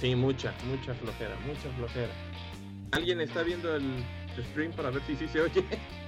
[0.00, 2.12] Sí, mucha, mucha flojera, mucha flojera.
[2.92, 4.04] ¿Alguien está viendo el
[4.50, 5.64] stream para ver si sí se oye?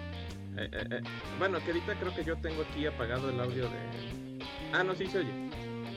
[0.58, 1.00] Eh, eh, eh.
[1.38, 4.38] Bueno, que ahorita creo que yo tengo aquí apagado el audio de...
[4.72, 5.50] Ah, no, sí se oye.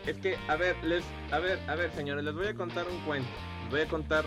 [0.06, 1.02] Es que, a ver, les...
[1.32, 3.30] A ver, a ver, señores, les voy a contar un cuento.
[3.62, 4.26] Les voy a contar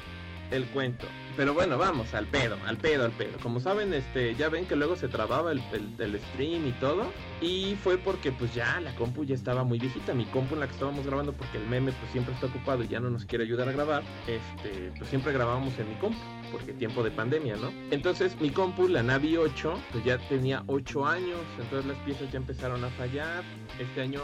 [0.52, 1.06] el cuento.
[1.36, 3.38] Pero bueno, vamos, al pedo, al pedo, al pedo.
[3.42, 5.62] Como saben, este, ya ven que luego se trababa el,
[5.98, 7.06] el, stream y todo.
[7.40, 10.12] Y fue porque pues ya la compu ya estaba muy viejita.
[10.12, 12.88] Mi compu en la que estábamos grabando, porque el meme pues siempre está ocupado y
[12.88, 14.02] ya no nos quiere ayudar a grabar.
[14.26, 16.18] Este, pues siempre grabábamos en mi compu,
[16.50, 17.72] porque tiempo de pandemia, ¿no?
[17.90, 21.40] Entonces mi compu, la Navi 8, pues ya tenía 8 años.
[21.58, 23.42] Entonces las piezas ya empezaron a fallar.
[23.78, 24.20] Este año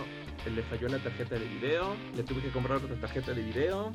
[0.51, 3.93] le falló la tarjeta de video, le tuve que comprar otra tarjeta de video,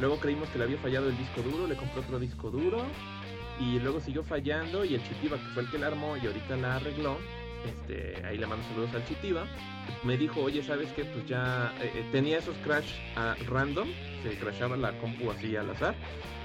[0.00, 2.84] luego creímos que le había fallado el disco duro, le compré otro disco duro,
[3.60, 6.56] y luego siguió fallando y el Chitiba, que fue el que la armó y ahorita
[6.56, 7.18] la arregló,
[7.66, 9.46] este, ahí le mando saludos al Chitiba,
[10.04, 11.04] me dijo, oye, ¿sabes qué?
[11.04, 13.88] Pues ya eh, eh, tenía esos crash a random,
[14.22, 15.94] se crashaba la compu así al azar,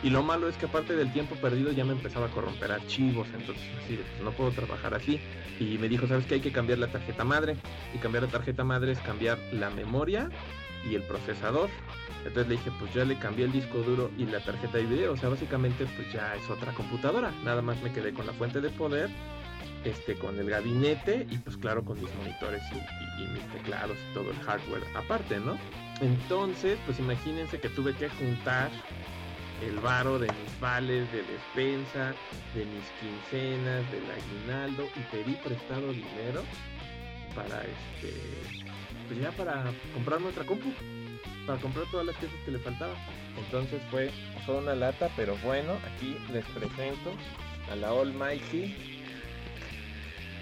[0.04, 3.26] y lo malo es que aparte del tiempo perdido ya me empezaba a corromper archivos,
[3.34, 5.22] entonces así, pues no puedo trabajar así.
[5.62, 6.36] Y me dijo, ¿sabes qué?
[6.36, 7.56] Hay que cambiar la tarjeta madre.
[7.96, 10.30] Y cambiar la tarjeta madre es cambiar la memoria
[10.90, 11.70] y el procesador.
[12.26, 15.14] Entonces le dije, pues ya le cambié el disco duro y la tarjeta de video.
[15.14, 17.32] O sea, básicamente pues ya es otra computadora.
[17.44, 19.10] Nada más me quedé con la fuente de poder,
[19.84, 24.32] este, con el gabinete y pues claro con mis monitores y mis teclados y todo
[24.32, 25.58] el hardware aparte, ¿no?
[26.02, 28.72] Entonces, pues imagínense que tuve que juntar
[29.62, 32.14] el varo de mis vales de despensa,
[32.56, 36.44] de mis quincenas, del aguinaldo y pedí prestado dinero
[37.36, 38.14] para este
[39.08, 40.70] pues ya para comprar nuestra compu,
[41.46, 42.96] para comprar todas las piezas que le faltaban.
[43.38, 44.09] Entonces fue,
[44.46, 47.12] fue una lata, pero bueno, aquí les presento
[47.72, 48.76] a la Almighty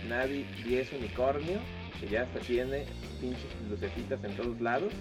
[0.07, 1.59] Navi 10 Unicornio,
[2.00, 2.85] que ya hasta tiene
[3.19, 4.91] pinches lucecitas en todos lados.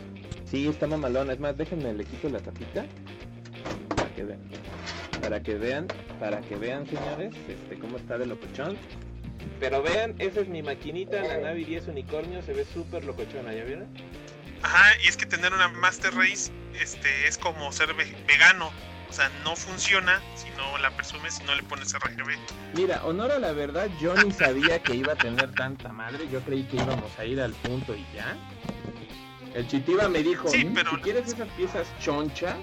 [0.45, 2.85] Sí, está mamalona, es más, déjenme le quito la tapita
[5.21, 5.87] para que vean,
[6.19, 8.77] para que vean, señores, este cómo está de locochón.
[9.59, 13.65] Pero vean, esa es mi maquinita, la Navi 10 Unicornio, se ve súper locochona, ¿ya
[13.65, 13.89] vieron?
[14.63, 18.71] Ajá, y es que tener una Master Race este, es como ser vegano.
[19.09, 22.37] O sea, no funciona si no la presumes, si no le pones RGB.
[22.75, 26.29] Mira, honor a la verdad, yo ni sabía que iba a tener tanta madre.
[26.31, 28.37] Yo creí que íbamos a ir al punto y ya.
[29.53, 30.65] El Chitiba me dijo, si
[31.03, 32.57] quieres esas piezas chonchas,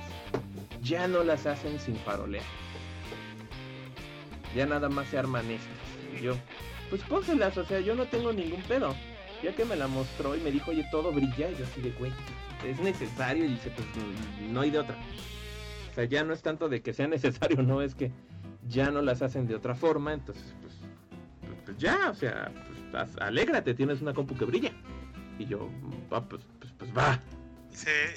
[0.82, 2.44] ya no las hacen sin farolea.
[4.56, 5.68] Ya nada más se arman estas.
[6.18, 6.38] Y yo,
[6.90, 8.96] pues pónselas, o sea, yo no tengo ningún pedo.
[9.44, 11.92] Ya que me la mostró y me dijo, oye, todo brilla, y yo así de,
[11.92, 12.12] güey,
[12.66, 13.88] es necesario, y dice, pues
[14.50, 14.96] no hay de otra.
[15.92, 18.12] O sea, ya no es tanto de que sea necesario, no, es que
[18.68, 20.74] ya no las hacen de otra forma, entonces, pues,
[21.42, 22.52] pues, pues ya, o sea,
[22.92, 24.72] pues, alégrate, tienes una compu que brilla.
[25.40, 25.70] Y yo,
[26.12, 27.22] va, pues, pues, pues va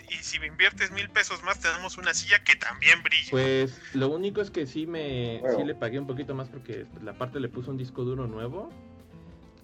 [0.09, 3.31] y si me inviertes mil pesos más, tenemos una silla que también brilla.
[3.31, 7.13] Pues lo único es que sí me sí le pagué un poquito más porque la
[7.13, 8.71] parte le puso un disco duro nuevo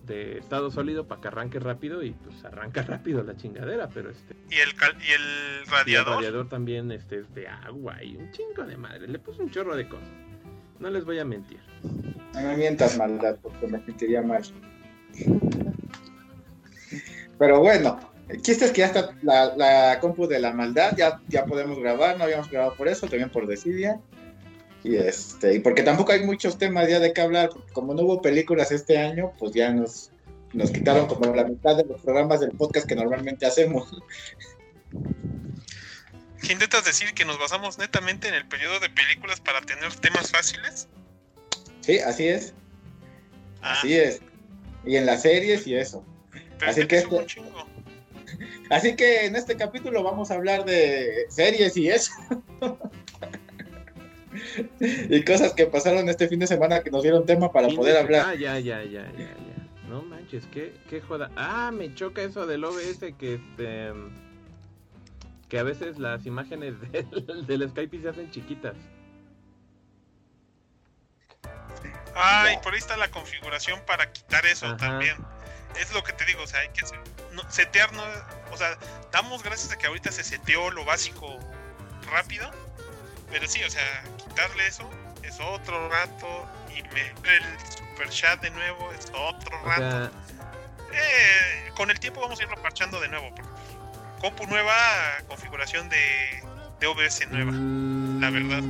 [0.07, 4.35] de estado sólido para que arranque rápido y pues arranca rápido la chingadera, pero este
[4.51, 8.65] y el y el radiador, el radiador también este es de agua y un chingo
[8.65, 10.09] de madre, le puso un chorro de cosas.
[10.79, 11.61] No les voy a mentir.
[12.35, 14.43] No me mientas maldad porque me sentiría mal.
[17.39, 21.45] Pero bueno, el chiste es que ya está la, compu de la maldad, ya, ya
[21.45, 24.01] podemos grabar, no habíamos grabado por eso, también por Decidia.
[24.87, 28.23] Y este, y porque tampoco hay muchos temas ya de qué hablar, como no hubo
[28.23, 30.13] películas este año, pues ya nos,
[30.53, 34.01] nos quitaron como la mitad de los programas del podcast que normalmente hacemos.
[36.41, 40.31] ¿Qué intentas decir que nos basamos netamente en el periodo de películas para tener temas
[40.31, 40.87] fáciles?
[41.81, 42.55] Sí, así es.
[43.63, 43.73] Ah.
[43.73, 44.21] Así es.
[44.85, 46.05] Y en las series y eso.
[46.65, 47.17] así que, este,
[48.71, 52.13] Así que en este capítulo vamos a hablar de series y eso.
[54.81, 58.27] y cosas que pasaron este fin de semana que nos dieron tema para poder hablar.
[58.29, 59.89] Ah, ya, ya, ya, ya, ya.
[59.89, 61.31] No manches, qué, qué joda.
[61.37, 63.93] Ah, me choca eso del OBS que este
[65.49, 68.75] que a veces las imágenes del, del Skype se hacen chiquitas.
[72.17, 75.17] Ah, y por ahí está la configuración para quitar eso también
[75.81, 76.83] es lo que te digo, o sea, hay que
[77.49, 78.03] setear, no,
[78.53, 78.79] o sea,
[79.13, 81.39] damos gracias a que ahorita se seteó lo básico
[82.11, 82.51] rápido,
[83.31, 84.89] pero sí, o sea, quitarle eso
[85.23, 90.11] es otro rato y el super chat de nuevo es otro rato.
[90.93, 93.31] Eh, con el tiempo vamos a irlo parchando de nuevo.
[94.21, 94.75] Compu nueva,
[95.29, 96.43] configuración de,
[96.81, 97.53] de OBS nueva,
[98.21, 98.63] la verdad.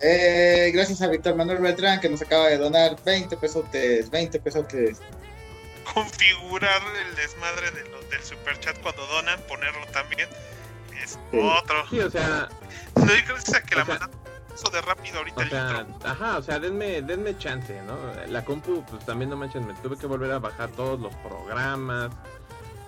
[0.00, 4.66] Eh, gracias a Víctor Manuel Beltrán que nos acaba de donar 20 pesos, 20 pesos
[5.94, 10.28] configurar el desmadre de los del super chat cuando donan, ponerlo también.
[11.02, 11.86] Es otro.
[11.90, 12.48] Sí, o sea.
[12.94, 14.10] gracias a que la
[14.56, 15.44] eso de rápido ahorita.
[15.44, 17.94] O sea, ajá, o sea, denme, denme chance, ¿no?
[18.30, 22.10] La compu, pues también no manches, me tuve que volver a bajar todos los programas.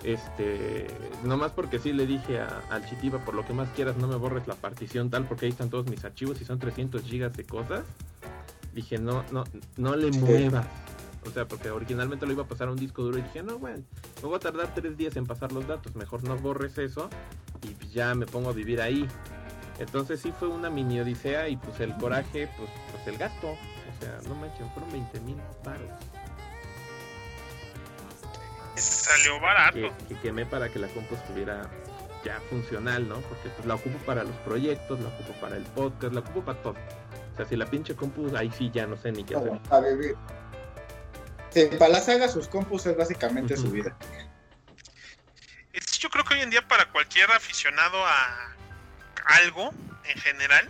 [0.03, 0.87] Este,
[1.23, 4.15] nomás porque sí le dije a, al Chitiba, por lo que más quieras, no me
[4.15, 7.45] borres la partición tal, porque ahí están todos mis archivos y son 300 gigas de
[7.45, 7.83] cosas.
[8.73, 9.43] Dije, no, no,
[9.77, 10.65] no le muevas.
[11.29, 13.59] O sea, porque originalmente lo iba a pasar a un disco duro y dije, no,
[13.59, 13.83] bueno,
[14.21, 17.07] me voy a tardar tres días en pasar los datos, mejor no borres eso
[17.61, 19.07] y ya me pongo a vivir ahí.
[19.77, 23.49] Entonces sí fue una mini odisea y pues el coraje, pues, pues el gasto.
[23.51, 25.89] O sea, no manches, fueron 20 mil paros.
[28.75, 29.77] Salió barato.
[30.07, 31.69] Que, quemé para que la compu estuviera
[32.25, 33.15] ya funcional, ¿no?
[33.21, 36.61] Porque pues la ocupo para los proyectos, la ocupo para el podcast, la ocupo para
[36.61, 36.75] todo.
[37.33, 39.59] O sea, si la pinche compu, ahí sí ya no sé ni qué hacer.
[39.69, 40.15] A vivir.
[41.51, 43.95] Sí, para la saga sus compus es básicamente su vida.
[45.99, 48.55] Yo creo que hoy en día para cualquier aficionado a
[49.25, 49.71] algo
[50.05, 50.69] en general,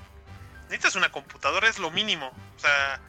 [0.64, 2.28] necesitas una computadora, es lo mínimo.
[2.56, 3.00] O sea,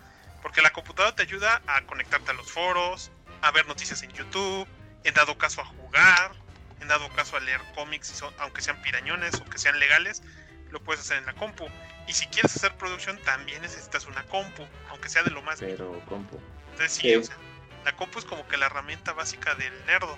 [0.43, 3.11] porque la computadora te ayuda a conectarte a los foros,
[3.43, 4.67] a ver noticias en YouTube,
[5.05, 6.33] en dado caso a jugar,
[6.81, 10.23] en dado caso a leer cómics, aunque sean pirañones o que sean legales,
[10.71, 11.69] lo puedes hacer en la compu.
[12.07, 15.61] Y si quieres hacer producción, también necesitas una compu, aunque sea de lo más.
[15.61, 16.39] Pero compu.
[16.73, 17.37] Entonces, sí, O sea,
[17.85, 20.17] la compu es como que la herramienta básica del nerdo.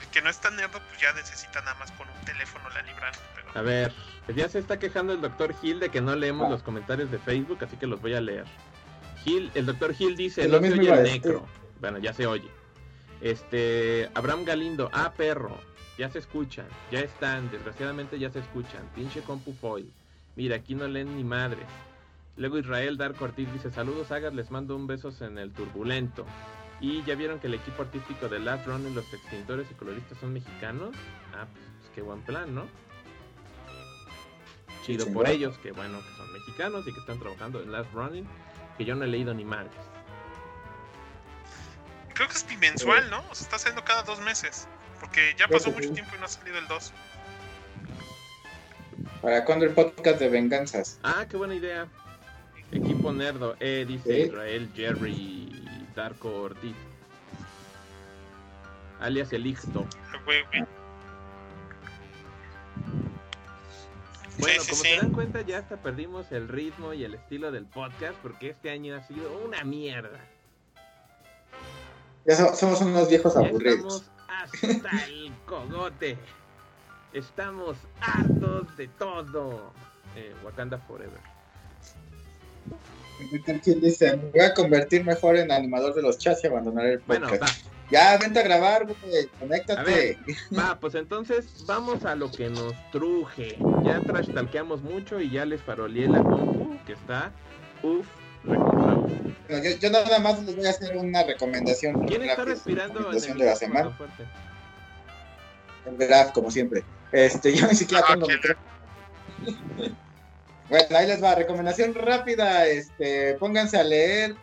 [0.00, 2.82] El que no es tan nerdo, pues ya necesita nada más con un teléfono la
[2.82, 3.12] libran.
[3.54, 3.92] A ver,
[4.34, 7.58] ya se está quejando el doctor Gil de que no leemos los comentarios de Facebook,
[7.62, 8.44] así que los voy a leer.
[9.24, 11.46] Gil, el doctor Gil dice, no se oye el necro.
[11.80, 12.48] Bueno, ya se oye.
[13.20, 15.58] Este, Abraham Galindo, ah, perro,
[15.96, 18.88] ya se escuchan, ya están, desgraciadamente ya se escuchan.
[18.94, 19.90] Pinche compu foil.
[20.36, 21.66] Mira, aquí no leen ni madres.
[22.38, 26.24] Luego Israel Darko Ortiz dice, saludos Agas, les mando un besos en el turbulento.
[26.80, 30.16] Y ya vieron que el equipo artístico de Last Run en los extintores y coloristas
[30.18, 30.94] son mexicanos.
[31.34, 32.66] Ah, pues, pues qué buen plan, ¿no?
[34.86, 38.26] Chido por ellos, que bueno, que son mexicanos y que están trabajando en Last Running,
[38.78, 39.74] que yo no he leído ni madres
[42.18, 43.20] creo que es bimensual, ¿no?
[43.30, 44.66] O sea, está saliendo cada dos meses.
[44.98, 46.92] Porque ya pasó mucho tiempo y no ha salido el 2.
[49.22, 50.98] ¿Para cuándo el podcast de venganzas?
[51.04, 51.86] Ah, qué buena idea.
[52.70, 56.76] Equipo Nerdo, eh, dice Israel Jerry Darko Ortiz.
[59.00, 59.86] Alias el Ixto.
[64.38, 68.14] Bueno, como se dan cuenta, ya hasta perdimos el ritmo y el estilo del podcast
[68.22, 70.20] porque este año ha sido una mierda.
[72.26, 74.10] Ya somos unos viejos aburridos.
[74.52, 76.18] Estamos hasta el cogote.
[77.12, 79.72] Estamos hartos de todo.
[80.14, 81.37] Eh, Wakanda Forever.
[83.62, 84.16] ¿Quién dice?
[84.16, 87.30] Me voy a convertir mejor en animador de los chats y abandonar el podcast.
[87.30, 87.46] Bueno,
[87.90, 89.26] Ya, vente a grabar, güey.
[89.40, 90.18] Conéctate.
[90.58, 93.58] va, pues entonces vamos a lo que nos truje.
[93.84, 97.32] Ya trash talqueamos mucho y ya les faroleé la compu que está.
[97.82, 98.06] Uf,
[99.80, 102.06] yo, nada más les voy a hacer una recomendación.
[102.06, 103.98] ¿Quién está respirando en el de la semana?
[105.86, 106.84] El Graf, como siempre.
[107.12, 108.26] Este, yo ni siquiera ah, tengo
[110.68, 114.36] Bueno, ahí les va, recomendación rápida, este, pónganse a leer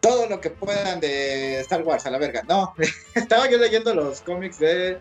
[0.00, 2.42] todo lo que puedan de Star Wars, a la verga.
[2.48, 2.74] No,
[3.14, 4.98] estaba yo leyendo los cómics de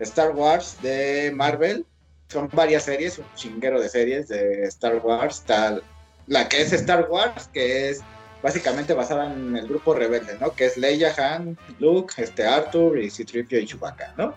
[0.00, 1.86] Star Wars, de Marvel,
[2.28, 5.82] son varias series, un chinguero de series de Star Wars, tal
[6.30, 8.00] la que es Star Wars, que es
[8.40, 10.54] básicamente basada en el grupo rebelde, ¿no?
[10.54, 14.34] Que es Leia, Han, Luke, este Arthur y Citripio y Chewbacca, ¿no?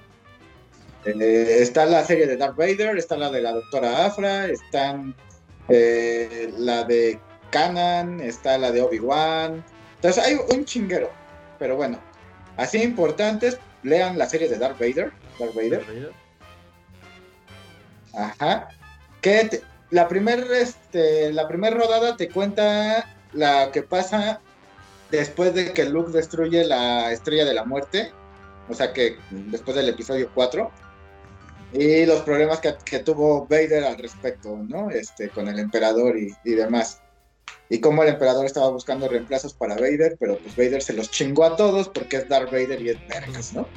[1.05, 5.15] Eh, está la serie de Darth Vader, está la de la doctora Afra, están
[5.70, 7.20] eh, la de
[7.51, 9.63] Kanan, está la de Obi-Wan.
[9.96, 11.10] Entonces hay un chinguero.
[11.60, 12.00] Pero bueno,
[12.58, 15.12] así importantes, lean la serie de Darth Vader.
[15.39, 16.12] Darth Vader.
[18.13, 18.70] Ajá.
[19.22, 24.41] Que la primera este, la primer rodada te cuenta la que pasa
[25.12, 28.12] después de que Luke destruye la estrella de la muerte,
[28.70, 30.72] o sea que después del episodio 4,
[31.73, 34.89] y los problemas que, tuvo Vader al respecto, ¿no?
[34.91, 37.01] Este, con el emperador y, demás.
[37.69, 41.45] Y cómo el emperador estaba buscando reemplazos para Vader, pero pues Vader se los chingó
[41.45, 43.67] a todos porque es Darth Vader y es vergas, ¿no?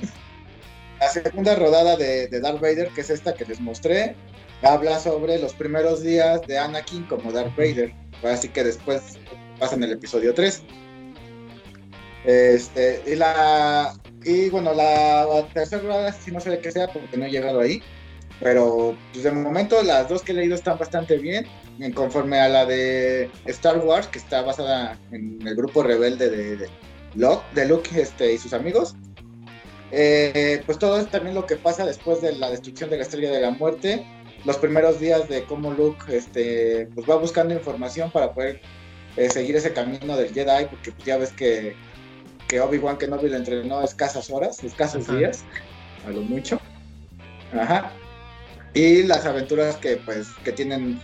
[1.01, 4.15] La segunda rodada de, de Darth Vader, que es esta que les mostré,
[4.63, 7.95] habla sobre los primeros días de Anakin como Darth Vader.
[8.23, 9.19] Así que después
[9.59, 10.63] pasa en el episodio 3.
[12.25, 13.95] Este, y la
[14.27, 17.81] y bueno, la tercera si no sé de qué sea porque no he llegado ahí.
[18.41, 21.47] Pero pues de momento las dos que he leído están bastante bien.
[21.79, 26.69] En conforme a la de Star Wars, que está basada en el grupo rebelde de,
[27.15, 28.97] Locke, de Luke este, y sus amigos.
[29.93, 33.31] Eh, pues todo es también lo que pasa después de la destrucción de la Estrella
[33.31, 34.05] de la Muerte.
[34.45, 38.61] Los primeros días de cómo Luke este, pues va buscando información para poder
[39.17, 41.77] eh, seguir ese camino del Jedi, porque pues, ya ves que,
[42.49, 45.45] que Obi-Wan Kenobi le entrenó escasas horas, escasos días,
[46.07, 46.61] a lo mucho.
[47.53, 47.93] Ajá.
[48.75, 51.01] Y las aventuras que pues que tienen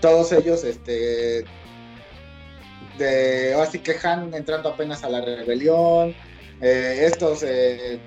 [0.00, 1.44] todos ellos, este
[2.98, 6.14] de así que Han entrando apenas a la rebelión,
[6.60, 7.98] eh, estos eh,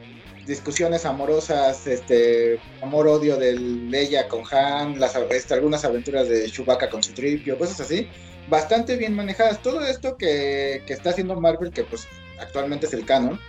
[0.45, 7.01] discusiones amorosas, este amor-odio de Leia con Han, las, este, algunas aventuras de Chewbacca con
[7.03, 8.07] su tripio, cosas así,
[8.49, 9.61] bastante bien manejadas.
[9.61, 12.07] Todo esto que, que, está haciendo Marvel, que pues
[12.41, 13.39] actualmente es el canon,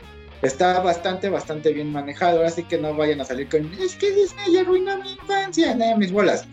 [0.42, 2.44] está bastante, bastante bien manejado.
[2.44, 6.12] Así que no vayan a salir con, es que Disney arruinó mi infancia, no, mis
[6.12, 6.44] bolas.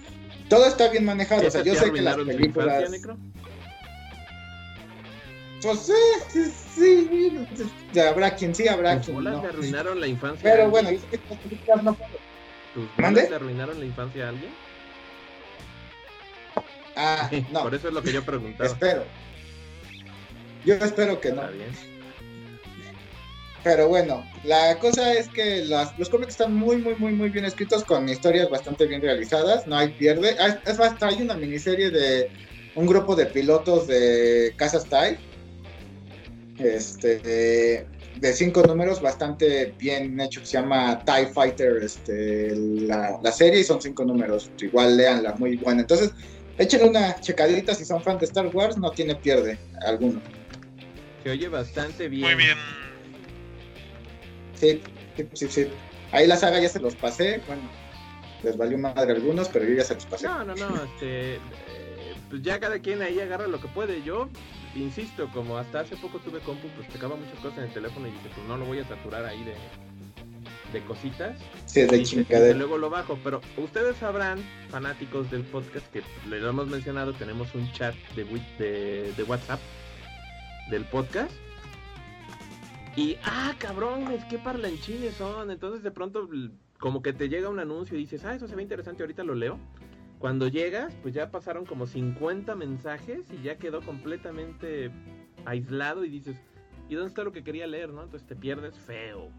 [0.50, 1.48] Todo está bien manejado.
[1.48, 2.92] O sea, yo sé que las películas...
[5.62, 5.94] Pues sí,
[6.30, 7.08] sí,
[7.92, 9.42] sí, habrá quien sí, habrá quien no.
[9.42, 10.50] te arruinaron la infancia?
[10.50, 11.98] Pero bueno, es que estas películas no
[12.74, 14.52] ¿Tus bolas te arruinaron la infancia a alguien?
[16.96, 17.64] Ah, no.
[17.64, 18.70] Por eso es lo que yo preguntaba.
[18.70, 19.04] espero.
[20.66, 21.42] Yo espero que no.
[21.42, 21.89] Está bien.
[23.64, 27.46] Pero bueno, la cosa es que las, los cómics están muy, muy, muy, muy bien
[27.46, 29.68] escritos con historias bastante bien realizadas.
[29.68, 30.36] No hay pierde.
[30.40, 32.30] Ah, es más, hay una miniserie de
[32.76, 35.18] un grupo de pilotos de Casa Style
[36.60, 37.20] este,
[38.16, 43.82] de, cinco números, bastante bien hecho, se llama TIE Fighter, este, la, serie, y son
[43.82, 45.82] cinco números, igual leanla, muy buena.
[45.82, 46.12] Entonces,
[46.58, 50.22] échenle una checadita si son fans de Star Wars, no tiene pierde alguno.
[51.24, 52.24] Se oye bastante bien.
[52.24, 52.58] Muy bien.
[54.60, 54.82] Sí,
[55.34, 55.68] sí, sí,
[56.12, 57.62] Ahí la saga ya se los pasé, bueno,
[58.44, 60.28] les valió madre a algunos, pero yo ya se los pasé.
[60.28, 61.40] No, no, no, este, eh,
[62.30, 64.02] pues ya cada quien ahí agarra lo que puede.
[64.04, 64.30] Yo
[64.76, 68.12] insisto, como hasta hace poco tuve compu, pues checaba muchas cosas en el teléfono y
[68.12, 69.56] dije, pues no lo voy a saturar ahí de,
[70.74, 71.38] de cositas.
[71.66, 74.40] Sí, de y luego lo bajo, pero ustedes sabrán,
[74.70, 78.26] fanáticos del podcast, que le lo hemos mencionado, tenemos un chat de,
[78.58, 79.60] de, de WhatsApp
[80.72, 81.32] del podcast.
[82.96, 85.52] Y, ah, cabrones, qué parlanchines son.
[85.52, 86.28] Entonces de pronto
[86.80, 89.36] como que te llega un anuncio y dices, ah, eso se ve interesante, ahorita lo
[89.36, 89.60] leo.
[90.18, 94.92] Cuando llegas, pues ya pasaron como 50 mensajes y ya quedó completamente
[95.46, 96.38] aislado y dices,
[96.90, 98.04] ¿y dónde está lo que quería leer, no?
[98.04, 99.32] Entonces te pierdes feo.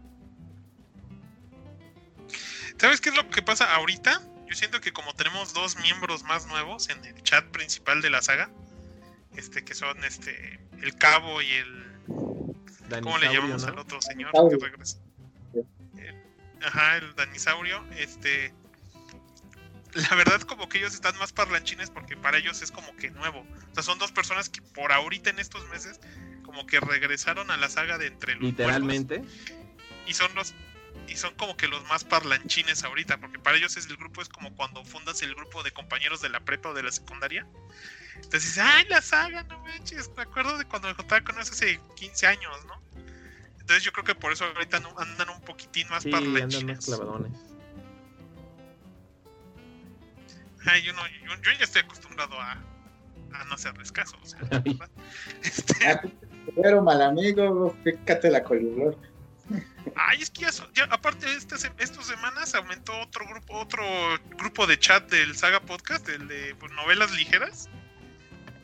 [2.77, 4.21] ¿Sabes qué es lo que pasa ahorita?
[4.47, 8.21] Yo siento que como tenemos dos miembros más nuevos en el chat principal de la
[8.21, 8.49] saga,
[9.35, 11.90] este que son este el cabo y el
[13.01, 14.97] ¿cómo le llamamos al otro señor que regresa?
[16.63, 18.53] ajá, el Danisaurio, este
[19.93, 23.39] la verdad como que ellos están más parlanchines porque para ellos es como que nuevo.
[23.39, 25.99] O sea, son dos personas que por ahorita en estos meses
[26.43, 29.21] como que regresaron a la saga de entre los literalmente
[30.07, 30.53] y son los
[31.07, 34.29] y son como que los más parlanchines ahorita, porque para ellos es el grupo es
[34.29, 37.45] como cuando fundas el grupo de compañeros de la prepa o de la secundaria.
[38.23, 41.51] Entonces dices, ay, la saga, no manches, me acuerdo de cuando me contaba con eso
[41.51, 42.81] hace 15 años, ¿no?
[43.59, 46.55] Entonces yo creo que por eso ahorita andan un poquitín más sí, parlanchines.
[46.55, 47.31] Andan más clavadones.
[50.65, 52.51] Ay, yo, no, yo, ya estoy acostumbrado a,
[53.33, 54.17] a no hacerles caso.
[54.21, 54.39] O sea,
[55.43, 55.87] este...
[55.87, 56.01] Ah,
[56.55, 58.95] pero mal amigo, fíjate la columna.
[59.95, 63.83] Ay, es que ya, aparte de estas, estas semanas aumentó otro grupo, otro
[64.37, 67.69] grupo de chat del Saga Podcast, el de pues, novelas ligeras.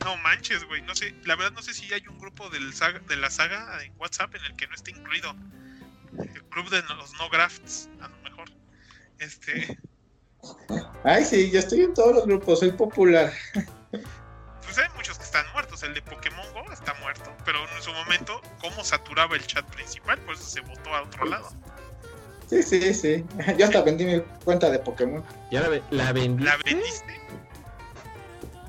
[0.04, 3.00] No manches, güey, no sé, la verdad no sé si hay un grupo del saga,
[3.00, 5.36] de la saga en WhatsApp en el que no esté incluido.
[6.18, 8.50] El club de los no grafts, a lo mejor.
[9.20, 9.78] Este,
[11.04, 13.32] Ay, sí, yo estoy en todos los grupos, soy popular.
[14.64, 15.82] Pues hay muchos que están muertos.
[15.84, 20.20] El de Pokémon Go está muerto, pero en su momento, ¿cómo saturaba el chat principal?
[20.20, 21.50] Por eso se votó a otro lado.
[22.50, 23.26] Sí, sí, sí.
[23.58, 25.24] Yo hasta vendí mi cuenta de Pokémon.
[25.52, 26.46] ¿Ya la, la vendiste?
[26.46, 27.22] ¿La vendiste?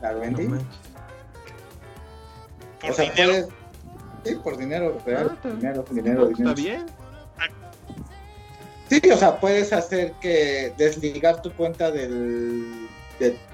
[0.00, 0.64] ¿La vendí?
[2.80, 3.49] ¿Por dinero?
[4.25, 5.38] Sí, por dinero real.
[5.42, 6.50] Ah, dinero, dinero, dinero.
[6.50, 6.87] Está bien.
[8.88, 12.88] Sí, o sea, puedes hacer que desligar tu cuenta del,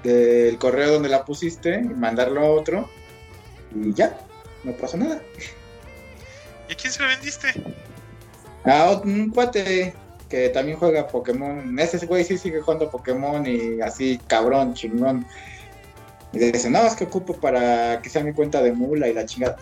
[0.03, 2.89] del correo donde la pusiste y mandarlo a otro
[3.75, 4.17] y ya,
[4.63, 5.21] no pasa nada.
[6.69, 7.47] ¿Y a quién se lo vendiste?
[8.63, 9.93] A un cuate
[10.29, 11.77] que también juega Pokémon.
[11.77, 15.25] Ese güey sí sigue jugando Pokémon y así cabrón, chingón.
[16.35, 19.25] Y dice, no, es que ocupo para que sea mi cuenta de mula y la
[19.25, 19.57] chingada.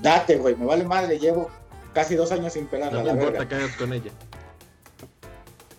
[0.00, 1.50] Date, güey, me vale madre, llevo
[1.92, 3.02] casi dos años sin pelarla.
[3.02, 4.10] No importa que hagas con ella.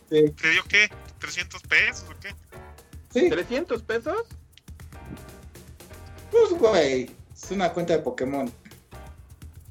[0.10, 0.30] Sí.
[0.30, 0.90] ¿Te dio qué?
[1.20, 2.36] ¿300 pesos o qué?
[3.12, 3.30] Sí.
[3.30, 4.28] ¿300 pesos?
[6.32, 8.52] Pues, güey, es una cuenta de Pokémon.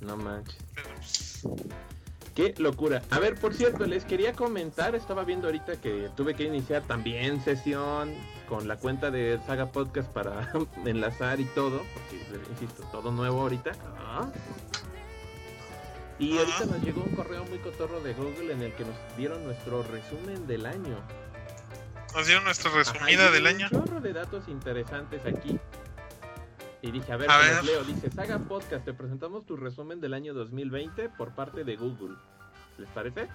[0.00, 0.58] No manches.
[2.34, 3.02] Qué locura.
[3.10, 7.40] A ver, por cierto, les quería comentar, estaba viendo ahorita que tuve que iniciar también
[7.42, 8.12] sesión
[8.48, 10.52] con la cuenta de Saga Podcast para
[10.84, 13.72] enlazar y todo, porque, insisto, todo nuevo ahorita.
[13.98, 14.28] Ah.
[16.18, 19.44] Y ahorita nos llegó un correo muy cotorro de Google en el que nos dieron
[19.44, 20.96] nuestro resumen del año.
[22.14, 23.68] Nos dieron nuestra resumida del año.
[23.70, 25.58] Un chorro de datos interesantes aquí.
[26.84, 27.82] Y dije, a ver, a leo.
[27.82, 32.14] Dice, Saga Podcast, te presentamos tu resumen del año 2020 por parte de Google.
[32.76, 33.26] ¿Les parece?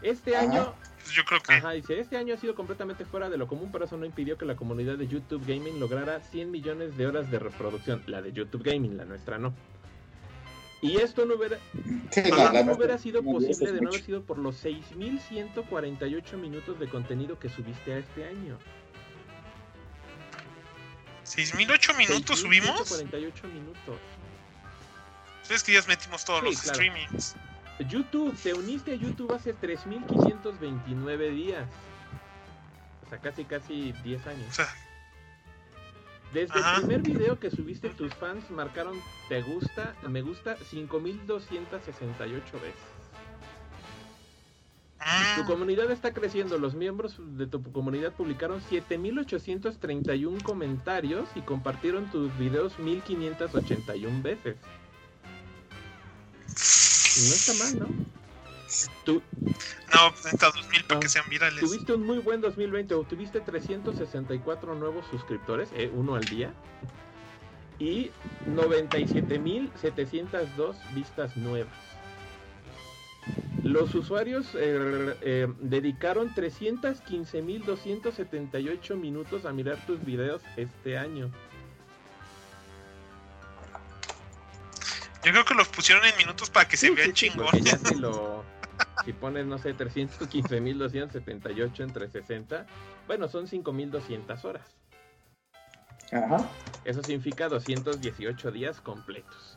[0.00, 0.74] Este año...
[1.12, 1.54] Yo creo que...
[1.54, 4.38] Ajá, dice, este año ha sido completamente fuera de lo común, pero eso no impidió
[4.38, 8.04] que la comunidad de YouTube Gaming lograra 100 millones de horas de reproducción.
[8.06, 9.52] La de YouTube Gaming, la nuestra no.
[10.82, 11.58] Y esto no hubiera,
[12.64, 17.48] no hubiera sido posible de no haber sido por los 6.148 minutos de contenido que
[17.48, 18.56] subiste a este año.
[21.24, 22.88] ¿6.008 minutos subimos?
[22.88, 23.98] 48 minutos.
[25.48, 27.36] Es que ya metimos todos los streamings.
[27.88, 31.68] YouTube, te uniste a YouTube hace 3.529 días.
[33.06, 34.56] O sea, casi, casi 10 años.
[36.32, 38.98] Desde el primer video que subiste, tus fans marcaron
[39.28, 42.91] te gusta, me gusta 5.268 veces.
[45.36, 46.58] Tu comunidad está creciendo.
[46.58, 54.56] Los miembros de tu comunidad publicaron 7831 comentarios y compartieron tus videos 1581 veces.
[56.46, 57.88] No está mal, ¿no?
[59.04, 59.22] Tú,
[59.92, 61.58] no, 2000 para que sean virales.
[61.60, 62.94] Tuviste un muy buen 2020.
[63.08, 66.54] Tuviste 364 nuevos suscriptores, eh, uno al día.
[67.78, 68.10] Y
[68.48, 71.91] 97.702 vistas nuevas.
[73.62, 81.30] Los usuarios eh, eh, dedicaron 315.278 minutos a mirar tus videos este año.
[85.24, 87.46] Yo creo que los pusieron en minutos para que se vea chingón.
[87.84, 88.42] si, lo,
[89.04, 92.66] si pones, no sé, 315.278 entre 60,
[93.06, 94.66] bueno, son 5.200 horas.
[96.10, 96.44] Ajá.
[96.84, 99.56] Eso significa 218 días completos.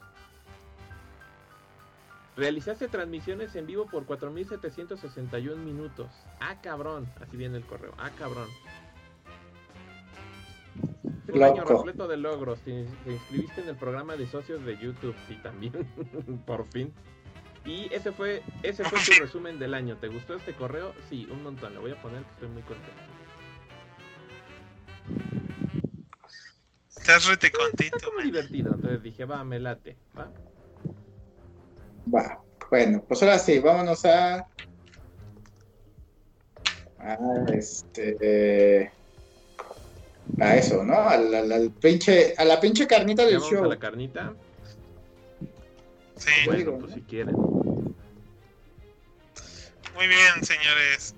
[2.35, 6.07] Realizaste transmisiones en vivo por 4.761 minutos.
[6.41, 7.07] Ah, cabrón.
[7.21, 7.93] Así viene el correo.
[7.97, 8.49] Ah, cabrón.
[11.29, 12.59] Un año repleto de logros.
[12.59, 12.71] Te,
[13.05, 15.15] inscribiste en el programa de socios de YouTube.
[15.27, 15.73] Sí, también.
[16.45, 16.93] por fin.
[17.65, 19.97] Y ese fue ese fue tu resumen del año.
[19.97, 20.93] ¿Te gustó este correo?
[21.09, 21.73] Sí, un montón.
[21.73, 23.01] Le voy a poner que estoy muy contento.
[26.89, 27.95] Estás rete contento.
[27.95, 28.73] Está muy divertido.
[28.73, 29.97] Entonces dije, va, me late.
[30.17, 30.31] Va.
[32.13, 34.47] Va, bueno, pues ahora sí, vámonos a.
[36.99, 37.17] A
[37.53, 38.91] este.
[40.39, 41.07] A eso, ¿no?
[41.07, 43.63] Al, pinche, a la pinche carnita del show.
[43.65, 44.33] a la carnita?
[46.17, 46.31] Sí.
[46.45, 47.35] Bueno, pues si quieren.
[49.95, 51.15] Muy bien, señores.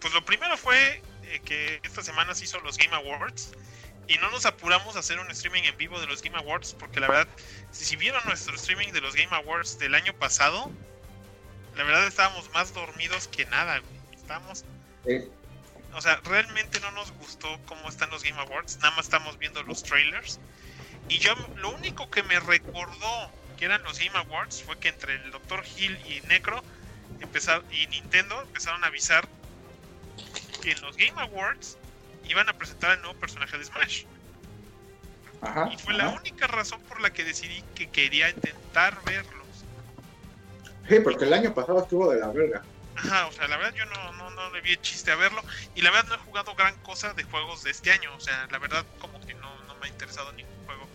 [0.00, 3.52] Pues lo primero fue eh, que esta semana se hizo los Game Awards
[4.08, 7.00] y no nos apuramos a hacer un streaming en vivo de los Game Awards porque
[7.00, 7.28] la verdad,
[7.70, 10.70] si, vieron nuestro streaming de los Game Awards del año pasado,
[11.76, 13.80] la verdad estábamos más dormidos que nada,
[14.14, 14.64] Estábamos...
[15.94, 19.62] O sea, realmente no nos gustó cómo están los Game Awards, nada más estamos viendo
[19.64, 20.40] los trailers.
[21.08, 25.16] Y yo lo único que me recordó que eran los Game Awards fue que entre
[25.16, 25.62] el Dr.
[25.76, 26.62] Hill y Necro
[27.20, 29.28] empezaron, y Nintendo empezaron a avisar
[30.62, 31.76] que en los Game Awards
[32.28, 34.04] iban a presentar el nuevo personaje de Smash.
[35.72, 39.42] y fue la única razón por la que decidí que quería intentar verlos.
[40.88, 42.62] Sí, porque el año pasado estuvo de la verga.
[42.96, 45.42] Ajá, o sea, la verdad yo no, no, no le vi chiste a verlo.
[45.74, 48.14] Y la verdad no he jugado gran cosa de juegos de este año.
[48.16, 50.86] O sea, la verdad como que no, no me ha interesado ningún juego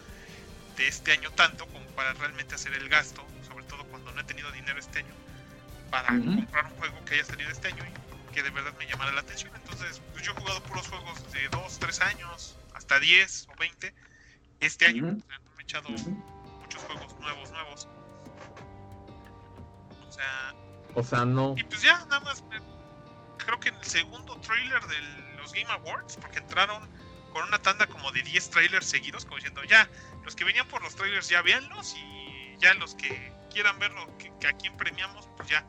[0.76, 3.26] de este año tanto como para realmente hacer el gasto.
[3.48, 5.14] Sobre todo cuando no he tenido dinero este año.
[5.90, 7.84] Para comprar un juego que haya salido este año
[8.38, 9.52] que de verdad me llamara la atención.
[9.56, 13.96] Entonces, pues yo he jugado puros juegos de 2, 3 años, hasta 10 o 20
[14.60, 15.06] este año.
[15.06, 15.24] me
[15.58, 17.88] he echado muchos juegos nuevos, nuevos.
[20.08, 20.54] O sea.
[20.94, 21.56] O sea, no.
[21.58, 22.44] Y pues ya, nada más.
[23.40, 25.02] Creo que en el segundo trailer de
[25.38, 26.88] los Game Awards, porque entraron
[27.34, 29.90] con una tanda como de 10 trailers seguidos, como diciendo, ya,
[30.24, 34.32] los que venían por los trailers ya véanlos y ya los que quieran verlo, que,
[34.40, 35.66] que a quien premiamos, pues ya,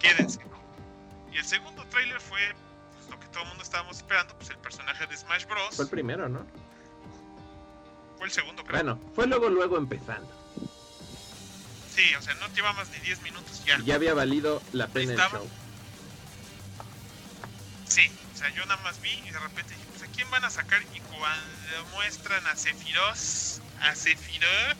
[0.00, 0.40] quédense.
[1.32, 2.40] Y el segundo tráiler fue
[2.96, 5.76] pues, lo que todo el mundo estábamos esperando, pues el personaje de Smash Bros.
[5.76, 6.46] Fue el primero, ¿no?
[8.18, 8.76] Fue el segundo, creo.
[8.76, 10.28] Bueno, fue luego, luego empezando.
[11.94, 13.78] Sí, o sea, no lleva más ni 10 minutos ya.
[13.84, 15.48] ya había valido la pena el show.
[17.88, 20.44] Sí, o sea, yo nada más vi y de repente dije, pues a quién van
[20.44, 24.78] a sacar y cuando muestran a Sephiroth, a Sephiroth,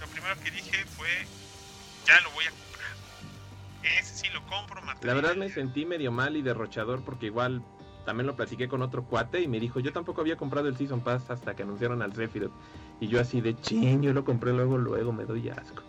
[0.00, 1.26] lo primero que dije fue,
[2.06, 2.75] ya lo voy a comprar.
[3.98, 7.62] Ese sí lo compro, La verdad me sentí medio mal y derrochador porque igual
[8.04, 11.00] también lo platiqué con otro cuate y me dijo, yo tampoco había comprado el Season
[11.00, 12.52] Pass hasta que anunciaron al Sephiroth.
[13.00, 15.82] Y yo así de ching, yo lo compré luego, luego, me doy asco.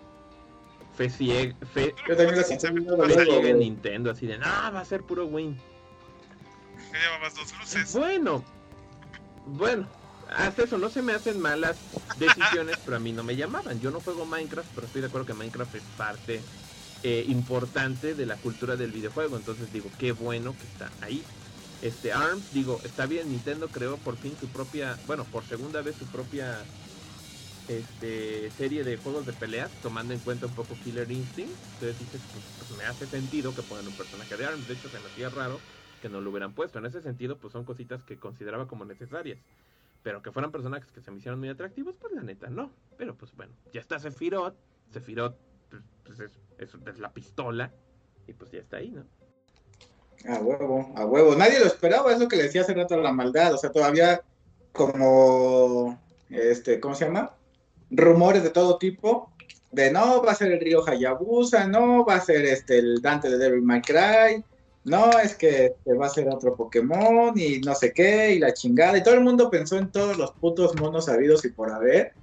[0.96, 5.28] Fe ciega, fe, yo también ciega en Nintendo, así de, no, va a ser puro
[5.28, 5.56] win.
[6.92, 7.94] llevabas dos luces.
[7.94, 8.44] Bueno,
[9.46, 9.88] bueno,
[10.28, 11.78] hasta eso no se me hacen malas
[12.18, 13.80] decisiones, pero a mí no me llamaban.
[13.80, 16.44] Yo no juego Minecraft, pero estoy de acuerdo que Minecraft es parte
[17.04, 19.38] eh, importante de la cultura del videojuego.
[19.38, 21.24] Entonces digo, qué bueno que está ahí.
[21.82, 25.96] Este ARMS, digo, está bien, Nintendo creó por fin su propia, bueno, por segunda vez
[25.96, 26.58] su propia
[27.68, 31.52] este, serie de juegos de peleas, tomando en cuenta un poco Killer Instinct.
[31.74, 34.68] Entonces dices, pues, pues, me hace sentido que pongan un personaje de ARMS.
[34.68, 35.60] De hecho, se me hacía raro
[36.02, 36.80] que no lo hubieran puesto.
[36.80, 39.38] En ese sentido, pues son cositas que consideraba como necesarias.
[40.04, 42.72] Pero que fueran personajes que se me hicieron muy atractivos, pues la neta no.
[42.98, 44.56] Pero pues bueno, ya está Sephiroth.
[44.92, 45.36] Sephiroth
[46.08, 47.72] pues, es, es, la pistola.
[48.28, 49.06] Y pues ya está ahí, ¿no?
[50.28, 51.36] A huevo, a huevo.
[51.36, 53.54] Nadie lo esperaba, es lo que le decía hace rato la maldad.
[53.54, 54.22] O sea, todavía
[54.72, 57.36] como, este, ¿cómo se llama?
[57.92, 59.32] Rumores de todo tipo.
[59.72, 63.30] De no, va a ser el río Hayabusa, no, va a ser este, el Dante
[63.30, 64.44] de Devil May Cry
[64.88, 68.98] no, es que va a ser otro Pokémon y no sé qué, y la chingada.
[68.98, 72.14] Y todo el mundo pensó en todos los putos monos habidos y por haber.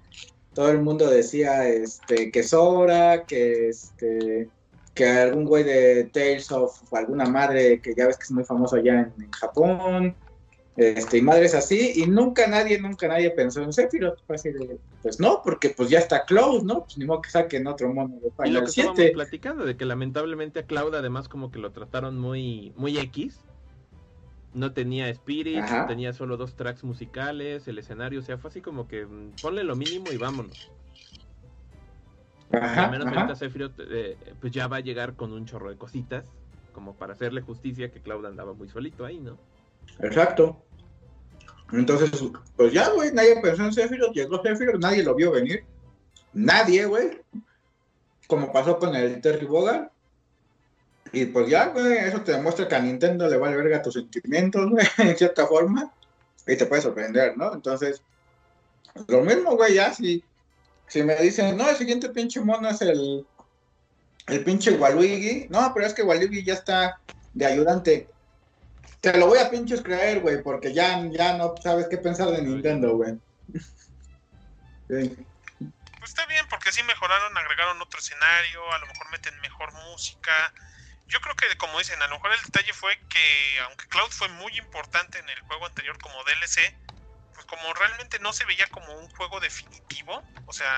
[0.55, 4.49] Todo el mundo decía este, que Sora, que este
[4.95, 8.77] que algún güey de Tales of alguna madre que ya ves que es muy famoso
[8.77, 10.15] allá en Japón,
[10.77, 14.19] este, y madres así, y nunca nadie, nunca nadie pensó en Sephiroth.
[14.27, 16.85] pues no, porque pues ya está Cloud, ¿no?
[16.85, 19.11] Pues ni modo que saquen otro mono de Final y lo que 7.
[19.13, 23.41] platicando, de que lamentablemente a Cloud además como que lo trataron muy, muy X.
[24.55, 28.87] No tenía Spirit, tenía solo dos tracks musicales, el escenario, o sea, fue así como
[28.87, 30.71] que mm, ponle lo mínimo y vámonos.
[32.53, 35.77] Ajá, Al menos ahorita Sephiroth eh, pues ya va a llegar con un chorro de
[35.77, 36.27] cositas,
[36.73, 39.39] como para hacerle justicia que Cloud andaba muy solito ahí, ¿no?
[39.99, 40.65] Exacto.
[41.73, 42.11] Entonces,
[42.57, 45.65] pues ya, güey, nadie pensó en Sephiroth, llegó Sephiroth, nadie lo vio venir.
[46.33, 47.21] Nadie, güey.
[48.27, 49.89] Como pasó con el Terry Bogard.
[51.15, 54.69] Y pues ya, güey, eso te demuestra que a Nintendo le vale verga tus sentimientos,
[54.69, 55.93] güey, en cierta forma.
[56.45, 57.55] Y te puede sorprender, ¿no?
[57.55, 58.03] Entonces,
[59.07, 60.25] lo mismo, güey, ya si,
[60.89, 63.25] si me dicen, no, el siguiente pinche mono es el,
[64.27, 65.47] el pinche Waluigi.
[65.51, 66.99] No, pero es que Waluigi ya está
[67.33, 68.09] de ayudante.
[69.01, 72.43] Te lo voy a pinches creer, güey, porque ya, ya no sabes qué pensar de
[72.43, 73.15] Nintendo, güey.
[74.87, 80.53] Pues está bien, porque así mejoraron, agregaron otro escenario, a lo mejor meten mejor música.
[81.09, 84.29] Yo creo que, como dicen, a lo mejor el detalle fue que, aunque Cloud fue
[84.29, 86.75] muy importante en el juego anterior como DLC,
[87.35, 90.69] pues como realmente no se veía como un juego definitivo, o sea,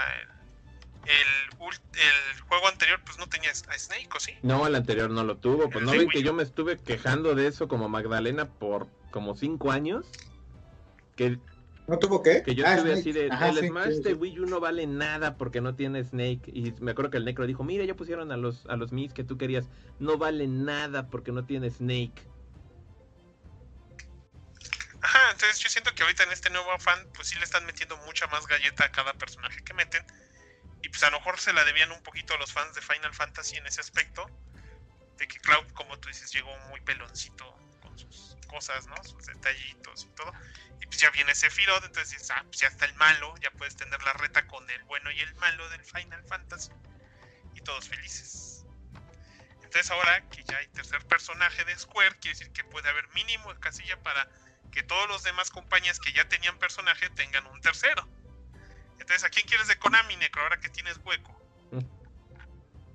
[1.06, 1.54] el,
[1.94, 4.34] el juego anterior pues no tenía a Snake, ¿o sí?
[4.42, 5.70] No, el anterior no lo tuvo.
[5.70, 9.70] Pues no ven que yo me estuve quejando de eso como Magdalena por como cinco
[9.70, 10.06] años.
[11.14, 11.38] Que
[11.86, 12.42] ¿No tuvo qué?
[12.42, 15.60] Que yo ah, estuve así de, el Smash de Wii U no vale nada porque
[15.60, 16.42] no tiene Snake.
[16.46, 19.12] Y me acuerdo que el Necro dijo, mira, ya pusieron a los, a los Mis
[19.12, 19.66] que tú querías.
[20.00, 22.20] No vale nada porque no tiene Snake.
[25.00, 27.96] Ajá, entonces yo siento que ahorita en este nuevo fan, pues sí le están metiendo
[27.98, 30.04] mucha más galleta a cada personaje que meten.
[30.82, 33.14] Y pues a lo mejor se la debían un poquito a los fans de Final
[33.14, 34.28] Fantasy en ese aspecto.
[35.18, 38.96] De que Cloud, como tú dices, llegó muy peloncito con sus cosas, ¿no?
[39.04, 40.32] Sus detallitos y todo.
[40.80, 43.76] Y pues ya viene Sephiroth, entonces dices, ah, pues ya está el malo, ya puedes
[43.76, 46.70] tener la reta con el bueno y el malo del Final Fantasy.
[47.54, 48.64] Y todos felices.
[49.56, 53.52] Entonces ahora que ya hay tercer personaje de Square, quiere decir que puede haber mínimo
[53.60, 54.28] casilla para
[54.70, 58.06] que todos los demás compañías que ya tenían personaje tengan un tercero.
[58.92, 61.40] Entonces, ¿a quién quieres de Konami, Necro, ahora que tienes hueco?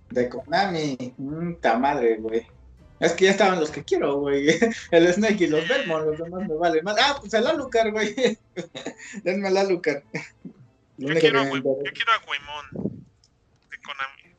[0.10, 2.48] De Konami, puta madre, güey.
[3.02, 4.46] Es que ya estaban los que quiero, güey.
[4.92, 6.96] El Snake y los Belmont, los demás me vale más.
[7.00, 8.14] Ah, pues el Alucard, güey.
[9.24, 10.04] Denme el Alucard.
[10.98, 11.62] Yo quiero, a, yo
[11.94, 13.06] quiero a Guaymon
[13.72, 14.36] de Konami.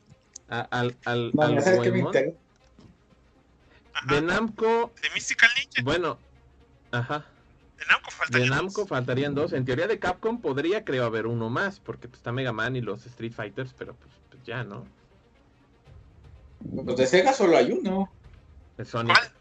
[0.48, 1.56] A, al al, al
[4.08, 4.92] De Namco.
[5.02, 5.82] De Mystical Ninja.
[5.82, 6.18] Bueno,
[6.92, 7.26] ajá.
[8.30, 9.52] De Namco faltarían, dos.
[9.52, 12.80] En teoría de Capcom podría, creo, haber uno más, porque pues, está Mega Man y
[12.80, 14.86] los Street Fighters, pero pues, pues ya, ¿no?
[16.84, 18.08] Pues de Sega solo hay uno.
[18.84, 19.16] Sonic.
[19.16, 19.32] ¿Cuál?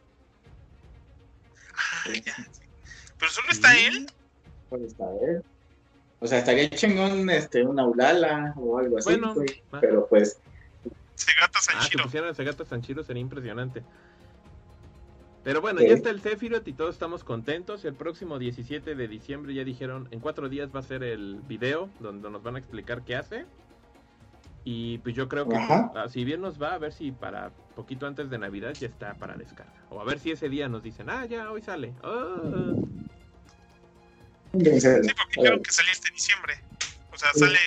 [1.76, 2.36] Ah, ya.
[3.18, 4.10] ¿Pero solo está él?
[4.70, 5.44] Solo está él.
[6.20, 9.34] O sea, estaría chingón este, una Ulala o algo así, bueno,
[9.80, 10.40] pero pues...
[11.16, 11.82] Segata Sanchiro.
[11.82, 13.84] Ah, si pusieran Segata Sanchiro sería impresionante.
[15.44, 17.84] Pero bueno, ya está el Sephiroth y todos estamos contentos.
[17.86, 21.90] El próximo 17 de diciembre ya dijeron, en cuatro días va a ser el video
[22.00, 23.46] donde nos van a explicar qué hace.
[24.64, 28.06] Y pues yo creo que ah, si bien nos va, a ver si para poquito
[28.06, 29.74] antes de Navidad ya está para descarga.
[29.90, 31.94] O a ver si ese día nos dicen, ah, ya, hoy sale.
[32.04, 32.74] Ah.
[34.54, 34.60] Sí,
[35.18, 36.62] porque creo que saliste en diciembre.
[37.12, 37.60] O sea, sale.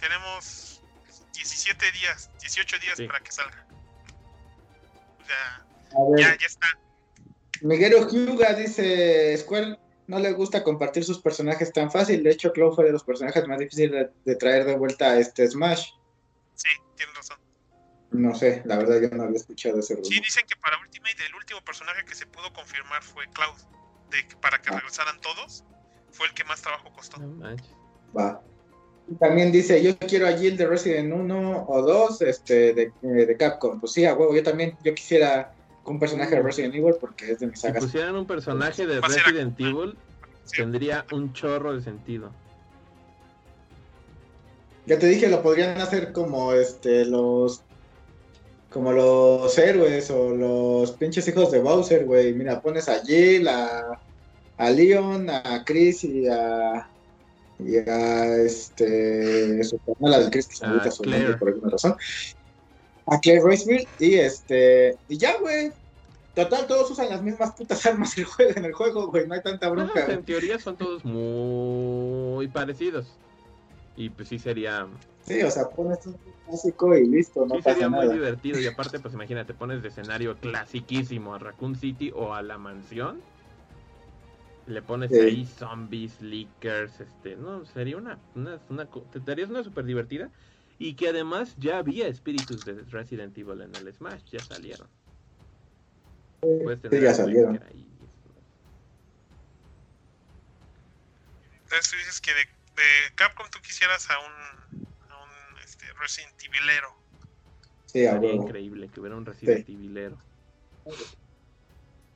[0.00, 0.82] Tenemos
[1.34, 3.66] 17 días, 18 días para que salga.
[5.22, 5.66] O sea,
[6.18, 6.66] ya, ya está.
[7.62, 12.22] Miguel Hyuga dice: Square no le gusta compartir sus personajes tan fácil.
[12.22, 15.48] De hecho, Cloud fue de los personajes más difíciles de, traer de vuelta a este
[15.48, 15.90] Smash.
[16.54, 17.38] Sí, tiene razón.
[18.12, 20.06] No sé, la verdad yo no había escuchado ese rumor.
[20.06, 23.56] Sí, dicen que para Ultimate el último personaje que se pudo confirmar fue Cloud.
[24.10, 24.76] De, para que ah.
[24.76, 25.64] regresaran todos,
[26.12, 27.18] fue el que más trabajo costó.
[28.16, 28.40] Va.
[29.20, 33.36] También dice, yo quiero a Jill de Resident 1 o 2 este, de, eh, de
[33.36, 33.80] Capcom.
[33.80, 35.55] Pues sí, a huevo, yo también, yo quisiera
[35.86, 37.82] un personaje de Resident Evil porque es de mis sagas.
[37.82, 39.96] Si pusieran un personaje de Resident Evil,
[40.56, 42.30] tendría un chorro de sentido.
[44.86, 47.62] Ya te dije, lo podrían hacer como este los
[48.70, 52.34] como los héroes o los pinches hijos de Bowser, güey.
[52.34, 53.98] Mira, pones a Jill, a,
[54.58, 56.88] a Leon, a Chris y a
[57.58, 61.02] y a este su la de Chris que se me su
[61.38, 61.96] por alguna razón
[63.06, 65.72] a Claire Royceville y este y ya, güey.
[66.34, 69.26] Total, todos usan las mismas putas armas en el juego, güey.
[69.26, 70.04] No hay tanta bronca.
[70.12, 73.06] en teoría son todos muy parecidos.
[73.96, 74.86] Y pues sí sería.
[75.26, 76.16] Sí, o sea, pones un
[76.46, 78.60] clásico y listo, no sí, sería muy divertido.
[78.60, 83.22] Y aparte, pues imagínate, pones de escenario clasiquísimo a Raccoon City o a la mansión.
[84.66, 89.84] Le pones ahí zombies, leakers, este, no, sería una, una, una, te darías una súper
[89.84, 90.28] divertida.
[90.78, 94.88] Y que además ya había espíritus de Resident Evil en el Smash, ya salieron.
[96.42, 97.60] sí, ya salieron.
[101.62, 102.44] Entonces tú dices que de,
[102.76, 104.32] de, Capcom tú quisieras a un,
[105.10, 106.94] a un este, Resident Evilero.
[107.86, 110.20] Sí, Sería increíble que hubiera un Resident Evilero.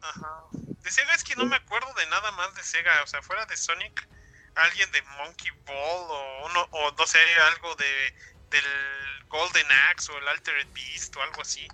[0.02, 0.44] Ajá.
[0.52, 3.02] De Sega es que no me acuerdo de nada más de Sega.
[3.02, 4.08] O sea, fuera de Sonic,
[4.54, 7.18] alguien de Monkey Ball o uno, o no sé,
[7.54, 8.14] algo de
[8.50, 11.66] del Golden Axe o el Altered Beast o algo así.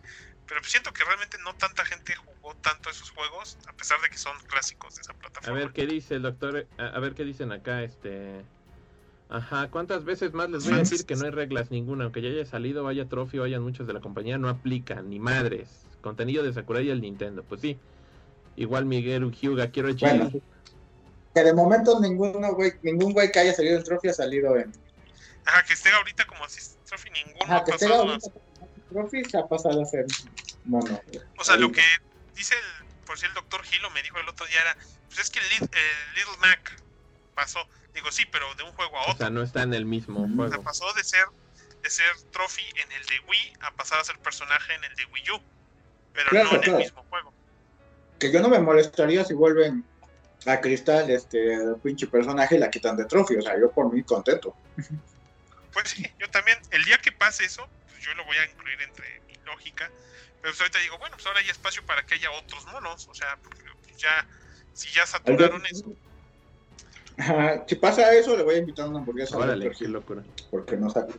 [0.46, 4.18] Pero siento que realmente no tanta gente jugó tanto esos juegos, a pesar de que
[4.18, 5.58] son clásicos de esa plataforma.
[5.58, 8.44] A ver qué dice el doctor, a ver qué dicen acá, este...
[9.28, 12.04] Ajá, ¿cuántas veces más les voy a decir que no hay reglas ninguna?
[12.04, 15.68] Aunque ya haya salido, vaya trofeo, vayan muchos de la compañía, no aplican, ni madres.
[16.00, 17.76] Contenido de Sakurai y el Nintendo, pues sí.
[18.54, 20.30] Igual Miguel Hyuga, quiero echar.
[21.34, 24.72] que de momento ninguno, güey, ningún güey que haya salido en trofeo ha salido en,
[25.46, 28.30] Ajá, que esté ahorita como así Trophy ninguno Ajá, que esté ahorita
[28.90, 30.06] Trophy se ha pasado a ser
[30.64, 31.00] mono.
[31.38, 31.82] O sea, lo que
[32.34, 35.30] dice el, por si el doctor Hilo me dijo el otro día era, pues es
[35.30, 35.46] que el,
[36.14, 36.82] Little Mac
[37.34, 37.60] pasó.
[37.94, 39.14] Digo, sí, pero de un juego a otro.
[39.14, 40.44] O sea, no está en el mismo juego.
[40.44, 41.24] O sea, pasó de ser
[41.82, 45.04] de ser trophy en el de Wii a pasar a ser personaje en el de
[45.06, 45.40] Wii U.
[46.12, 47.32] Pero no en el mismo juego.
[48.18, 49.84] Que yo no me molestaría si vuelven
[50.46, 53.36] a Cristal, este pinche personaje y la quitan de trophy.
[53.36, 54.54] O sea, yo por mí contento.
[55.72, 58.80] Pues sí, yo también, el día que pase eso, pues yo lo voy a incluir
[58.82, 59.90] entre mi lógica.
[60.42, 63.08] Pero pues ahorita digo, bueno, pues ahora hay espacio para que haya otros monos.
[63.08, 63.58] O sea, pues
[63.98, 64.26] ya,
[64.72, 65.92] si ya saturaron eso.
[67.66, 69.36] si pasa eso, le voy a invitar a una hamburguesa.
[69.36, 70.22] Órale, qué locura.
[70.50, 71.14] Porque no sale.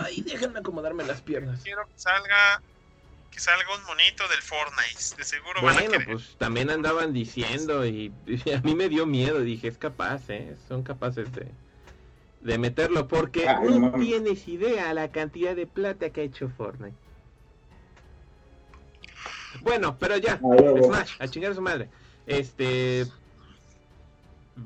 [0.00, 1.60] Ay, déjenme acomodarme las piernas.
[1.62, 2.62] Quiero que salga
[3.30, 5.16] que salga un monito del Fortnite.
[5.16, 9.06] De seguro bueno, van a pues también andaban diciendo y, y, a mí me dio
[9.06, 9.40] miedo.
[9.40, 10.56] Dije, es capaz, ¿eh?
[10.68, 11.50] Son capaces de
[12.40, 16.96] de meterlo porque no tienes idea la cantidad de plata que ha hecho Fortnite.
[19.62, 21.88] Bueno, pero ya, Smash, a chingar a su madre.
[22.26, 23.06] Este,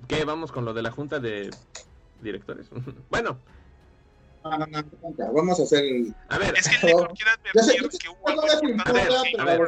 [0.08, 1.50] ¿qué vamos con lo de la junta de
[2.20, 2.66] directores?
[3.10, 3.38] bueno.
[4.42, 5.84] vamos a hacer
[6.28, 9.40] A ver, es que el Nico quiere advertir que hubo algo importante.
[9.40, 9.60] A ver,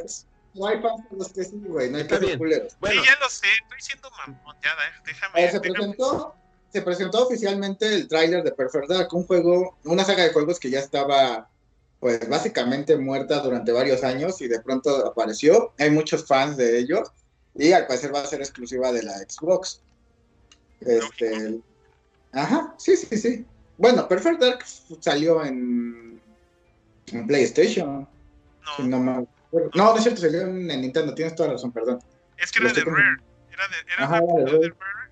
[0.54, 2.76] no hay para los que sí, güey, no hay ser culeros.
[2.80, 3.00] Bueno.
[3.00, 5.02] Sí, ya lo sé, estoy siendo mamoteada, eh.
[5.04, 5.50] déjame.
[5.50, 6.34] se presentó
[6.74, 10.70] se presentó oficialmente el tráiler de Perfect Dark, un juego, una saga de juegos que
[10.70, 11.48] ya estaba
[12.00, 15.72] pues básicamente muerta durante varios años y de pronto apareció.
[15.78, 17.04] Hay muchos fans de ello
[17.54, 19.82] y al parecer va a ser exclusiva de la Xbox.
[20.80, 21.60] Este,
[22.32, 23.46] ajá, sí, sí, sí.
[23.78, 24.64] Bueno, Perfect Dark
[24.98, 26.20] salió en,
[27.12, 28.08] en PlayStation.
[28.80, 28.88] No.
[28.88, 29.28] No,
[29.74, 32.00] no, es cierto, salió en, Nintendo, tienes toda la razón, perdón.
[32.36, 33.22] Es que era de Rare.
[33.52, 35.04] Era de, era de, de, Rare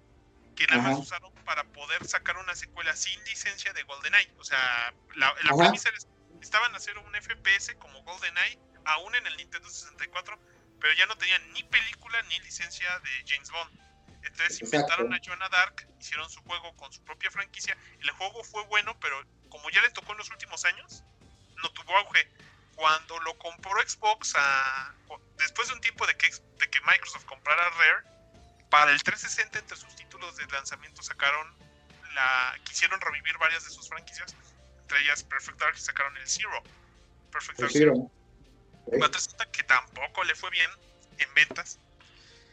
[0.54, 4.32] que nada más usaron para poder sacar una secuela sin licencia de GoldenEye.
[4.38, 5.90] O sea, la, la premisa
[6.40, 10.38] estaban a hacer un FPS como GoldenEye, aún en el Nintendo 64,
[10.80, 13.70] pero ya no tenían ni película ni licencia de James Bond.
[14.22, 17.76] Entonces inventaron a Jonah Dark, hicieron su juego con su propia franquicia.
[18.00, 21.04] El juego fue bueno, pero como ya le tocó en los últimos años,
[21.62, 22.30] no tuvo auge.
[22.76, 24.94] Cuando lo compró Xbox a,
[25.36, 28.12] después de un tiempo de que, de que Microsoft comprara Rare,
[28.70, 31.46] para el 360 entre sus títulos de lanzamiento sacaron
[32.14, 34.34] la quisieron revivir varias de sus franquicias,
[34.82, 36.62] entre ellas Perfect Dark sacaron el Zero.
[37.30, 38.10] Perfect Dark Zero.
[39.52, 40.70] que tampoco le fue bien
[41.18, 41.78] en ventas.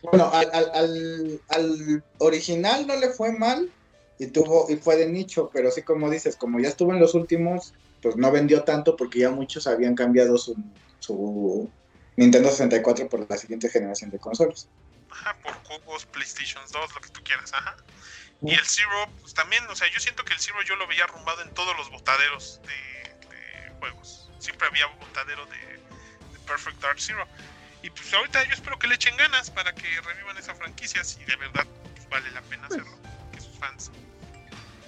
[0.02, 3.70] Bueno, al, al, al, original no le fue mal
[4.18, 7.14] y tuvo y fue de nicho, pero sí como dices, como ya estuvo en los
[7.16, 10.56] últimos, pues no vendió tanto porque ya muchos habían cambiado su,
[11.00, 11.70] su
[12.16, 14.70] Nintendo 64 por la siguiente generación de consolas.
[15.12, 17.76] Ajá, por cubos, PlayStation 2, lo que tú quieras, ajá.
[18.42, 21.04] Y el Zero, pues también, o sea, yo siento que el Zero yo lo veía
[21.04, 24.30] arrumbado en todos los botaderos de, juegos.
[24.40, 25.80] Siempre había botadero de,
[26.46, 27.28] Perfect Dark Zero.
[27.84, 31.24] Y pues ahorita yo espero que le echen ganas para que revivan esa franquicia si
[31.24, 32.98] de verdad pues, vale la pena pues hacerlo.
[33.32, 33.92] Que sus fans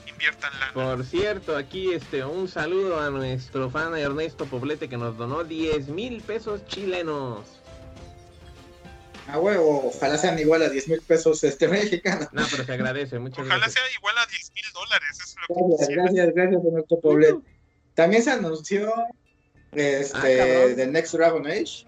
[0.07, 0.73] inviertan la.
[0.73, 5.89] Por cierto, aquí este un saludo a nuestro fan Ernesto Poblete que nos donó 10
[5.89, 7.60] mil pesos chilenos.
[9.27, 12.27] A huevo, ojalá sean igual a 10 mil pesos este mexicano.
[12.31, 15.09] No, pero se agradece, muchas Ojalá sea igual a 10 mil dólares.
[15.11, 17.39] Eso es lo gracias, gracias, gracias, nuestro Poblete.
[17.93, 18.93] También se anunció
[19.73, 21.85] este, The Next Dragon Age.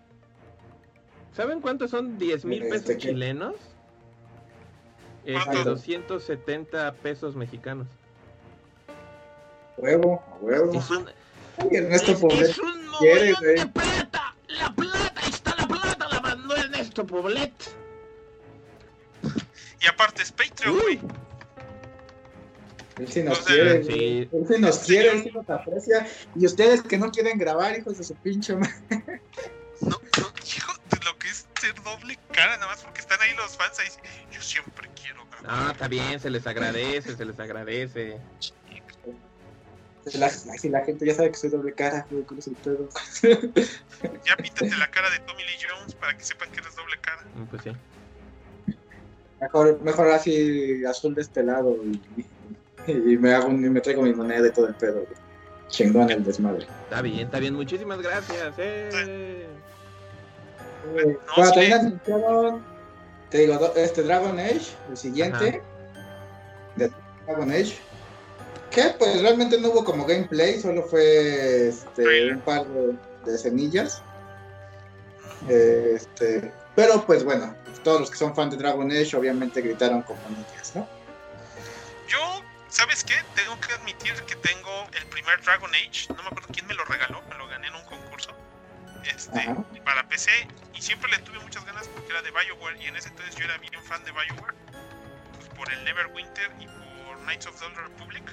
[1.35, 3.55] ¿Saben cuántos son 10 mil pesos este, chilenos?
[5.25, 7.87] Este, 270 pesos mexicanos.
[9.77, 10.73] Huevo, a huevo.
[10.77, 11.09] Es un,
[11.71, 14.35] es, es un de plata.
[14.47, 14.92] La plata,
[16.93, 17.53] Poblet.
[19.81, 20.99] Y aparte es Patreon, güey.
[22.99, 24.29] Él sí nos quiere, sí.
[24.31, 26.07] él sí nos quiere, él sí nos aprecia.
[26.35, 29.21] Y ustedes que no quieren grabar, hijos de su pinche madre.
[29.81, 33.57] No, no, hijo, lo que es ser doble cara, nada más porque están ahí los
[33.57, 33.87] fans ahí.
[34.31, 35.65] Yo siempre quiero grabar.
[35.65, 38.19] No, está bien, se les agradece, se les agradece.
[40.15, 42.89] La, si la gente ya sabe que soy doble cara, güey, con el pedo.
[44.25, 47.23] ya píntate la cara de Tommy Lee Jones para que sepan que eres doble cara.
[47.35, 47.71] Mm, pues sí.
[49.39, 52.21] Mejor, mejor así azul de este lado y,
[52.87, 55.05] y me hago y me traigo mi moneda de todo el pedo.
[55.05, 55.23] Güey.
[55.73, 56.67] Chingón el desmadre.
[56.83, 58.53] Está bien, está bien, muchísimas gracias.
[58.57, 59.47] Eh.
[60.95, 62.63] Eh, bueno, también anunciaron,
[63.29, 65.61] te digo, este Dragon Age, el siguiente,
[66.75, 66.91] de
[67.25, 67.75] Dragon Age,
[68.73, 74.01] que pues realmente no hubo como gameplay, solo fue este, un par de, semillas.
[75.47, 80.19] Este, pero pues bueno, todos los que son fans de Dragon Age obviamente gritaron como
[80.29, 80.87] niñas, ¿no?
[82.07, 82.19] Yo,
[82.69, 83.13] ¿sabes qué?
[83.35, 86.83] Tengo que admitir que tengo el primer Dragon Age, no me acuerdo quién me lo
[86.85, 88.31] regaló, me lo gané en un concurso
[89.03, 89.53] este,
[89.85, 90.31] para PC
[90.73, 93.45] y siempre le tuve muchas ganas porque era de Bioware y en ese entonces yo
[93.45, 94.55] era bien fan de Bioware
[95.37, 98.23] pues por el Neverwinter y por Knights of the Old Republic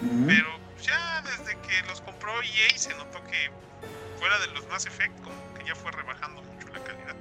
[0.00, 0.48] pero
[0.82, 3.50] ya desde que los compró EA se notó que
[4.18, 7.14] fuera de los Mass Effect como que ya fue rebajando mucho la calidad.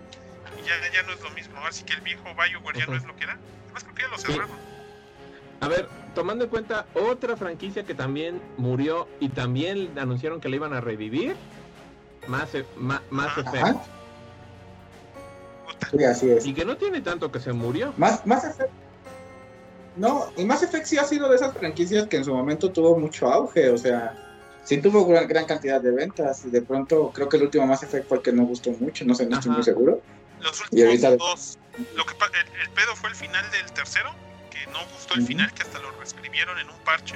[0.60, 1.60] Y ya, ya no es lo mismo.
[1.66, 3.38] Así que el viejo BioWare ya no es lo que era.
[3.66, 4.58] Además creo que ya lo cerraron.
[5.62, 10.58] A ver, tomando en cuenta otra franquicia que también murió y también anunciaron que la
[10.58, 11.38] iban a revivir,
[12.28, 13.80] Mass, e, Mass Effect.
[15.92, 16.46] Sí, así es.
[16.46, 17.94] Y que no tiene tanto que se murió.
[17.98, 18.83] Más, Mass Effect
[19.96, 22.98] no, y Mass Effect sí ha sido de esas franquicias que en su momento tuvo
[22.98, 24.16] mucho auge, o sea,
[24.64, 27.84] sí tuvo gran, gran cantidad de ventas y de pronto creo que el último Mass
[27.84, 30.02] Effect fue el que no gustó mucho, no sé, no estoy muy seguro.
[30.40, 31.60] Los últimos dos,
[31.96, 34.14] lo que, el, pedo fue el final del tercero,
[34.50, 37.16] que no gustó el final, que hasta lo reescribieron en un parche.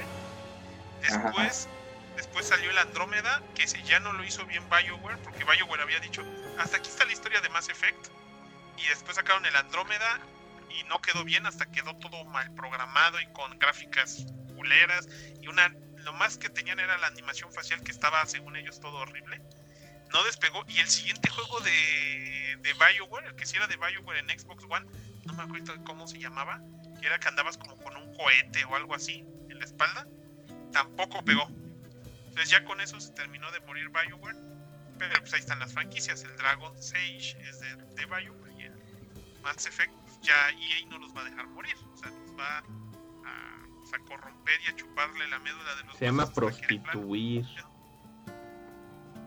[1.02, 1.68] Después,
[2.16, 6.00] después salió el Andrómeda, que ese ya no lo hizo bien BioWare, porque BioWare había
[6.00, 6.22] dicho,
[6.58, 8.08] hasta aquí está la historia de Mass Effect.
[8.78, 10.20] Y después sacaron el Andrómeda
[10.70, 15.08] y no quedó bien hasta quedó todo mal programado y con gráficas culeras.
[15.40, 18.98] Y una lo más que tenían era la animación facial que estaba según ellos todo
[18.98, 19.40] horrible.
[20.12, 20.64] No despegó.
[20.68, 24.64] Y el siguiente juego de, de Bioware el que sí era de Bioware en Xbox
[24.64, 24.86] One
[25.24, 26.60] no me acuerdo cómo se llamaba
[27.00, 30.06] que era que andabas como con un cohete o algo así en la espalda
[30.72, 31.48] tampoco pegó.
[32.28, 34.36] Entonces ya con eso se terminó de morir Bioware
[34.98, 36.22] pero pues ahí están las franquicias.
[36.24, 38.72] El Dragon Sage es de, de Bioware y el
[39.42, 39.92] Mass Effect
[40.22, 41.74] ya EA no los va a dejar morir.
[41.92, 42.62] O sea, los va a,
[43.78, 47.44] pues, a corromper y a chuparle la médula de los Se llama prostituir.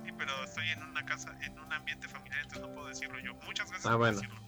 [0.04, 3.34] Sí, pero estoy en una casa, en un ambiente familiar, entonces no puedo decirlo yo.
[3.46, 4.22] Muchas gracias ah, por bueno.
[4.22, 4.42] decirlo.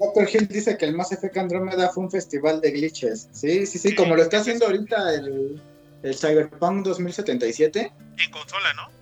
[0.00, 3.28] Doctor Hill dice que el Mass Effect Andromeda fue un festival de glitches.
[3.32, 5.62] Sí, sí, sí, como lo está haciendo ahorita el,
[6.02, 7.92] el Cyberpunk 2077.
[8.16, 8.99] En consola, ¿no?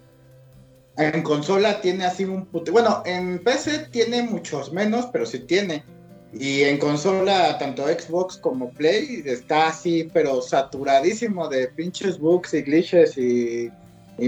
[0.99, 2.72] En consola tiene así un puto.
[2.72, 5.84] Bueno, en PC tiene muchos menos, pero sí tiene.
[6.32, 12.62] Y en consola, tanto Xbox como Play, está así, pero saturadísimo de pinches bugs y
[12.62, 13.70] glitches y,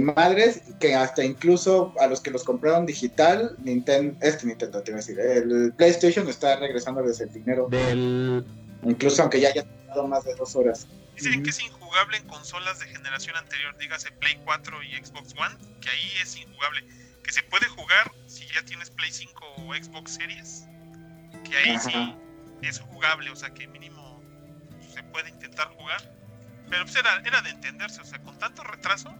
[0.00, 4.98] madres, que hasta incluso a los que los compraron digital, Nintendo, este Nintendo, te iba
[4.98, 7.66] a decir, el PlayStation está regresándoles el dinero.
[7.68, 8.44] Del...
[8.84, 10.86] Incluso aunque ya haya tardado más de dos horas.
[11.16, 11.58] Dicen que es
[11.90, 16.36] injugable en consolas de generación anterior, dígase Play 4 y Xbox One, que ahí es
[16.36, 16.86] injugable.
[17.24, 20.66] Que se puede jugar si ya tienes Play 5 o Xbox Series
[21.44, 22.14] que ahí sí
[22.62, 24.22] es jugable, o sea que mínimo
[24.92, 26.00] se puede intentar jugar.
[26.68, 29.12] Pero pues era, era de entenderse, o sea, con tanto retraso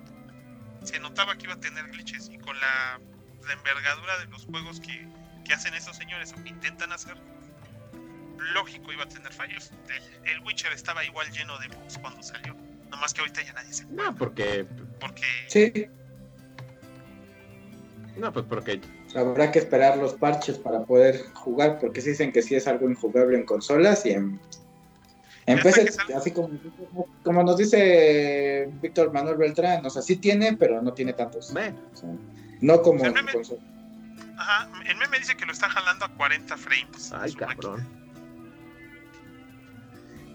[0.85, 3.01] se notaba que iba a tener glitches y con la,
[3.53, 5.09] envergadura de los juegos que,
[5.53, 7.17] hacen esos señores o que intentan hacer,
[8.55, 9.73] lógico iba a tener fallos.
[10.25, 12.57] El, Witcher estaba igual lleno de bugs cuando salió,
[12.91, 14.67] nomás que ahorita ya nadie se No, porque...
[14.99, 15.23] Porque...
[15.49, 15.87] Sí.
[18.17, 18.81] No, pues porque
[19.15, 22.91] habrá que esperar los parches para poder jugar, porque se dicen que sí es algo
[22.91, 24.41] injugable en consolas y en,
[25.47, 26.51] en PC, así como,
[27.23, 31.55] como nos dice Víctor Manuel Beltrán, o sea, sí tiene, pero no tiene tantos.
[32.61, 33.61] no como en consola.
[34.37, 37.13] Ajá, el meme dice que lo está jalando a 40 frames.
[37.13, 38.00] Ay, cabrón.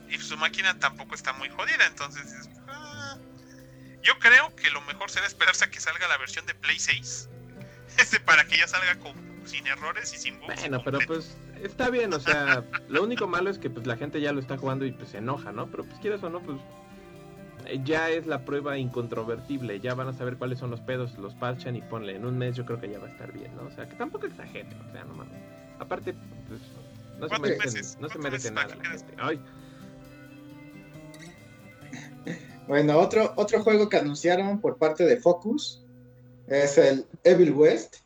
[0.09, 2.49] Y su máquina tampoco está muy jodida, entonces...
[2.67, 3.17] Ah.
[4.01, 7.29] yo creo que lo mejor será esperarse a que salga la versión de Play 6
[7.99, 9.13] este para que ya salga con,
[9.45, 10.55] sin errores y sin bugs.
[10.55, 14.21] Bueno, pero pues está bien, o sea, lo único malo es que pues la gente
[14.21, 15.67] ya lo está jugando y pues se enoja, ¿no?
[15.67, 16.59] Pero pues quieres o no, pues
[17.65, 21.33] eh, ya es la prueba incontrovertible, ya van a saber cuáles son los pedos, los
[21.35, 23.63] parchan y ponle en un mes yo creo que ya va a estar bien, ¿no?
[23.63, 25.41] O sea, que tampoco exageren, o sea, no mames.
[25.79, 26.15] Aparte,
[26.47, 26.61] pues
[27.19, 29.13] no se merecen, no se merece nada la gente.
[29.17, 29.41] Ay.
[32.67, 35.83] Bueno, otro, otro juego que anunciaron por parte de Focus
[36.47, 37.97] es el Evil West,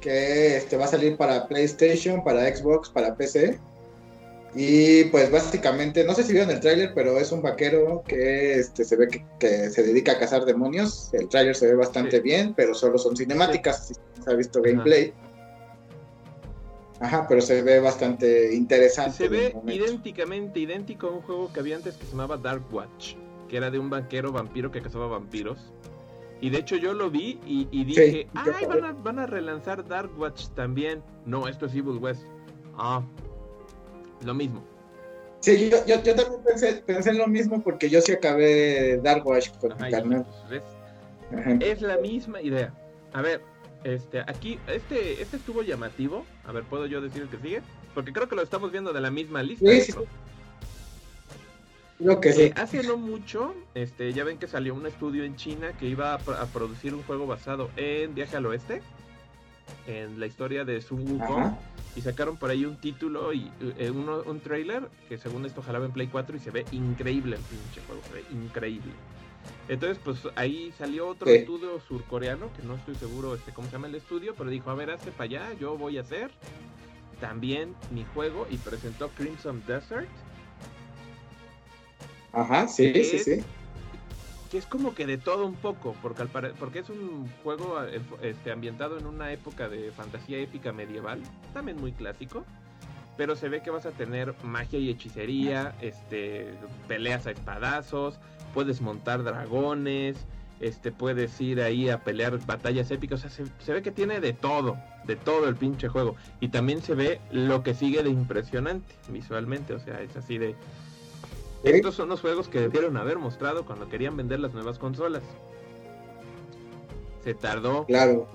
[0.00, 3.58] que este, va a salir para PlayStation, para Xbox, para PC.
[4.54, 8.84] Y pues básicamente, no sé si vieron el tráiler, pero es un vaquero que este,
[8.84, 11.10] se ve que, se dedica a cazar demonios.
[11.12, 13.92] El tráiler se ve bastante bien, pero solo son cinemáticas,
[14.24, 15.12] se ha visto gameplay.
[17.00, 17.26] Ajá.
[17.28, 19.16] pero se ve bastante interesante.
[19.16, 23.14] Se ve idénticamente idéntico a un juego que había antes que se llamaba Dark Watch,
[23.48, 25.72] que era de un vaquero vampiro que cazaba vampiros.
[26.40, 30.10] Y de hecho yo lo vi y, dije, ay, van a, van a relanzar Dark
[30.18, 31.02] Watch también.
[31.26, 32.22] No, esto es Evil West.
[32.76, 33.02] Ah,
[34.24, 34.62] lo mismo.
[35.40, 39.50] Sí, yo, yo, también pensé, pensé, en lo mismo porque yo sí acabé Dark Watch
[39.58, 40.26] con internet.
[40.48, 40.62] Pues,
[41.60, 42.72] es la misma idea.
[43.12, 43.40] A ver,
[43.84, 46.24] este, aquí, este, este estuvo llamativo.
[46.44, 47.62] A ver, ¿puedo yo decir el que sigue?
[47.94, 49.70] Porque creo que lo estamos viendo de la misma lista.
[49.70, 49.92] Sí,
[51.98, 52.52] lo que sí.
[52.56, 56.18] hace no mucho, este, ya ven que salió un estudio en China que iba a,
[56.18, 58.82] producir un juego basado en Viaje al Oeste,
[59.86, 61.56] en la historia de Sun Wukong,
[61.96, 65.92] y sacaron por ahí un título y eh, un trailer que según esto jalaba en
[65.92, 68.92] Play 4 y se ve increíble el pinche juego, se ve increíble.
[69.68, 73.88] Entonces, pues ahí salió otro estudio surcoreano, que no estoy seguro este, cómo se llama
[73.88, 76.30] el estudio, pero dijo, a ver, hazte para allá, yo voy a hacer
[77.20, 80.08] también mi juego y presentó Crimson Desert
[82.32, 83.44] Ajá, sí, sí, sí.
[84.50, 86.24] Que es como que de todo un poco, porque,
[86.58, 91.20] porque es un juego eh, este, ambientado en una época de fantasía épica medieval,
[91.52, 92.44] también muy clásico,
[93.16, 96.54] pero se ve que vas a tener magia y hechicería, este,
[96.86, 98.18] peleas a espadazos,
[98.54, 100.16] puedes montar dragones,
[100.60, 104.20] este, puedes ir ahí a pelear batallas épicas, o sea, se, se, ve que tiene
[104.20, 106.16] de todo, de todo el pinche juego.
[106.40, 110.54] Y también se ve lo que sigue de impresionante visualmente, o sea, es así de,
[111.62, 115.22] estos son los juegos que debieron haber mostrado cuando querían vender las nuevas consolas.
[117.24, 117.84] Se tardó.
[117.86, 118.28] Claro.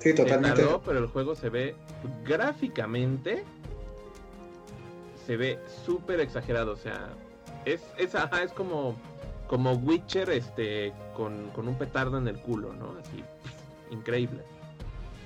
[0.00, 0.56] Sí, totalmente.
[0.56, 1.74] Se tardó, pero el juego se ve
[2.24, 3.44] gráficamente
[5.26, 7.08] se ve súper exagerado, o sea,
[7.64, 8.94] es es, es como
[9.46, 12.96] como Witcher este con, con, un petardo en el culo, ¿no?
[13.00, 13.22] Así
[13.90, 14.42] increíble.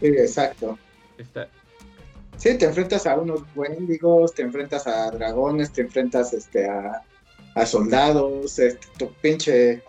[0.00, 0.78] Sí, exacto.
[1.16, 1.48] Está,
[2.36, 7.02] Sí, te enfrentas a unos wendigos, te enfrentas a dragones, te enfrentas este a
[7.58, 9.82] a soldados, este, tu pinche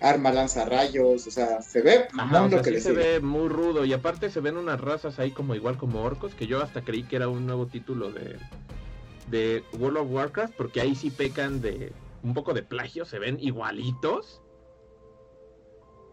[0.00, 2.08] arma lanza rayos, o sea, se ve
[2.50, 5.76] lo que se ve muy rudo y aparte se ven unas razas ahí como igual
[5.76, 8.38] como orcos que yo hasta creí que era un nuevo título de
[9.30, 11.92] de World of Warcraft porque ahí sí pecan de
[12.22, 14.42] un poco de plagio, se ven igualitos.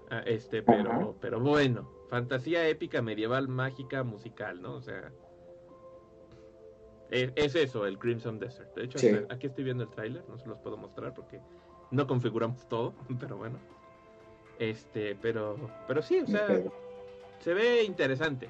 [0.10, 4.76] Ah, este, pero pero bueno, fantasía épica medieval mágica musical, ¿no?
[4.76, 5.12] O sea,
[7.10, 8.76] es, eso, el Crimson Desert.
[8.76, 8.97] De hecho,
[9.30, 11.39] aquí estoy viendo el tráiler, no se los puedo mostrar porque
[11.91, 13.58] no configuramos todo, pero bueno.
[14.60, 15.55] Este, pero,
[15.88, 16.47] pero sí, o sea,
[17.39, 18.49] se ve interesante.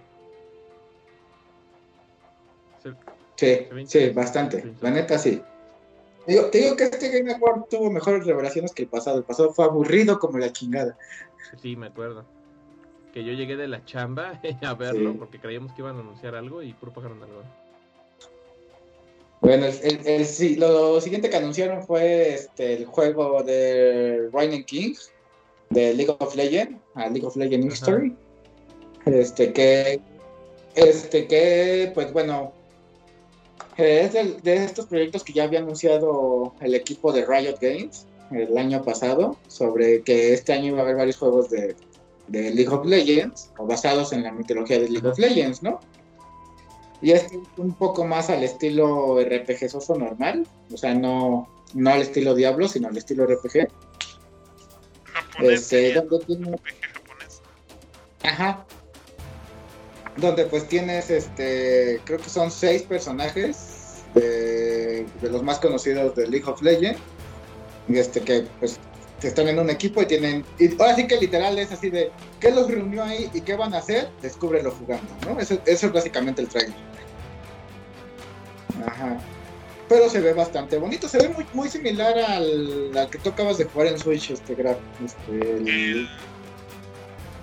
[3.35, 4.73] Sí, sí, bastante.
[4.81, 5.41] La neta sí.
[6.25, 9.17] te digo que este Game Award tuvo mejores revelaciones que el pasado.
[9.17, 10.97] El pasado fue aburrido como la chingada.
[11.61, 12.25] Sí, me acuerdo.
[13.13, 16.63] Que yo llegué de la chamba a verlo porque creíamos que iban a anunciar algo
[16.63, 17.43] y puro pájaro algo.
[19.41, 24.95] Bueno, el, el, lo siguiente que anunciaron fue este, el juego de Ryan King
[25.69, 28.15] de League of Legends, a League of Legends History.
[29.05, 30.01] Este que,
[30.75, 32.51] este que, pues bueno,
[33.77, 38.83] es de, estos proyectos que ya había anunciado el equipo de Riot Games el año
[38.83, 41.75] pasado, sobre que este año iba a haber varios juegos de,
[42.27, 45.79] de League of Legends, o basados en la mitología de League of Legends, ¿no?
[47.01, 47.27] Y es
[47.57, 52.67] un poco más al estilo RPG soso normal, o sea, no, no al estilo Diablo,
[52.67, 53.67] sino al estilo RPG.
[55.13, 56.51] Japonés, este, donde tiene...
[56.51, 57.41] RPG japonés.
[58.23, 58.65] Ajá.
[60.17, 66.27] Donde pues tienes, este, creo que son seis personajes de, de los más conocidos de
[66.27, 66.99] League of Legends,
[67.89, 68.79] este, que pues
[69.21, 70.45] están en un equipo y tienen.
[70.59, 73.73] Y ahora sí que literal es así de ¿qué los reunió ahí y qué van
[73.73, 74.09] a hacer?
[74.21, 75.39] Descúbrelo jugando, ¿no?
[75.39, 76.75] Eso, es básicamente el trailer.
[78.85, 79.19] Ajá.
[79.89, 83.65] Pero se ve bastante bonito, se ve muy, muy similar al, que tú acabas de
[83.65, 84.77] jugar en Switch, este grab.
[85.03, 86.09] Este, el...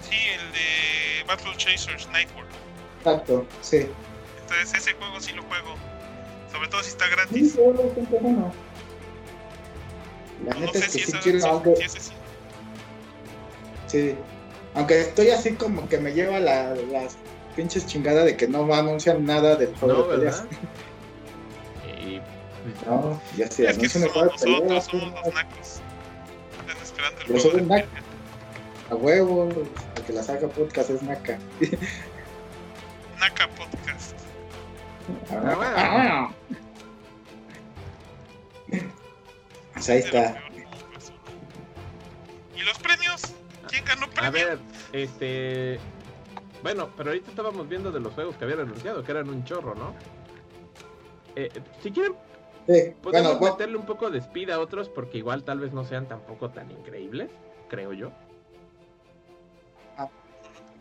[0.03, 2.51] Sí, el de Battle Chasers Nightworld.
[2.99, 3.87] Exacto, sí.
[4.43, 5.75] Entonces ese juego sí lo juego.
[6.53, 7.53] Sobre todo si está gratis.
[7.53, 8.53] Sí, bueno.
[10.47, 11.74] La neta es que si sí quiero algo.
[13.86, 14.14] Sí.
[14.74, 17.16] Aunque estoy así como que me lleva la, las
[17.55, 20.45] pinches chingadas de que no va a anunciar nada del juego no, de peleas.
[22.05, 22.20] y...
[22.86, 25.80] No, ya sé, es que somos nosotros, somos los nacos.
[26.61, 27.57] Están esperando el juego.
[27.57, 28.03] De naca.
[28.90, 29.49] A huevo,
[29.97, 31.38] el que la saca podcast es naca.
[33.20, 34.16] Naka Podcast.
[35.30, 36.30] Ah, ah.
[39.75, 40.43] Pues ahí está.
[42.57, 43.22] ¿Y los premios?
[43.68, 44.29] ¿Quién ganó premio?
[44.29, 44.59] A ver,
[44.93, 45.79] este.
[46.62, 49.75] Bueno, pero ahorita estábamos viendo de los juegos que habían anunciado, que eran un chorro,
[49.75, 49.95] ¿no?
[51.37, 51.51] Eh,
[51.83, 52.14] si quieren,
[53.03, 56.51] podemos meterle un poco de speed a otros porque igual tal vez no sean tampoco
[56.51, 57.31] tan increíbles,
[57.68, 58.12] creo yo.
[59.99, 60.09] Ah.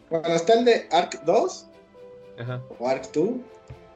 [0.10, 1.68] Bueno, está el de Ark 2
[2.80, 3.30] o Ark 2,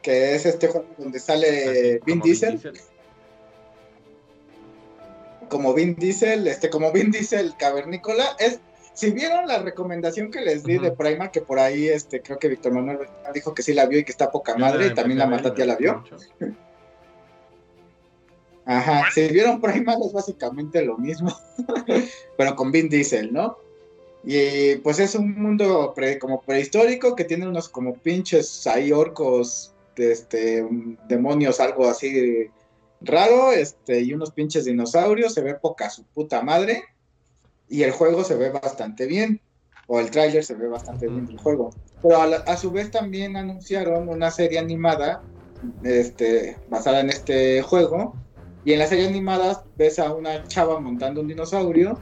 [0.02, 2.60] que es este juego donde sale Vin Diesel
[5.50, 8.60] como Vin Diesel, este, como Vin Diesel cavernícola, es,
[8.94, 12.48] si vieron la recomendación que les di de Prima, que por ahí, este, creo que
[12.48, 13.00] Víctor Manuel
[13.34, 15.76] dijo que sí la vio y que está poca madre, y también la Matatia la
[15.76, 16.04] vio.
[18.66, 21.34] Ajá, si vieron Prima es básicamente lo mismo,
[22.38, 23.58] pero con Vin Diesel, ¿no?
[24.26, 30.68] Y pues es un mundo como prehistórico que tiene unos como pinches ahí orcos, este,
[31.08, 32.50] demonios, algo así
[33.02, 36.84] raro, este, y unos pinches dinosaurios, se ve poca su puta madre,
[37.70, 39.42] y el juego se ve bastante bien,
[39.88, 41.72] o el tráiler se ve bastante bien del juego.
[42.02, 45.22] Pero a, su vez también anunciaron una serie animada,
[45.84, 48.16] este, basada en este juego,
[48.66, 51.98] y en la serie animada ves a una chava montando un dinosaurio,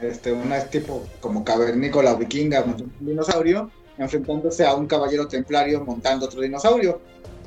[0.00, 6.26] este, una tipo como cavernícola vikinga montando un dinosaurio, enfrentándose a un caballero templario montando
[6.26, 7.00] otro dinosaurio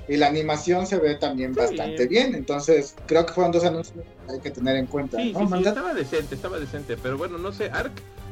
[0.10, 2.34] y la animación se ve también bastante bien.
[2.34, 5.18] Entonces, creo que fueron dos anuncios que hay que tener en cuenta.
[5.18, 6.98] Sí, sí, estaba decente, estaba decente.
[6.98, 7.92] Pero bueno, no sé, Ark,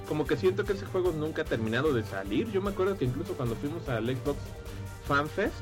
[0.10, 2.52] como que siento que ese juego nunca ha terminado de salir.
[2.52, 4.40] Yo me acuerdo que incluso cuando fuimos al Xbox
[5.08, 5.54] Fan Fest,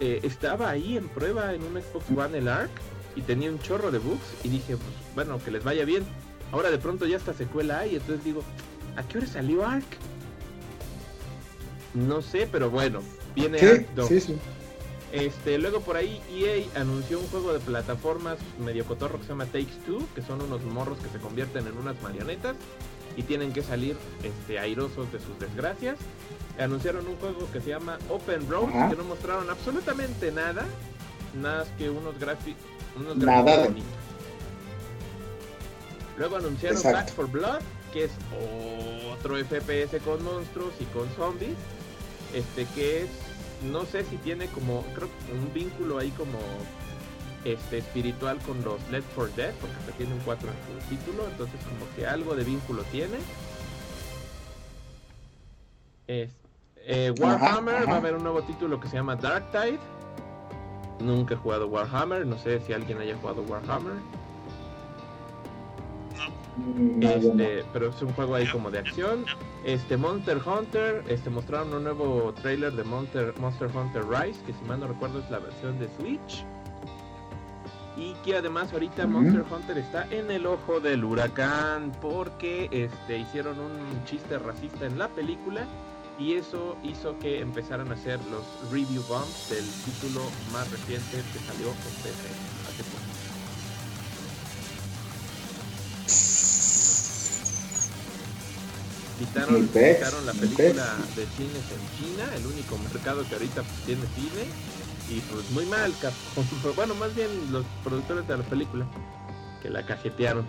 [0.00, 2.70] eh, estaba ahí en prueba en un Xbox One el Ark
[3.14, 4.24] y tenía un chorro de bugs.
[4.44, 6.02] Y dije, pues bueno, que les vaya bien.
[6.50, 8.42] Ahora de pronto ya esta secuela hay, entonces digo,
[8.96, 9.84] ¿a qué hora salió Ark?
[11.92, 13.02] No sé, pero bueno,
[13.34, 14.08] viene Ark 2.
[14.08, 14.38] Sí, sí.
[15.12, 19.44] Este, luego por ahí EA anunció un juego de plataformas medio cotorro que se llama
[19.44, 22.56] Takes Two, que son unos morros que se convierten en unas marionetas
[23.14, 25.98] y tienen que salir este, airosos de sus desgracias.
[26.58, 30.64] Anunciaron un juego que se llama Open Road, que no mostraron absolutamente nada,
[31.34, 32.62] nada que unos, gráficos
[32.96, 33.82] unos gráficos
[36.18, 37.60] Luego anunciaron Back for Blood,
[37.92, 38.10] que es
[39.12, 41.56] otro FPS con monstruos y con zombies,
[42.34, 43.08] este que es
[43.70, 46.38] no sé si tiene como, creo un vínculo ahí como
[47.44, 51.26] este espiritual con los Left 4 Dead, porque se tiene un 4 en su título,
[51.28, 53.18] entonces como que algo de vínculo tiene.
[56.84, 59.78] Eh, Warhammer va a haber un nuevo título que se llama Dark Tide.
[61.00, 63.94] Nunca he jugado Warhammer, no sé si alguien haya jugado Warhammer.
[66.56, 67.08] No.
[67.08, 69.24] Este, pero es un juego ahí como de acción.
[69.64, 74.64] Este Monster Hunter, este mostraron un nuevo trailer de Monster, Monster Hunter Rise, que si
[74.66, 76.44] mal no recuerdo es la versión de Switch.
[77.96, 83.58] Y que además ahorita Monster Hunter está en el ojo del huracán porque este, hicieron
[83.58, 85.66] un chiste racista en la película
[86.18, 90.20] y eso hizo que empezaran a hacer los review bombs del título
[90.52, 92.28] más reciente que salió en PC
[92.68, 93.11] hace poco.
[99.22, 104.02] Quitaron, quitaron la película de cines en China, el único mercado que ahorita pues, tiene
[104.16, 104.46] cine,
[105.08, 105.94] y pues muy mal,
[106.76, 108.84] bueno, más bien los productores de la película,
[109.62, 110.44] que la cajetearon.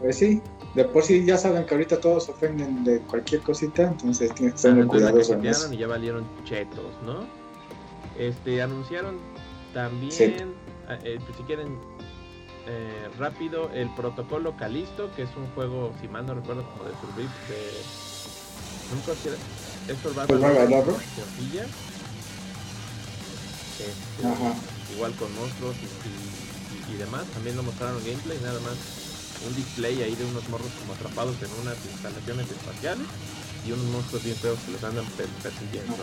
[0.00, 0.42] Pues sí,
[0.74, 4.58] de por sí ya saben que ahorita todos ofenden de cualquier cosita, entonces tienen que
[4.58, 5.38] ser muy cuidadosos.
[5.70, 7.24] Y ya valieron chetos, ¿no?
[8.18, 9.16] Este, anunciaron
[9.72, 10.56] también,
[11.04, 11.78] eh, pues, si quieren
[12.70, 16.92] eh, rápido, el protocolo Calisto, que es un juego, si mal no recuerdo, como de
[17.00, 17.58] Survive, de...
[18.94, 20.38] Nunca es Survival
[23.80, 28.76] este, igual con monstruos y, y demás, también lo mostraron gameplay, nada más
[29.46, 33.06] un display ahí de unos morros como atrapados en unas instalaciones espaciales
[33.66, 35.06] y unos monstruos bien feos que los andan
[35.42, 35.94] persiguiendo.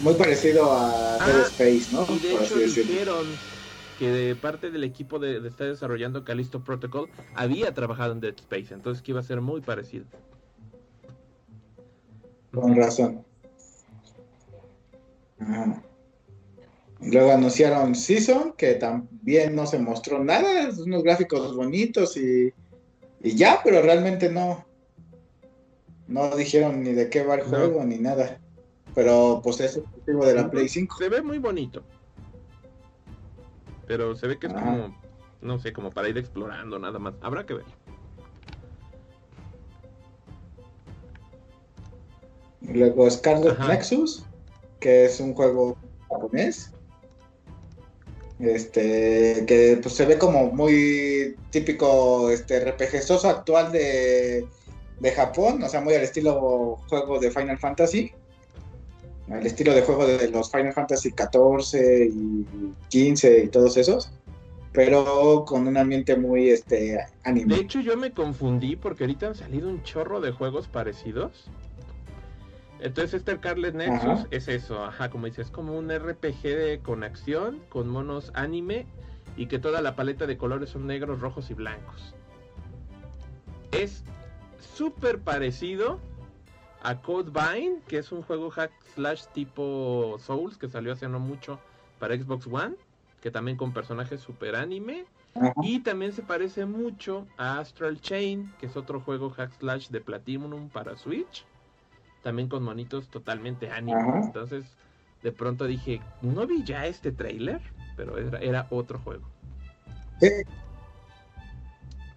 [0.00, 2.06] Muy parecido a ah, Dead Space, ¿no?
[2.08, 3.51] Y de hecho dijeron
[3.98, 8.72] que de parte del equipo de, estar desarrollando Callisto Protocol había trabajado en Dead Space,
[8.74, 10.04] entonces que iba a ser muy parecido.
[12.52, 13.24] Con razón.
[17.00, 22.52] Luego anunciaron Season, que también no se mostró nada, unos gráficos bonitos y,
[23.22, 24.64] ya, pero realmente no.
[26.06, 28.38] No dijeron ni de qué va el juego ni nada.
[28.94, 30.96] Pero pues es exclusivo de la Play 5.
[30.98, 31.82] Se ve muy bonito.
[33.92, 34.96] Pero se ve que es como,
[35.42, 37.12] no sé, como para ir explorando nada más.
[37.20, 37.66] Habrá que ver.
[42.62, 44.24] Luego Scarlet Nexus,
[44.80, 45.76] que es un juego
[46.08, 46.72] japonés
[48.38, 54.48] este, que pues, se ve como muy típico este, RPGoso actual de,
[55.14, 58.10] Japón, o sea, muy al estilo juego de Final Fantasy,
[59.30, 62.46] al estilo de juego de los Final Fantasy 14 y
[62.88, 64.12] 15 y todos esos,
[64.72, 67.54] pero con un ambiente muy este, anime.
[67.54, 71.50] De hecho, yo me confundí porque ahorita han salido un chorro de juegos parecidos.
[72.80, 77.60] Entonces este Carlet Nexus es eso, ajá, como dices, es como un RPG con acción,
[77.68, 78.86] con monos anime
[79.36, 82.12] y que toda la paleta de colores son negros, rojos y blancos.
[83.70, 84.02] Es
[84.74, 86.00] súper parecido
[86.82, 91.60] a Codebine, que es un juego hack slash tipo Souls que salió hace no mucho
[91.98, 92.76] para Xbox One,
[93.20, 95.04] que también con personajes super anime.
[95.62, 100.00] Y también se parece mucho a Astral Chain, que es otro juego hack slash de
[100.00, 101.46] Platinum para Switch
[102.22, 104.26] también con monitos totalmente ánimos.
[104.26, 104.64] Entonces,
[105.22, 107.60] de pronto dije, no vi ya este trailer,
[107.96, 109.24] pero era, otro juego.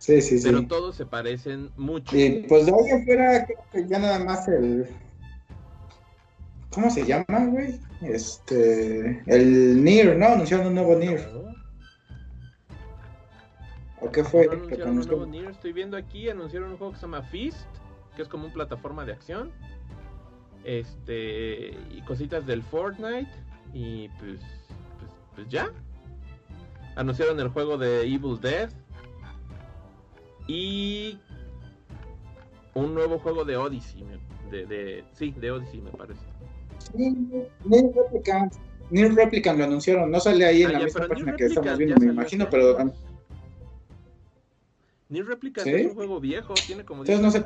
[0.06, 0.22] Sí.
[0.22, 2.16] Sí, Pero todos se parecen mucho.
[2.16, 4.88] Y pues de ahí afuera, creo que ya nada más el.
[6.70, 7.80] ¿Cómo se llama, güey?
[8.02, 9.24] Este.
[9.26, 10.28] El Nier, ¿no?
[10.28, 11.28] Anunciaron un nuevo Nier.
[14.00, 14.48] ¿O qué fue?
[14.52, 15.50] anunciaron un nuevo Nier.
[15.50, 17.66] Estoy viendo aquí, anunciaron un juego que se llama Fist,
[18.16, 19.52] que es como una plataforma de acción
[20.66, 23.30] este y cositas del Fortnite
[23.74, 24.40] y pues,
[25.00, 25.72] pues, pues, ya
[26.96, 28.70] anunciaron el juego de Evil Dead
[30.48, 31.20] y
[32.74, 34.04] un nuevo juego de Odyssey
[34.52, 36.22] de, de sí de Odyssey me parece
[36.94, 38.54] New Replicant
[38.92, 41.96] New Replicant lo anunciaron no sale ahí en ah, la misma página que estamos viendo
[41.98, 42.78] me imagino pero
[45.10, 47.46] New Replicant es un juego viejo tiene como no sé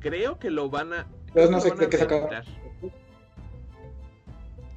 [0.00, 2.44] creo que lo van a entonces no sé qué, sacar.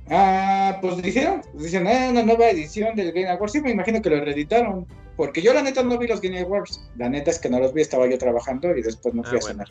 [0.10, 3.53] Ah, pues dijeron, dicen, ah, una nueva edición del Game Awards.
[3.53, 4.88] Sí, me imagino que lo reeditaron.
[5.16, 6.82] Porque yo la neta no vi los Game Awards.
[6.97, 9.39] La neta es que no los vi, estaba yo trabajando y después no fui ah,
[9.43, 9.68] a cenar.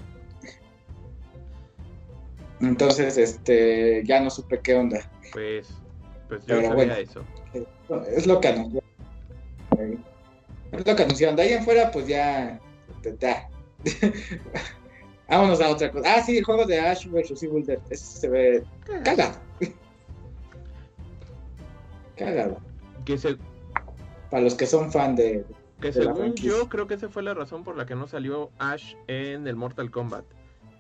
[2.61, 5.01] Entonces, este, ya no supe qué onda.
[5.33, 5.69] Pues,
[6.29, 7.25] pues yo Pero sabía eso.
[8.17, 8.85] Es lo que anunciaron.
[10.73, 11.37] Es lo que anunciaron.
[11.37, 12.59] De ahí en fuera, pues ya.
[13.21, 13.49] ya.
[15.29, 16.15] Vámonos a otra cosa.
[16.15, 17.79] Ah, sí, el juego de Ash vs Evil Dead.
[17.91, 18.65] Ese se ve
[19.05, 19.39] cagado.
[22.17, 22.59] cagado.
[23.05, 23.37] Que se...
[24.35, 25.45] Para los que son fan de.
[25.81, 28.97] Que según yo creo que esa fue la razón por la que no salió Ash
[29.07, 30.25] en el Mortal Kombat.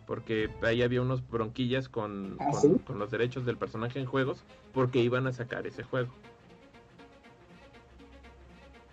[0.08, 2.50] Porque ahí había unos bronquillas con, ¿Ah,
[2.84, 4.42] con, los derechos del personaje en juegos.
[4.72, 6.12] Porque iban a sacar ese juego.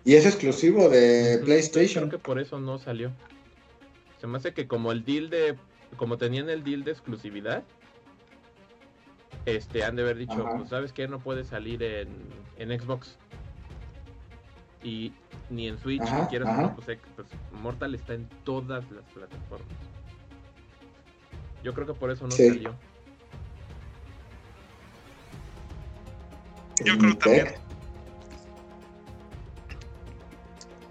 [0.05, 2.07] Y es exclusivo de PlayStation.
[2.07, 3.09] Creo que por eso no salió.
[4.19, 5.55] Se me hace que como el deal de.
[5.97, 7.63] Como tenían el deal de exclusividad.
[9.47, 12.09] Este, han de haber dicho, pues sabes que no puede salir en,
[12.59, 13.17] en Xbox.
[14.83, 15.13] Y
[15.49, 17.27] ni en Switch, ni quieras, pues, pues,
[17.61, 19.67] Mortal está en todas las plataformas.
[21.63, 22.73] Yo creo que por eso no salió.
[26.83, 27.47] Yo creo también.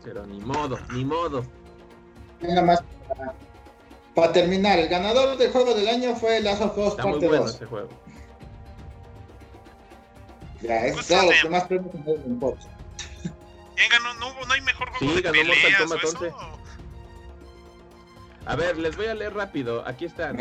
[0.04, 1.44] Pero ni modo, ni modo.
[2.40, 2.84] Nada más
[4.14, 7.54] para, terminar, el ganador del juego del año fue Last of Us Parte 2.
[7.54, 7.88] Ese juego.
[10.62, 11.94] Ya, es claro, que más premios
[12.26, 12.66] importa.
[13.80, 14.12] ¿Quién ganó?
[14.20, 16.60] No, no hay mejor juego sí, de ganó peleas Mortal Kombat 11.
[18.44, 19.86] A ver, les voy a leer rápido.
[19.86, 20.34] Aquí está.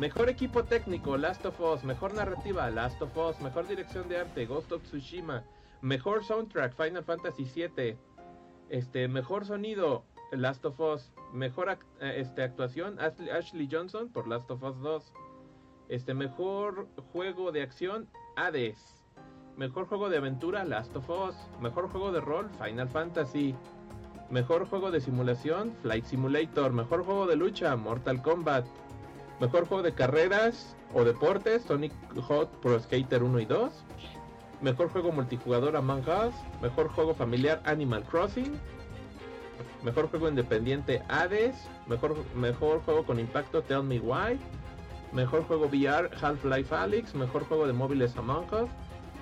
[0.00, 1.84] Mejor equipo técnico, Last of Us.
[1.84, 3.40] Mejor narrativa, Last of Us.
[3.40, 5.44] Mejor dirección de arte, Ghost of Tsushima.
[5.80, 7.96] Mejor soundtrack, Final Fantasy VII.
[8.68, 11.12] Este, mejor sonido, Last of Us.
[11.32, 15.12] Mejor eh, este, actuación, Ashley, Johnson por Last of Us 2.
[15.88, 18.93] Este, mejor juego de acción, Hades.
[19.56, 21.36] Mejor juego de aventura, Last of Us.
[21.60, 23.54] Mejor juego de rol, Final Fantasy.
[24.28, 26.72] Mejor juego de simulación, Flight Simulator.
[26.72, 28.66] Mejor juego de lucha, Mortal Kombat.
[29.40, 31.92] Mejor juego de carreras o deportes, Sonic
[32.26, 33.84] Hot Pro Skater 1 y 2.
[34.60, 36.34] Mejor juego multijugador Among Us.
[36.60, 38.58] Mejor juego familiar Animal Crossing.
[39.84, 41.54] Mejor juego independiente Hades.
[41.86, 44.40] Mejor, mejor juego con impacto Tell Me Why.
[45.12, 47.14] Mejor juego VR Half-Life Alyx.
[47.14, 48.70] Mejor juego de móviles Among Us.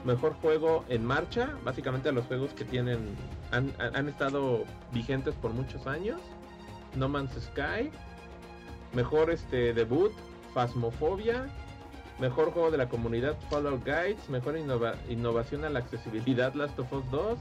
[0.04, 1.56] Mejor juego en marcha.
[1.64, 3.16] Básicamente los juegos que tienen
[3.50, 6.20] han, han estado vigentes por muchos años.
[6.96, 7.90] No Man's Sky.
[8.92, 10.12] Mejor este debut
[10.54, 11.48] Phasmophobia.
[12.18, 14.28] Mejor juego de la comunidad Fallout Guides.
[14.28, 14.56] Mejor
[15.08, 17.38] innovación a la accesibilidad Last of Us 2.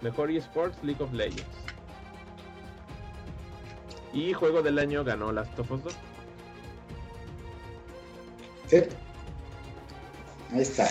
[0.00, 1.44] Mejor eSports League of Legends.
[4.12, 5.94] Y juego del año ganó Last of Us 2.
[8.68, 8.76] Sí.
[10.52, 10.88] Ahí está.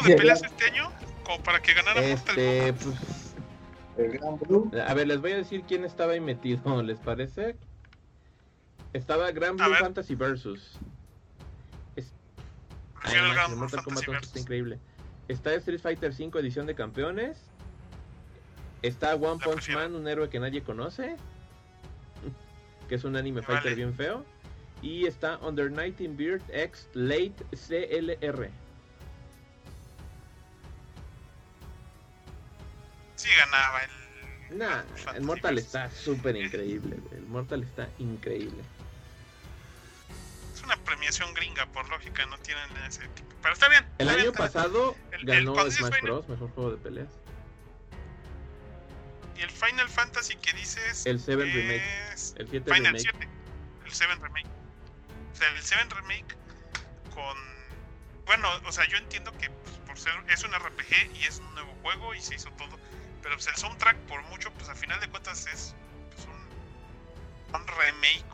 [0.00, 0.90] Juego de peleas este año?
[1.24, 3.34] Como para que ganara este, pues,
[3.96, 4.70] El Gran Blue.
[4.86, 7.56] A ver, les voy a decir quién estaba ahí metido, ¿les parece?
[8.92, 10.78] Estaba Grand Blue Fantasy Versus.
[11.96, 12.12] Es...
[13.02, 13.16] Ay,
[13.48, 14.78] el Mortal Kombat está increíble.
[15.28, 17.38] Está Street Fighter 5 edición de campeones.
[18.82, 21.16] Está One Punch Man, un héroe que nadie conoce.
[22.88, 24.24] que es un anime fighter bien feo.
[24.82, 28.50] Y está Under Nighting Beard X Late CLR.
[33.20, 34.58] Sí ganaba el.
[34.58, 34.82] Nah,
[35.14, 36.96] el Mortal está súper increíble.
[37.12, 38.62] El Mortal está increíble
[40.70, 43.28] una premiación gringa, por lógica, no tienen ese tipo.
[43.42, 43.84] Pero está bien.
[43.98, 47.08] El año pasado ganó Smash Bros, mejor juego de peleas.
[49.36, 51.06] Y el Final Fantasy que dices.
[51.06, 51.82] El 7 Remake.
[52.36, 53.00] El 7 Final Remake.
[53.00, 53.28] 7.
[53.86, 54.48] El 7 Remake.
[55.32, 56.36] O sea, el 7 Remake
[57.14, 57.36] con.
[58.26, 61.52] Bueno, o sea, yo entiendo que pues, por ser es un RPG y es un
[61.54, 62.78] nuevo juego y se hizo todo.
[63.22, 65.74] Pero pues, el soundtrack, por mucho, pues al final de cuentas es
[66.14, 68.24] pues, un, un remake,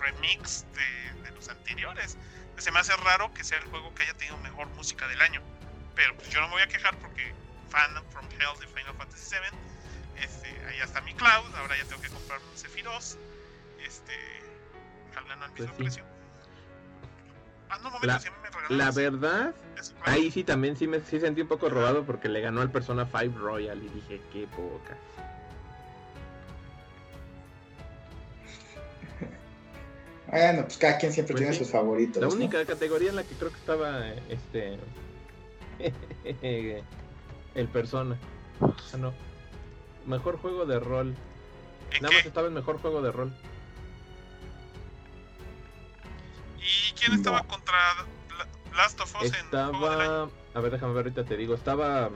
[0.00, 2.16] remix de, los anteriores.
[2.58, 5.40] Se me hace raro que sea el juego que haya tenido mejor música del año.
[5.94, 7.34] Pero pues yo no me voy a quejar porque
[7.70, 10.22] fan from Hell de Final Fantasy VII.
[10.22, 13.16] Este, ahí está mi Cloud, ahora ya tengo que comprar un Sephiroth.
[13.82, 14.14] Este,
[15.10, 16.04] ojalá al mismo precio.
[17.70, 18.20] Ah, no, momento, la,
[18.68, 19.54] me la verdad,
[20.04, 23.06] ahí sí también sí me sí sentí un poco robado porque le ganó al Persona
[23.06, 24.96] 5 Royal y dije, qué poca.
[30.30, 32.22] Bueno, pues cada quien siempre pues tiene sus favoritos.
[32.22, 34.78] La única categoría en la que creo que estaba este
[37.54, 38.16] el persona.
[38.60, 39.12] Ah, no.
[40.06, 41.14] Mejor juego de rol.
[42.00, 43.32] Nada más estaba el mejor juego de rol.
[46.60, 47.78] ¿Y quién estaba contra
[48.76, 50.28] Last of Us estaba...
[50.54, 51.54] A ver, déjame ver, ahorita te digo.
[51.54, 52.10] Estaba.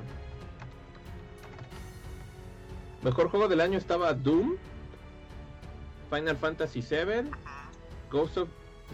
[3.02, 4.56] Mejor juego del año estaba Doom,
[6.10, 7.30] Final Fantasy VII,
[8.10, 8.48] Ghost of,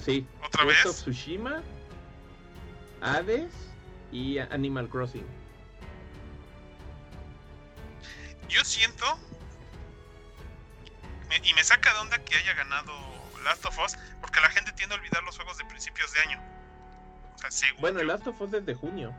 [0.05, 0.87] sí, ¿Otra Ghost vez?
[0.87, 1.63] of Tsushima,
[3.01, 3.53] Hades
[4.11, 5.25] y Animal Crossing.
[8.49, 9.07] Yo siento
[11.45, 12.93] y me saca de onda que haya ganado
[13.41, 16.43] Last of Us porque la gente tiende a olvidar los juegos de principios de año.
[17.34, 19.14] O sea, según bueno, Last of Us es de junio.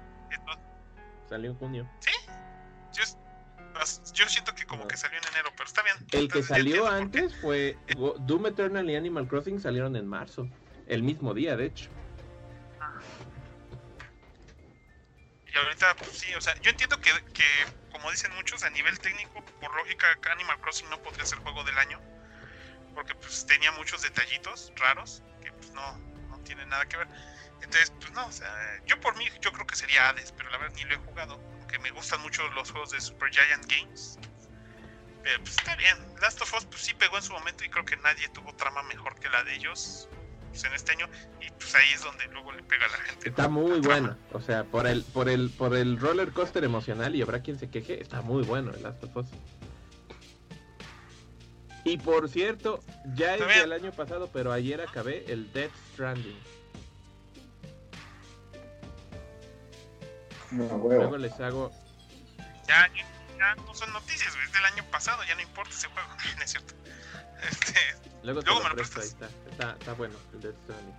[1.30, 1.90] Salió en junio.
[2.00, 2.12] ¿Sí?
[2.94, 3.04] Yo,
[4.14, 5.96] yo siento que como que salió en enero, pero está bien.
[6.12, 10.48] El que salió antes fue Doom Eternal y Animal Crossing salieron en marzo.
[10.88, 11.90] El mismo día, de hecho.
[15.54, 17.44] Y ahorita, pues sí, o sea, yo entiendo que, que,
[17.92, 21.78] como dicen muchos, a nivel técnico, por lógica, Animal Crossing no podría ser juego del
[21.78, 22.00] año.
[22.94, 25.98] Porque pues tenía muchos detallitos raros que pues no,
[26.30, 27.08] no tienen nada que ver.
[27.62, 28.52] Entonces, pues no, o sea,
[28.86, 31.40] yo por mí, yo creo que sería Hades, pero la verdad ni lo he jugado.
[31.60, 34.18] Aunque me gustan mucho los juegos de Super Giant Games.
[35.24, 35.96] Pero pues está bien.
[36.22, 38.82] Last of Us pues sí pegó en su momento y creo que nadie tuvo trama
[38.84, 40.10] mejor que la de ellos
[40.52, 41.08] pues, en este año
[41.40, 43.30] y pues ahí es donde luego le pega a la gente.
[43.30, 47.22] Está muy bueno, o sea, por el por el por el roller coaster emocional y
[47.22, 49.28] habrá quien se queje, está muy bueno el Last of Us.
[51.84, 52.84] Y por cierto,
[53.16, 56.40] ya es del año pasado, pero ayer acabé el Death Stranding.
[60.52, 61.72] No, Luego les hago.
[62.68, 62.88] Ya,
[63.38, 66.52] ya no son noticias, es del año pasado, ya no importa ese juego, no es
[66.52, 66.74] cierto.
[67.50, 67.80] Este,
[68.22, 69.30] luego, luego me lo presto, ahí está.
[69.50, 69.72] está.
[69.80, 70.96] Está bueno el Death Stranding.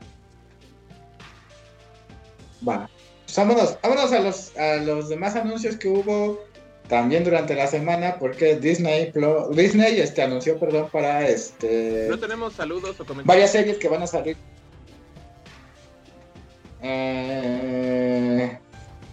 [2.66, 2.90] Va.
[3.24, 6.44] Pues vámonos, vámonos a los, a los demás anuncios que hubo
[6.92, 9.10] también durante la semana porque Disney
[9.52, 13.26] Disney este anunció perdón para este no tenemos saludos o comentarios.
[13.26, 14.36] varias series que van a salir.
[16.82, 18.58] Eh...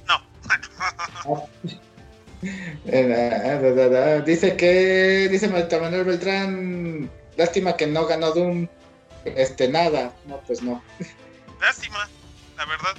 [0.05, 1.47] no.
[2.85, 8.65] Eh, dice que dice Manuel Beltrán lástima que no ganó Doom
[9.25, 10.81] este nada no pues no.
[11.59, 12.07] Lástima
[12.57, 12.95] la verdad.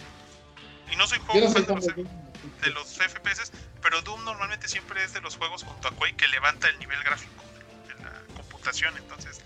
[0.92, 2.29] Y no soy juego de
[2.74, 6.68] los FPS pero Doom normalmente siempre es de los juegos junto a Quake que levanta
[6.68, 7.42] el nivel gráfico
[7.88, 9.40] de la computación, entonces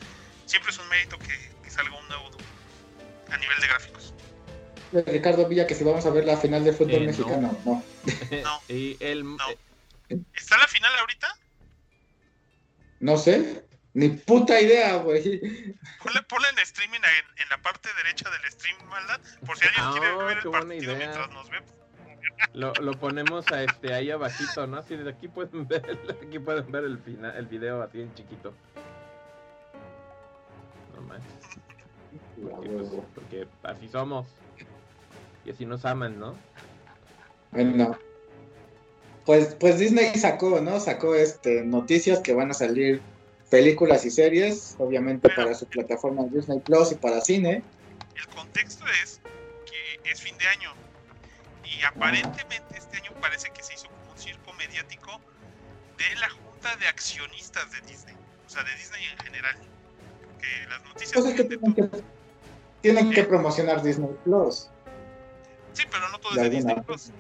[0.46, 2.42] siempre es un mérito que, salga un nuevo Doom
[3.30, 4.14] a nivel de gráficos.
[5.06, 7.84] Ricardo Villa que si vamos a ver la final de fútbol eh, mexicano, no.
[8.44, 8.62] No.
[8.68, 9.24] y el,
[10.08, 11.36] eh, ¿Está la final ahorita?
[13.00, 13.64] No sé,
[13.94, 15.40] ni puta idea, güey.
[16.02, 19.90] Ponle, ponle en streaming en, en, la parte derecha del stream, maldad, por si alguien
[19.92, 21.58] quiere ah, ver el partido mientras nos ve.
[22.52, 24.78] Lo, lo ponemos a este ahí abajito, ¿no?
[24.78, 25.82] Así desde aquí pueden ver,
[26.22, 28.52] aquí pueden ver el final, el video así en chiquito.
[30.94, 31.20] No más.
[32.42, 34.26] Porque, pues, porque así somos.
[35.44, 36.34] Y así nos aman, ¿no?
[37.50, 37.96] Bueno.
[39.24, 40.78] Pues, pues Disney sacó, ¿no?
[40.80, 43.00] Sacó este noticias que van a salir
[43.50, 47.62] películas y series, obviamente para su plataforma Disney Plus y para cine.
[48.16, 49.20] El contexto es
[49.64, 50.72] que es fin de año,
[51.78, 55.20] y aparentemente este año parece que se hizo como un circo mediático
[55.98, 58.14] de la junta de accionistas de Disney,
[58.46, 59.56] o sea, de Disney en general.
[60.22, 61.22] Porque las noticias...
[61.22, 61.90] Pues que tienen, que,
[62.80, 64.68] tienen que, promocionar Disney Plus.
[65.72, 67.10] Sí, pero no todo es de Disney Plus.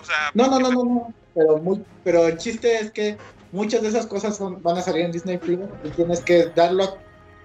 [0.00, 3.18] o sea, no, no, no, no, no, pero, muy, pero el chiste es que
[3.52, 6.84] muchas de esas cosas son, van a salir en Disney Plus y tienes que darlo
[6.84, 6.94] a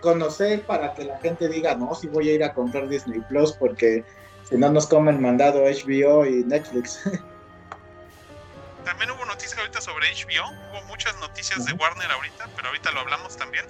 [0.02, 3.54] conocer para que la gente diga, no, si voy a ir a comprar Disney Plus
[3.54, 4.06] porque
[4.50, 7.02] si no nos comen mandado HBO y Netflix.
[8.84, 13.02] También hubo noticias ahorita sobre HBO, hubo muchas noticias de Warner ahorita, pero ahorita lo
[13.02, 13.66] hablamos también.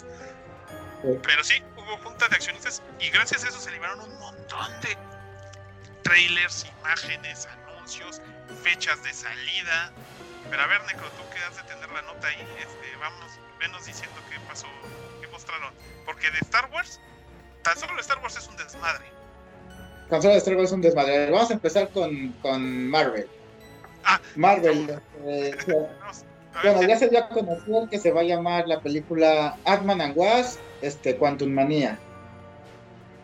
[1.02, 4.98] Pero sí, hubo junta de accionistas y gracias a eso se liberaron un montón de
[6.04, 8.22] trailers, imágenes, anuncios,
[8.64, 9.92] fechas de salida.
[10.50, 13.86] Pero a ver, Necro, tú que has de tener la nota ahí, este, vamos, venos
[13.86, 14.68] diciendo qué pasó,
[15.20, 15.74] qué mostraron.
[16.06, 17.02] Porque de Star Wars,
[17.64, 19.19] tan solo Star Wars es un desmadre
[20.10, 21.30] consola de Star Wars es un desmadre.
[21.30, 23.28] Vamos a empezar con, con Marvel.
[24.04, 25.00] Ah, Marvel.
[25.26, 25.56] Eh,
[26.64, 30.18] bueno, ya se dio a conocer que se va a llamar la película Ant-Man and
[30.18, 31.98] Wasp, este, Quantum Manía.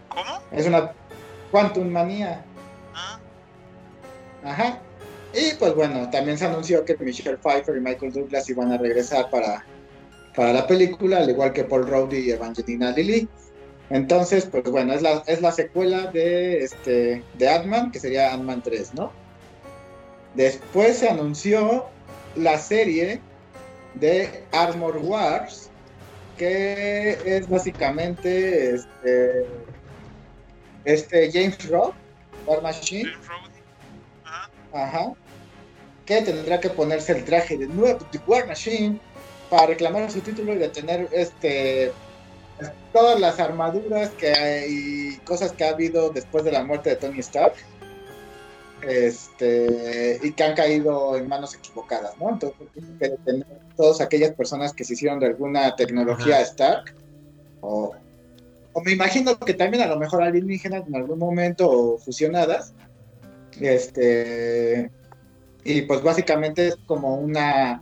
[0.10, 0.42] ¿Cómo?
[0.52, 0.92] Es una
[1.52, 2.44] Quantum Manía.
[2.94, 3.20] Ah.
[4.44, 4.80] Ajá.
[5.34, 9.30] Y pues bueno, también se anunció que Michelle Pfeiffer y Michael Douglas iban a regresar
[9.30, 9.66] para,
[10.34, 13.28] para la película, al igual que Paul Rudd y Evangelina Lilly.
[13.90, 18.64] Entonces, pues bueno, es la, es la secuela de, este, de Ant-Man, que sería Ant-Man
[18.64, 19.12] 3, ¿no?
[20.34, 21.86] Después se anunció
[22.36, 23.22] la serie
[23.94, 25.70] de Armor Wars,
[26.38, 29.46] que es básicamente este,
[30.84, 31.94] este James Rock,
[32.46, 33.12] War Machine.
[34.74, 35.14] Ajá.
[36.06, 39.00] Que tendrá que ponerse el traje de nuevo de War Machine
[39.50, 41.94] para reclamar su título y de tener este
[42.94, 47.20] todas las armaduras que y cosas que ha habido después de la muerte de Tony
[47.20, 47.54] Stark
[48.82, 52.30] este y que han caído en manos equivocadas, ¿no?
[52.30, 56.94] Entonces tienen que detener todas aquellas personas que se hicieron de alguna tecnología Stark
[57.62, 57.94] o,
[58.84, 62.74] me imagino que también a lo mejor alienígenas en algún momento o fusionadas
[63.60, 64.92] este
[65.64, 67.82] y pues básicamente es como una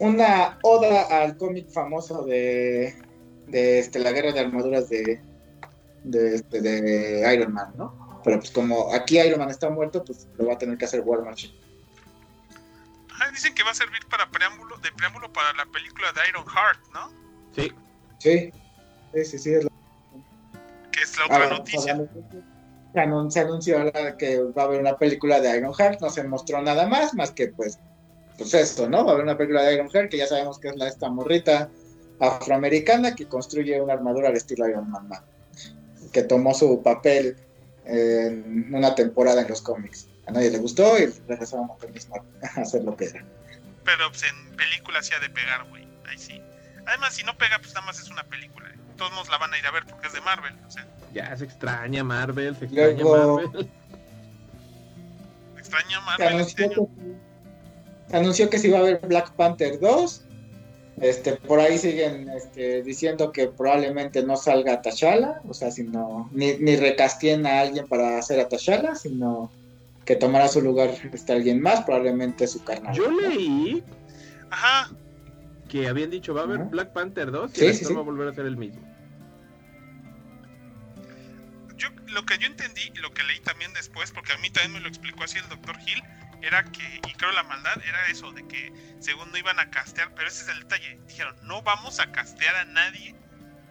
[0.00, 2.94] una oda al cómic famoso de
[3.48, 5.20] de este, la guerra de armaduras de,
[6.04, 8.20] de, este, de Iron Man, ¿no?
[8.24, 11.00] Pero pues como aquí Iron Man está muerto, pues lo va a tener que hacer
[11.00, 11.54] War Machine.
[13.20, 16.46] Ah, dicen que va a servir para preámbulo, de preámbulo para la película de Iron
[16.46, 17.10] Heart, ¿no?
[17.54, 17.72] Sí.
[18.18, 18.52] Sí,
[19.14, 19.54] sí, sí, sí.
[19.54, 19.70] Es la...
[20.92, 22.08] Que es la otra noticia.
[23.28, 26.62] Se anunció ahora que va a haber una película de Iron Heart, no se mostró
[26.62, 27.78] nada más, más que pues,
[28.36, 29.04] pues esto, ¿no?
[29.04, 31.08] Va a haber una película de Iron Heart que ya sabemos que es la esta
[31.08, 31.70] morrita
[32.20, 35.08] afroamericana que construye una armadura al estilo Iron Man,
[36.12, 37.36] que tomó su papel
[37.84, 40.08] en una temporada en los cómics.
[40.26, 43.24] A nadie le gustó y regresaron a hacer lo que era.
[43.84, 45.88] Pero pues, en película sí ha de pegar, güey.
[46.06, 46.42] Ahí sí.
[46.86, 48.70] Además, si no pega, pues nada más es una película.
[48.96, 50.54] Todos nos la van a ir a ver porque es de Marvel.
[50.66, 50.86] O sea.
[51.14, 53.70] Ya se extraña Marvel, se extraña Marvel.
[55.54, 56.28] Se extraña Marvel.
[56.28, 60.27] Se anunció, que, se anunció que sí iba a haber Black Panther 2
[61.00, 66.56] este, por ahí siguen este, diciendo que probablemente no salga T'Challa, o sea, sino, ni,
[66.58, 69.50] ni recastien a alguien para hacer a T'Challa, sino
[70.04, 72.94] que tomará su lugar este, alguien más, probablemente su carnal.
[72.94, 73.84] Yo leí
[74.50, 74.90] Ajá.
[75.68, 77.94] que habían dicho va a haber Black Panther 2 y sí, el sí, actor sí.
[77.94, 78.80] va a volver a ser el mismo.
[81.76, 84.72] Yo, lo que yo entendí y lo que leí también después, porque a mí también
[84.72, 86.02] me lo explicó así el doctor Hill,
[86.42, 90.12] era que, y creo la maldad era eso, de que según no iban a castear,
[90.14, 93.14] pero ese es el detalle, dijeron, no vamos a castear a nadie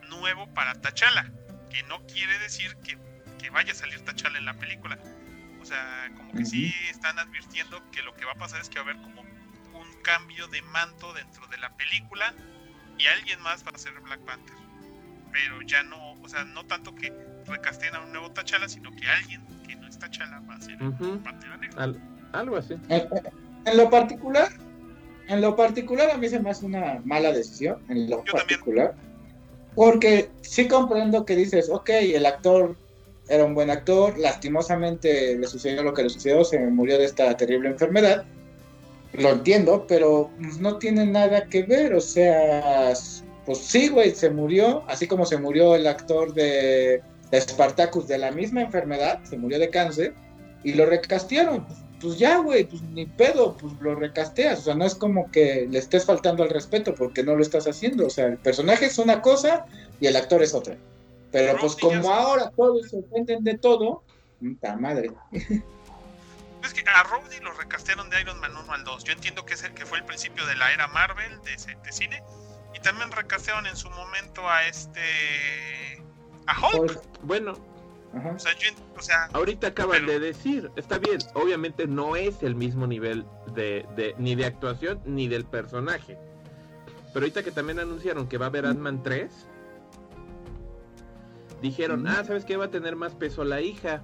[0.09, 1.31] nuevo para T'Challa,
[1.69, 2.97] que no quiere decir que,
[3.39, 4.97] que vaya a salir T'Challa en la película.
[5.61, 8.79] O sea, como que sí están advirtiendo que lo que va a pasar es que
[8.79, 12.33] va a haber como un cambio de manto dentro de la película
[12.97, 14.55] y alguien más va a ser Black Panther.
[15.33, 17.11] Pero ya no, o sea, no tanto que
[17.47, 20.81] recasteen a un nuevo T'Challa, sino que alguien que no es T'Challa va a ser
[20.81, 21.21] Ujú.
[21.21, 21.83] Pantera Negra.
[21.83, 22.75] Al- algo así.
[22.89, 23.07] En,
[23.65, 24.49] en lo particular,
[25.27, 28.35] en lo particular a mí se me hace una mala decisión, en lo Yo también.
[28.35, 28.95] particular,
[29.75, 32.75] porque sí comprendo que dices, ok, el actor
[33.29, 37.35] era un buen actor, lastimosamente le sucedió lo que le sucedió, se murió de esta
[37.35, 38.25] terrible enfermedad,
[39.13, 42.93] lo entiendo, pero pues, no tiene nada que ver, o sea,
[43.45, 47.01] pues sí, güey, se murió, así como se murió el actor de,
[47.31, 50.13] de Spartacus de la misma enfermedad, se murió de cáncer,
[50.63, 51.65] y lo recastearon.
[52.01, 54.59] Pues ya, güey, pues ni pedo, pues lo recasteas.
[54.59, 57.67] O sea, no es como que le estés faltando al respeto porque no lo estás
[57.67, 58.05] haciendo.
[58.05, 59.65] O sea, el personaje es una cosa
[59.99, 60.77] y el actor es otra.
[61.31, 64.03] Pero pues como ahora todos se ofenden de todo,
[64.39, 65.11] puta madre.
[66.63, 69.03] Es que a Rhodey lo recastearon de Iron Man 1 al 2.
[69.03, 71.91] Yo entiendo que, es el, que fue el principio de la era Marvel de, de
[71.91, 72.21] cine.
[72.75, 76.03] Y también recastearon en su momento a este.
[76.45, 77.01] a Hulk.
[77.23, 77.57] Bueno,
[78.13, 78.31] Ajá.
[78.35, 82.15] O sea, yo, en- o sea, ahorita acaban Pero- de decir, está bien, obviamente no
[82.15, 86.17] es el mismo nivel de, de- ni de actuación ni del personaje.
[87.13, 89.31] Pero ahorita que también anunciaron que va a haber Ant-Man 3,
[91.61, 92.15] dijeron, Ujú.
[92.17, 92.57] ah, ¿sabes qué?
[92.57, 94.03] Va a tener más peso la hija.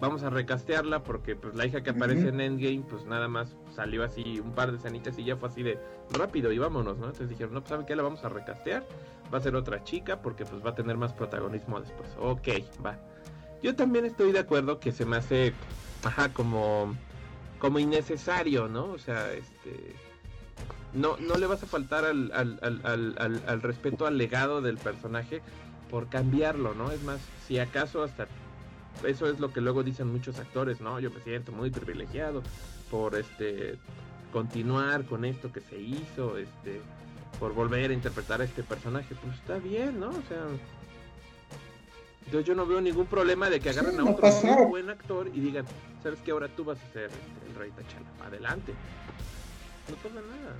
[0.00, 4.02] Vamos a recastearla porque pues la hija que aparece en Endgame, pues nada más salió
[4.02, 5.78] así un par de escenitas y ya fue así de
[6.10, 7.04] rápido y vámonos, ¿no?
[7.04, 7.94] Entonces dijeron, no, pues ¿saben qué?
[7.94, 8.84] La vamos a recastear.
[9.32, 12.10] Va a ser otra chica porque pues va a tener más protagonismo después.
[12.18, 12.48] Ok,
[12.84, 12.98] va.
[13.62, 15.52] Yo también estoy de acuerdo que se me hace,
[16.02, 16.92] ajá, como,
[17.60, 18.86] como innecesario, ¿no?
[18.86, 19.94] O sea, este,
[20.92, 24.60] no, no le vas a faltar al, al, al, al, al- al respeto al legado
[24.60, 25.40] del personaje
[25.88, 26.90] por cambiarlo, ¿no?
[26.90, 28.26] Es más, si acaso hasta
[29.06, 30.98] eso es lo que luego dicen muchos actores, ¿no?
[30.98, 32.42] Yo me siento muy privilegiado
[32.90, 33.76] por este
[34.32, 36.80] continuar con esto que se hizo, este,
[37.40, 40.08] por volver a interpretar a este personaje, pues está bien, ¿no?
[40.10, 40.44] O sea,
[42.30, 45.28] yo, yo no veo ningún problema de que agarren Sí, a otro muy buen actor
[45.32, 45.64] y digan,
[46.02, 46.30] ¿sabes qué?
[46.32, 48.26] Ahora tú vas a ser este, el rey T'Challa.
[48.26, 48.74] Adelante.
[49.88, 50.54] No pasa nada.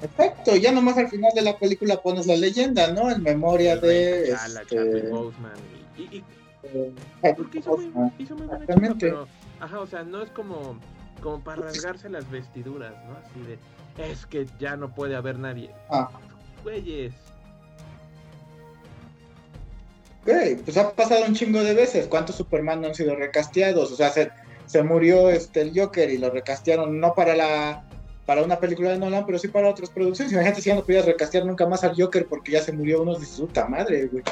[0.00, 3.10] Perfecto, ya nomás al final de la película pones la leyenda, ¿no?
[3.10, 4.30] En memoria El de.
[4.32, 5.52] Este, Boseman
[5.96, 6.24] y, y- y
[7.22, 9.26] eh, porque hizo muy, hizo muy buena pero,
[9.60, 10.78] ajá, o sea, no es como,
[11.20, 13.16] como para rasgarse las vestiduras, ¿no?
[13.16, 15.70] Así de, es que ya no puede haber nadie.
[15.90, 16.10] Ah.
[16.62, 17.14] Güeyes,
[20.22, 20.28] Ok,
[20.64, 22.06] pues ha pasado un chingo de veces.
[22.06, 23.90] ¿Cuántos Superman no han sido recasteados?
[23.90, 24.30] O sea, se,
[24.66, 27.84] se murió este el Joker y lo recastearon no para la
[28.26, 30.32] para una película de Nolan, pero sí para otras producciones.
[30.32, 33.18] Imagínate si ya no podías recastear nunca más al Joker porque ya se murió uno
[33.18, 34.22] de su puta madre, güey.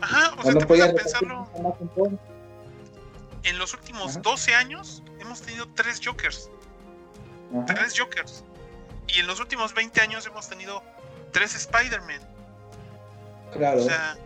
[0.00, 1.48] ajá, o O sea, no te podías pensarlo.
[3.44, 4.20] En los últimos Ajá.
[4.20, 6.50] 12 años hemos tenido tres Jokers.
[7.54, 7.66] Ajá.
[7.66, 8.44] Tres Jokers.
[9.08, 10.82] Y en los últimos 20 años hemos tenido
[11.32, 12.20] tres Spider-Man.
[13.52, 13.80] Claro.
[13.82, 14.16] O sea,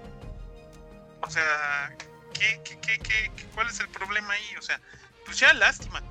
[1.22, 1.94] o sea,
[2.32, 4.56] ¿qué, qué, qué, qué, qué- cuál es el problema ahí?
[4.58, 4.80] O sea,
[5.24, 6.02] pues ya lástima.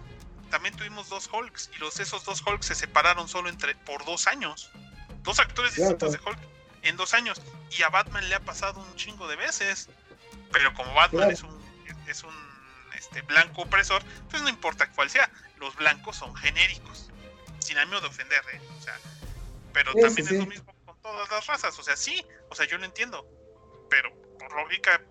[0.52, 4.28] También tuvimos dos Hulks y los esos dos Hulks se separaron solo entre por dos
[4.28, 4.70] años.
[5.24, 5.92] Dos actores Claro.
[5.96, 6.40] distintos de Hulk
[6.84, 7.42] en dos años.
[7.78, 9.90] Y a Batman le ha pasado un chingo de veces.
[10.52, 11.32] Pero como Batman Claro.
[11.34, 11.58] es un
[12.08, 12.47] es un
[13.08, 17.10] este, blanco opresor, pues no importa cuál sea, los blancos son genéricos,
[17.60, 18.62] sin ánimo de ofender, ¿eh?
[18.78, 19.00] o sea,
[19.74, 22.78] pero también es lo mismo con todas las razas, o sea, sí, o sea, yo
[22.78, 23.26] lo entiendo,
[23.90, 25.02] pero por lógica,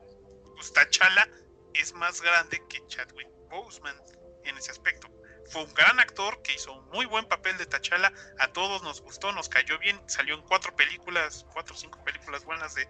[0.54, 1.28] pues T'Challa
[1.74, 3.96] es más grande que Chadwick Boseman
[4.44, 5.08] en ese aspecto.
[5.50, 9.00] Fue un gran actor que hizo un muy buen papel de T'Challa, a todos nos
[9.00, 12.88] gustó, nos cayó bien, salió en cuatro películas, cuatro o cinco películas buenas de...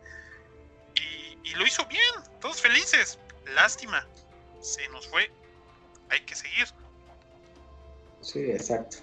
[0.94, 3.18] Y, y lo hizo bien, todos felices.
[3.44, 4.06] Lástima,
[4.60, 5.30] se nos fue,
[6.10, 6.66] hay que seguir.
[8.20, 8.98] Sí, exacto.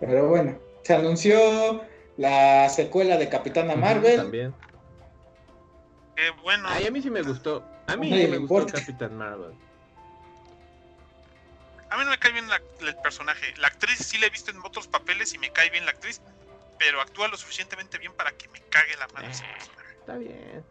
[0.00, 1.84] Pero bueno, se anunció
[2.16, 4.16] la secuela de Capitana Marvel.
[4.16, 4.54] También.
[6.16, 6.64] Qué bueno.
[6.68, 7.64] Ay, a mí sí me gustó.
[7.86, 9.52] A mí sí me gustó Capitán Marvel.
[11.90, 12.46] A mí no me cae bien
[12.80, 13.54] el personaje.
[13.58, 16.20] La actriz sí la he visto en otros papeles y me cae bien la actriz,
[16.78, 19.94] pero actúa lo suficientemente bien para que me cague la mano ese Eh, personaje.
[20.00, 20.64] Está bien.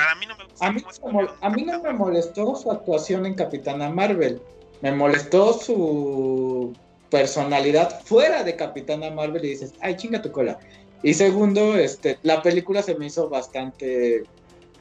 [0.00, 1.92] Para mí no me gusta A mí, cómo es no me- a mí no me
[1.92, 4.40] molestó su actuación en Capitana Marvel.
[4.80, 6.72] Me molestó su
[7.10, 10.58] personalidad fuera de Capitana Marvel y dices, ay, chinga tu cola.
[11.02, 14.24] Y segundo, este, la película se me hizo bastante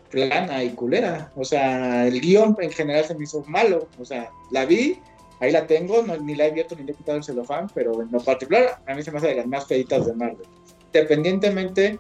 [0.10, 1.32] plana y culera.
[1.36, 3.88] O sea, el guion en general se me hizo malo.
[4.00, 5.00] O sea, la vi,
[5.40, 8.02] ahí la tengo, no- ni la he abierto ni le he quitado el celofán, pero
[8.02, 10.48] en lo particular a mí se me hace de las más feitas de Marvel.
[10.94, 12.00] Independientemente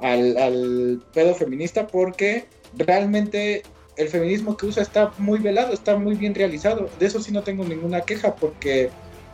[0.00, 3.62] al, al pedo feminista, porque realmente
[3.96, 6.88] el feminismo que usa está muy velado, está muy bien realizado.
[6.98, 8.90] De eso sí no tengo ninguna queja, porque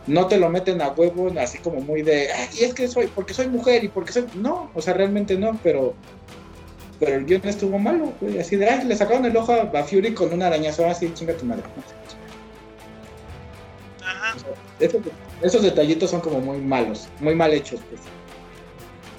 [0.07, 3.07] no te lo meten a huevo, así como muy de, "Ay, y es que soy,
[3.09, 4.27] porque soy mujer y porque soy.
[4.35, 5.95] No, o sea, realmente no, pero.
[6.99, 8.39] Pero el guion estuvo malo, güey.
[8.39, 11.47] Así de, ay, le sacaron el ojo a Fury con un arañazo así, chinga tu
[11.47, 11.63] madre.
[14.03, 14.37] Ajá.
[14.79, 15.01] Esos,
[15.43, 18.03] esos detallitos son como muy malos, muy mal hechos, pues.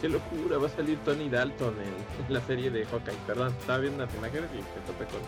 [0.01, 3.15] Qué locura, va a salir Tony Dalton en, en la serie de Hawkeye.
[3.27, 5.21] Perdón, estaba viendo las imágenes y te topé con.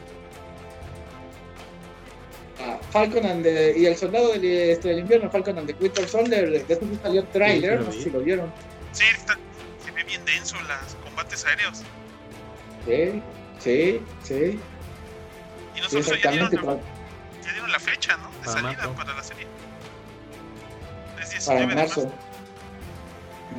[2.60, 6.08] Ah, Falcon and the- y el soldado del, este, del invierno, Falcon and the Winter
[6.08, 8.52] Soldier, de eso salió trailer, Sí, no sé si lo vieron.
[8.94, 9.38] Sí, está-
[9.86, 11.84] se ve bien denso los combates aéreos.
[12.86, 13.22] Sí,
[13.60, 16.84] sí, sí, Y sí, nosotros ya, dieron exactamente.
[16.86, 18.28] la, ya dieron la fecha, ¿no?
[18.32, 18.94] De Para salida marzo.
[18.96, 19.48] para la serie.
[21.22, 22.02] Es Para 19 de marzo.
[22.06, 22.16] marzo.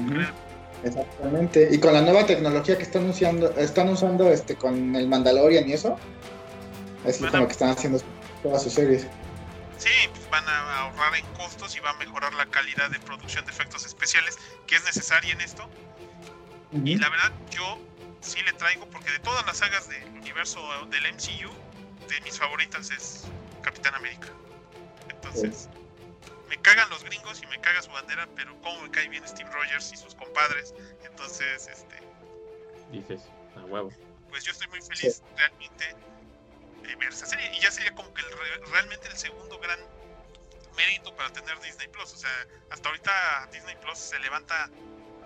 [0.01, 0.43] Ujú, creo.
[0.85, 1.68] Exactamente.
[1.70, 5.72] Y con la nueva tecnología que están usando, están usando este con el Mandalorian y
[5.72, 5.97] eso,
[7.05, 7.32] es Bueno.
[7.32, 8.01] como que están haciendo
[8.43, 9.07] todas sus series.
[9.78, 13.45] Sí, pues van a ahorrar en costos y va a mejorar la calidad de producción
[13.45, 15.68] de efectos especiales que es necesaria en esto.
[16.72, 17.78] Y la verdad, yo
[18.20, 20.61] sí le traigo, porque de todas las sagas del universo
[20.91, 21.51] del MCU,
[22.09, 23.24] de mis favoritas es
[23.62, 24.26] Capitán América.
[25.09, 25.68] Entonces,
[26.57, 29.50] me cagan los gringos y me caga su bandera, pero como me cae bien Steve
[29.50, 30.72] Rogers y sus compadres.
[31.05, 31.96] Entonces, este,
[32.92, 33.22] Dices,
[33.57, 33.90] a huevo.
[34.30, 35.84] pues yo estoy muy feliz realmente
[36.82, 37.50] de ver esa serie.
[37.57, 39.78] Y ya sería como que el re- realmente el segundo gran
[40.76, 42.12] mérito para tener Disney Plus.
[42.12, 42.30] O sea,
[42.70, 44.70] hasta ahorita Disney Plus se levanta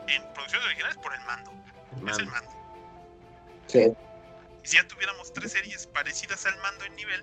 [0.07, 1.53] en producciones originales por el mando.
[2.01, 2.51] El Es el mando.
[2.51, 3.65] mando.
[3.67, 3.93] Sí.
[4.65, 7.23] Y si ya tuviéramos tres series parecidas al mando en nivel,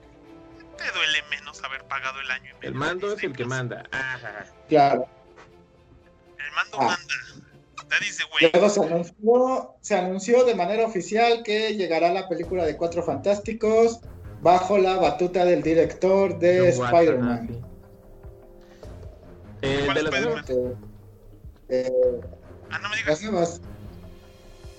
[0.78, 2.54] te duele menos haber pagado el año.
[2.62, 3.84] y El medio de mando es el que manda.
[3.92, 4.46] Ajá.
[4.70, 5.08] Claro.
[6.38, 6.86] El mando Ah.
[6.98, 7.14] manda.
[8.42, 8.52] Way.
[8.52, 14.00] Luego se anunció, se anunció de manera oficial que llegará la película de Cuatro Fantásticos
[14.42, 17.64] bajo la batuta del director de Spider-Man.
[17.64, 17.68] ah.
[19.62, 20.46] Eh, ¿Cuál de Spider-Man?
[21.70, 21.92] Eh,
[22.72, 23.22] Ah, no me digas.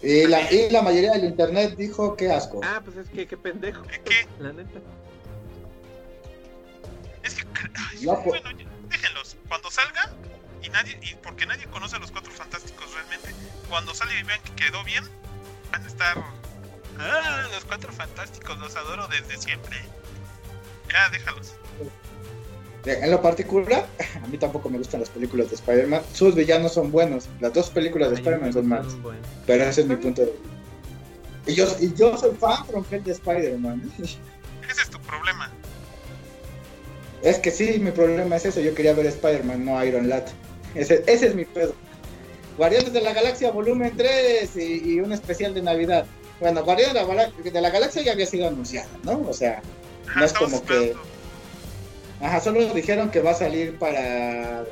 [0.03, 2.61] Y la, y la mayoría del internet dijo que asco.
[2.62, 3.83] Ah, pues es que qué pendejo.
[3.85, 4.27] ¿Qué, qué?
[4.39, 4.81] La neta.
[7.27, 7.44] Es que,
[7.74, 8.59] ay, No, pues- bueno,
[8.89, 9.36] déjenlos.
[9.48, 10.12] Cuando salga,
[10.62, 13.35] y nadie, y porque nadie conoce a los cuatro fantásticos realmente,
[13.69, 15.05] cuando salga y vean que quedó bien,
[15.73, 16.16] van a estar.
[16.98, 19.77] Ah, los cuatro fantásticos, los adoro desde siempre.
[20.90, 21.55] Ya, déjalos.
[22.85, 23.86] En lo particular,
[24.23, 26.03] a mí tampoco me gustan las películas de Spider-Man.
[26.12, 27.28] Sus villanos son buenos.
[27.40, 28.94] Las dos películas de Spider-Man son malas.
[29.47, 30.48] Pero ese es mi punto de vista.
[31.47, 32.65] Y yo, y yo soy fan
[33.05, 33.93] de Spider-Man.
[33.98, 35.51] Ese es tu problema.
[37.27, 38.61] Es que sí, mi problema es eso.
[38.61, 40.23] Yo quería ver Spider-Man, no Iron Lad.
[40.77, 41.74] Ese, es mi pedo.
[42.57, 46.07] Guardianes de la Galaxia volumen 3 y, un especial de Navidad.
[46.39, 49.24] Bueno, Guardianes de la, de la Galaxia ya había sido anunciada, ¿no?
[49.28, 49.61] O sea,
[50.15, 50.94] No es como que-
[52.20, 54.65] ajá, solo dijeron que va a salir para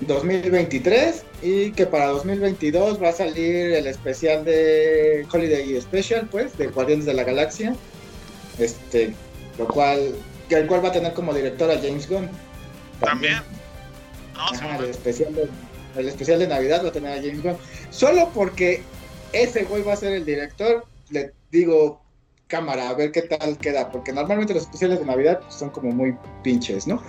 [0.00, 6.68] 2023 y que para 2022 va a salir el especial de Holiday Special, pues, de
[6.68, 7.76] Guardianes de la Galaxia.
[8.58, 9.12] Este,
[9.58, 10.14] lo cual,
[10.48, 12.28] que el cual va a tener como director a James Gunn.
[13.00, 13.42] También.
[14.34, 15.48] No, se Ajá, el especial, de,
[15.96, 17.56] el especial de Navidad va a tener a James Gunn.
[17.90, 18.82] Solo porque
[19.32, 22.02] ese güey va a ser el director, le digo,
[22.46, 26.16] cámara, a ver qué tal queda, porque normalmente los especiales de Navidad son como muy
[26.42, 27.02] pinches, ¿no?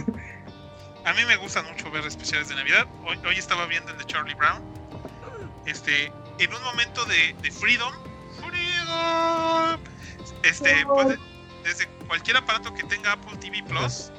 [1.06, 2.86] A mí me gusta mucho ver especiales de Navidad.
[3.06, 4.62] Hoy, hoy estaba viendo el de Charlie Brown.
[5.66, 7.94] Este, en un momento de, de freedom,
[8.42, 9.80] freedom,
[10.44, 11.18] este, puede,
[11.68, 14.10] desde cualquier aparato que tenga Apple TV Plus,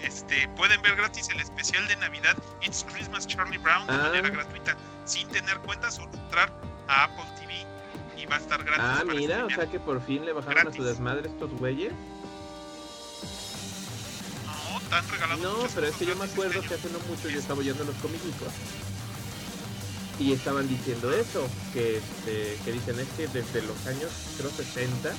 [0.00, 3.98] este, pueden ver gratis el especial de Navidad It's Christmas Charlie Brown de Ah.
[3.98, 6.52] manera gratuita, sin tener cuentas o entrar
[6.88, 7.64] a Apple TV
[8.20, 8.84] y va a estar gratis.
[8.84, 11.92] Ah, para mira, o sea que por fin le bajaron a su desmadre estos güeyes.
[14.44, 17.38] No, están regalando No, pero es que yo me acuerdo que hace no mucho yo
[17.38, 18.32] estaba oyendo los cómicos
[20.18, 25.12] y estaban diciendo eso, que, este, que dicen es que desde los años creo 60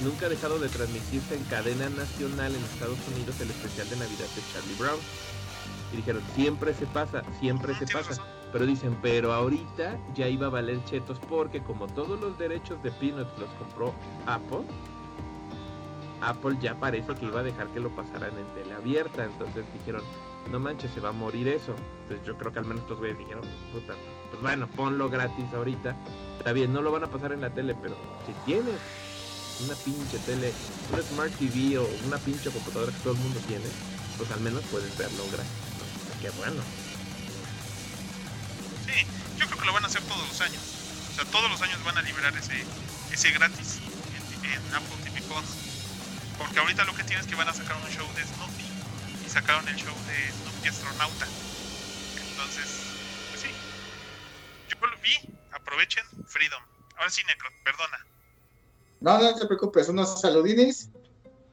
[0.00, 4.30] nunca ha dejado de transmitirse en cadena nacional en Estados Unidos el especial de Navidad
[4.34, 5.00] de Charlie Brown.
[5.92, 8.18] Y dijeron, siempre se pasa, siempre Ujú, se pasa.
[8.52, 12.90] Pero dicen, pero ahorita ya iba a valer chetos porque como todos los derechos de
[12.92, 13.94] Peanuts los compró
[14.26, 14.64] Apple,
[16.20, 19.24] Apple ya parece que iba a dejar que lo pasaran en tele abierta.
[19.24, 20.02] Entonces dijeron,
[20.50, 21.74] no manches, se va a morir eso.
[22.02, 23.94] Entonces yo creo que al menos estos güeyes dijeron, puta,
[24.30, 25.96] pues bueno, ponlo gratis ahorita.
[26.38, 27.96] Está bien, no lo van a pasar en la tele, pero
[28.26, 28.80] si tienes
[29.60, 30.52] una pinche tele,
[30.92, 33.66] una Smart TV o una pinche computadora que todo el mundo tiene,
[34.18, 35.52] pues al menos puedes verlo gratis.
[35.78, 36.20] ¿no?
[36.20, 36.62] Qué bueno.
[38.86, 39.06] Sí,
[39.38, 40.62] yo creo que lo van a hacer todos los años.
[41.10, 42.64] O sea, todos los años van a liberar ese,
[43.12, 43.78] ese gratis
[44.42, 45.46] en, Apple TV Plus.
[46.38, 48.64] Porque ahorita lo que tienes es que van a sacar un show de Snoopy.
[49.26, 51.26] Y sacaron el show de Snoopy Astronauta.
[52.30, 52.66] Entonces,
[53.30, 53.48] pues sí.
[54.68, 55.14] Yo lo vi.
[55.52, 56.62] Aprovechen Freedom.
[56.96, 58.13] Ahora sí, Necro, perdona.
[59.00, 60.90] No, no te preocupes, unos saludinis.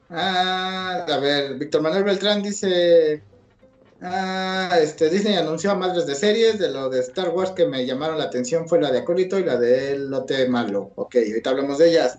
[0.08, 3.22] Ah, a ver, Víctor Manuel Beltrán dice.
[4.02, 6.58] Ah, este, Disney anunció a madres de series.
[6.58, 9.44] De lo de Star Wars que me llamaron la atención fue la de Acólito y
[9.44, 10.90] la de El Lote Malo.
[10.96, 12.18] Ok, ahorita hablamos de ellas.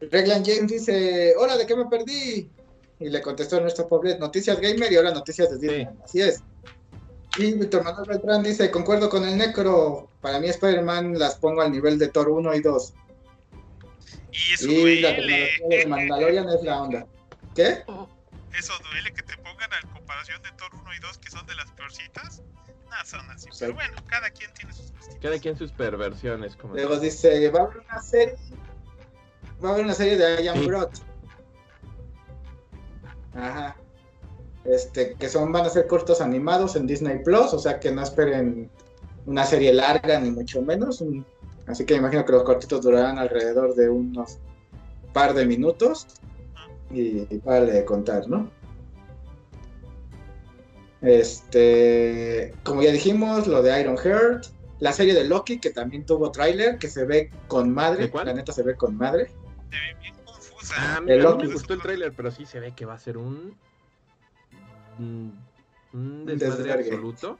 [0.00, 2.50] Reglan James dice: Hola, ¿de qué me perdí?
[3.00, 5.88] Y le contestó nuestro pobre Noticias Gamer y ahora Noticias de Disney.
[6.04, 6.42] Así es.
[7.38, 10.08] Y Víctor Manuel Beltrán dice: Concuerdo con el Necro.
[10.20, 12.94] Para mí, Spider-Man las pongo al nivel de Thor 1 y 2.
[14.32, 15.46] Y eso Y la duele.
[15.56, 17.06] tecnología de Mandalorian es la onda.
[17.54, 17.84] ¿Qué?
[18.58, 21.54] Eso duele que te pongan a comparación de Thor 1 y 2, que son de
[21.54, 22.42] las peorcitas.
[22.90, 23.48] No, son así.
[23.52, 23.58] Sí.
[23.60, 25.18] Pero bueno, cada quien tiene sus gustitos.
[25.20, 28.36] Cada quien sus perversiones, como Luego dice, va a haber una serie.
[29.62, 30.66] Va a haber una serie de I Am Sí.
[30.66, 30.90] Groot.
[33.34, 33.76] Ajá.
[34.64, 38.02] Este, que son, van a ser cortos animados en Disney Plus, o sea que no
[38.02, 38.70] esperen
[39.26, 41.00] una serie larga ni mucho menos.
[41.00, 41.26] un-
[41.68, 44.38] así que imagino que los cortitos durarán alrededor de unos
[45.12, 46.06] par de minutos.
[46.90, 48.50] Y, y vale de contar, ¿no?
[51.00, 54.46] Este, como ya dijimos, lo de Iron Heart,
[54.80, 58.26] la serie de Loki, que también tuvo tráiler, que se ve con madre, ¿De cuál?
[58.26, 59.26] la neta se ve con madre.
[59.70, 60.74] Se ve bien confusa.
[60.78, 61.46] Ah, El Loki.
[61.46, 63.56] me gustó el tráiler, pero sí se ve que va a ser un
[64.98, 65.38] un,
[65.92, 66.88] un desmadre desvergue.
[66.90, 67.38] absoluto.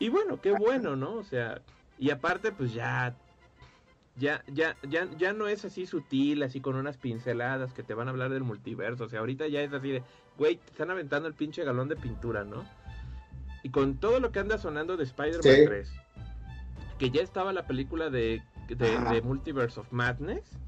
[0.00, 1.14] Y bueno, qué bueno, ¿no?
[1.14, 1.60] O sea,
[2.02, 3.14] y aparte pues ya
[4.16, 8.08] ya ya ya ya no es así sutil, así con unas pinceladas que te van
[8.08, 10.02] a hablar del multiverso, o sea, ahorita ya es así de,
[10.36, 12.64] güey, te están aventando el pinche galón de pintura, ¿no?
[13.62, 15.64] Y con todo lo que anda sonando de Spider-Man Sí.
[15.64, 15.92] 3,
[16.98, 20.58] que ya estaba la película de, de, Multiverse of Madness,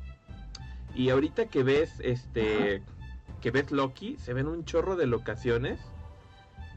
[0.94, 2.80] y ahorita que ves este
[3.40, 5.80] que ves Loki, se ven un chorro de locaciones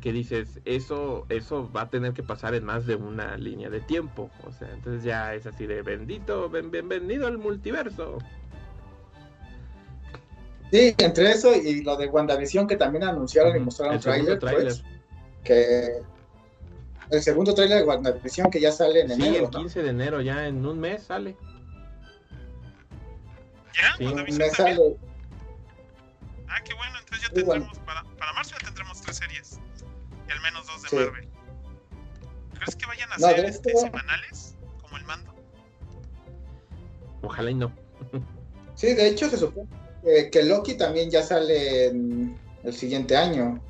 [0.07, 3.81] que dices, eso eso va a tener que pasar en más de una línea de
[3.81, 8.17] tiempo, o sea, entonces ya es así de bendito, ben- bienvenido al multiverso.
[10.71, 14.63] Sí, entre eso y lo de WandaVision, que también anunciaron y mostraron el segundo tráiler,
[14.67, 14.83] pues,
[15.43, 15.87] que
[17.11, 19.59] el segundo tráiler de WandaVision que ya sale en Sí, enero, el ¿no?
[19.59, 21.35] 15 de enero ya en un mes sale.
[23.75, 23.93] ¿Ya?
[23.97, 24.05] Sí.
[24.05, 24.77] ¿WandaVision Me también?
[24.77, 24.95] sale,
[26.47, 27.65] Ah, qué bueno, entonces ya Sí, bueno.
[27.65, 29.59] tendremos, para, para marzo ya tendremos tres series.
[30.27, 30.95] Y al menos dos de Sí.
[30.95, 31.27] Marvel.
[32.53, 34.55] ¿Crees que vayan a No, ser este, semanales?
[34.81, 35.33] Como el mando.
[37.21, 37.71] Ojalá y no.
[38.75, 39.67] sí, de hecho se supone
[40.03, 43.61] que, que Loki también ya sale en el siguiente año.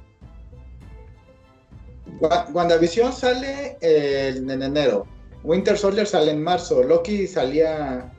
[2.20, 5.06] Wa- WandaVision sale eh, en enero.
[5.44, 6.84] Winter Soldier sale en marzo.
[6.84, 8.12] Loki salía,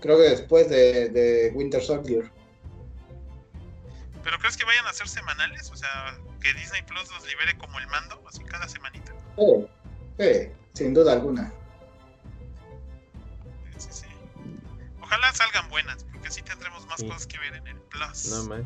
[0.00, 2.30] creo que después de, de Winter Soldier.
[4.22, 5.70] ¿Pero crees que vayan a ser semanales?
[5.70, 9.12] O sea, que Disney Plus los libere como el mando, así cada semanita.
[9.36, 9.66] Sí,
[10.18, 11.52] sí, sin duda alguna.
[13.78, 14.06] Sí, sí.
[15.02, 17.06] Ojalá salgan buenas, porque así tendremos más Sí.
[17.06, 18.26] cosas que ver en el Plus.
[18.30, 18.62] No más.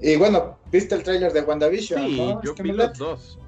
[0.00, 2.00] Y bueno, ¿viste el tráiler de WandaVision?
[2.02, 2.42] Sí, no?
[2.42, 3.38] yo Es que vi los dos.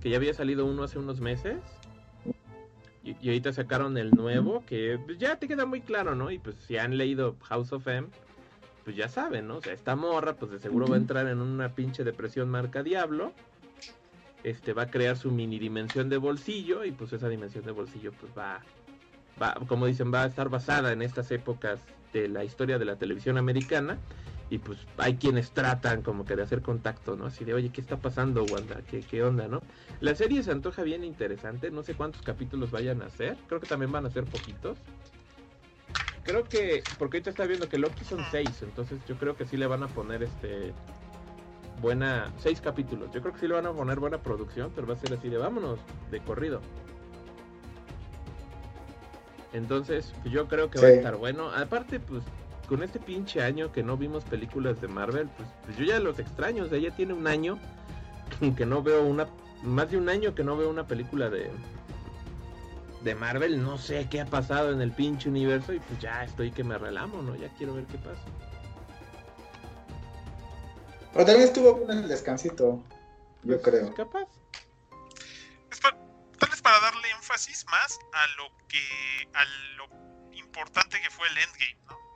[0.00, 1.56] Que ya había salido uno hace unos meses.
[3.20, 6.30] Y, ahorita sacaron el nuevo, que pues, ya te queda muy claro, ¿no?
[6.30, 8.08] Y pues si han leído House of M,
[8.84, 9.56] pues ya saben, ¿no?
[9.58, 12.82] O sea, esta morra, pues de seguro va a entrar en una pinche depresión marca
[12.82, 13.32] diablo.
[14.44, 18.12] Este va a crear su mini dimensión de bolsillo y pues esa dimensión de bolsillo
[18.12, 18.60] pues va,
[19.40, 21.80] va, como dicen, va a estar basada en estas épocas
[22.12, 23.98] de la historia de la televisión americana
[24.50, 27.26] y pues hay quienes tratan como que de hacer contacto, ¿no?
[27.26, 28.80] Así de, oye, ¿qué está pasando, Wanda?
[28.90, 29.60] ¿Qué, qué onda, no?
[30.00, 33.66] La serie se antoja bien interesante, no sé cuántos capítulos vayan a hacer, creo que
[33.66, 34.78] también van a ser poquitos.
[36.24, 39.56] Creo que, porque ahorita está viendo que Loki son seis, entonces yo creo que sí
[39.56, 40.72] le van a poner este
[41.80, 44.94] buena, seis capítulos, yo creo que sí le van a poner buena producción, pero va
[44.94, 45.78] a ser así de vámonos,
[46.10, 46.60] de corrido.
[49.52, 51.50] Entonces, pues, yo creo que va a estar bueno.
[51.50, 52.22] Aparte, pues
[52.68, 56.18] con este pinche año que no vimos películas de Marvel, pues, pues yo ya los
[56.18, 56.64] extraño.
[56.64, 57.58] O sea, ya tiene un año
[58.56, 59.26] que no veo una.
[59.62, 61.50] Más de un año que no veo una película de.
[63.02, 63.62] De Marvel.
[63.62, 65.72] No sé qué ha pasado en el pinche universo.
[65.72, 67.34] Y pues ya estoy que me relamo, ¿no?
[67.36, 68.22] Ya quiero ver qué pasa.
[71.12, 72.82] Pero también estuvo en el descansito.
[73.44, 73.94] Yo pues, creo.
[73.94, 74.26] Capaz.
[76.38, 78.78] tal vez para darle énfasis más a lo que.
[79.32, 79.44] a
[79.76, 82.07] lo importante que fue el endgame, ¿no?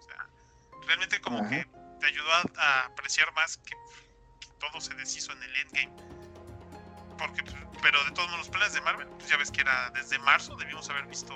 [0.86, 1.66] Realmente como que
[2.00, 3.76] te ayudó a, apreciar más que,
[4.58, 5.92] todo se deshizo en el endgame.
[7.18, 9.90] Porque, pues, pero de todos modos, los planes de Marvel, pues ya ves que era
[9.90, 11.34] desde marzo, debimos haber visto.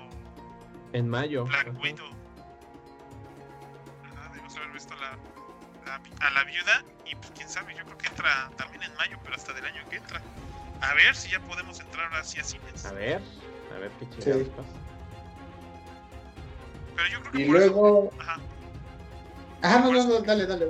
[0.92, 1.44] En mayo.
[1.44, 2.10] Black Widow.
[4.32, 5.18] debimos haber visto la,
[6.20, 6.84] a la viuda.
[7.04, 9.82] Y pues quién sabe, yo creo que entra también en mayo, pero hasta del año
[9.88, 10.20] que entra.
[10.80, 12.84] A ver si ya podemos entrar así a cines.
[12.84, 13.22] A ver,
[13.74, 14.68] a ver qué chingados pasa.
[16.96, 18.12] Pero yo creo que y luego.
[18.20, 18.40] Ajá.
[19.62, 20.66] Ah, no, no, dale, dale.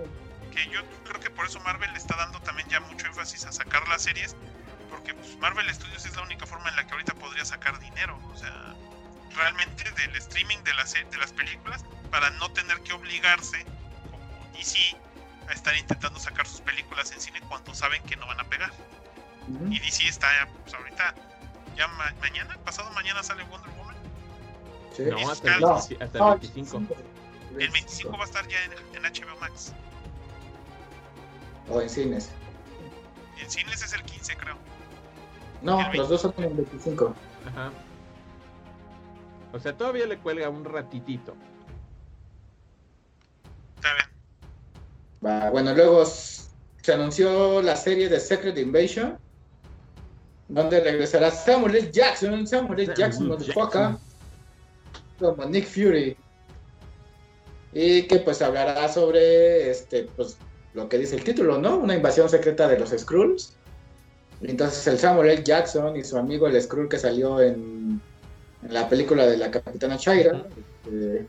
[0.52, 3.52] Que yo creo que por eso Marvel le está dando también ya mucho énfasis a
[3.52, 4.36] sacar las series,
[4.90, 8.18] porque pues, Marvel Studios es la única forma en la que ahorita podría sacar dinero,
[8.32, 8.74] o sea,
[9.34, 13.64] realmente del streaming de las, de las películas, para no tener que obligarse,
[14.10, 14.18] como
[14.56, 14.96] DC,
[15.48, 18.72] a estar intentando sacar sus películas en cine cuando saben que no van a pegar.
[19.70, 20.28] Y DC está,
[20.64, 21.14] pues ahorita,
[21.76, 21.86] ya
[22.20, 23.94] mañana, pasado mañana sale Wonder Woman.
[24.96, 25.04] Sí.
[25.04, 26.82] No, hasta, el, hasta el 25.
[27.58, 29.72] El 25 va a estar ya en, HBO Max.
[31.70, 32.30] O en cines.
[33.40, 34.56] En cines es el 15, creo.
[35.62, 37.14] No, los dos son en el 25.
[37.46, 37.72] Ajá.
[39.52, 41.34] O sea, todavía le cuelga un ratitito.
[43.76, 44.08] Está bien.
[45.24, 49.18] Va, bueno, luego se anunció la serie de Secret Invasion.
[50.48, 51.90] Donde regresará Samuel L.
[51.90, 52.46] Jackson.
[52.46, 52.94] Samuel L.
[52.94, 53.96] Jackson, motherfucker.
[55.18, 56.16] Como Nick Fury
[57.78, 60.38] y que pues hablará sobre este pues
[60.72, 61.76] lo que dice el título, ¿no?
[61.76, 63.54] Una invasión secreta de los Skrulls.
[64.40, 65.44] Entonces el Samuel L.
[65.44, 68.00] Jackson y su amigo el Skrull que salió en,
[68.70, 70.46] la película de la Capitana Shaira
[70.86, 71.26] este,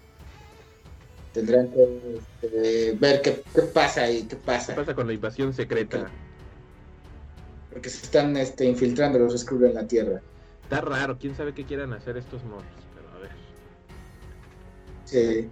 [1.33, 3.43] tendrán que este, ver qué,
[3.73, 4.73] pasa ahí, qué pasa.
[4.73, 6.09] ¿Qué pasa con la invasión secreta?
[7.73, 10.21] Porque, se están este, infiltrando los Skrulls en la Tierra.
[10.63, 12.63] Está raro, quién sabe qué quieran hacer estos monos,
[12.95, 13.31] pero a ver.
[15.03, 15.49] Sí.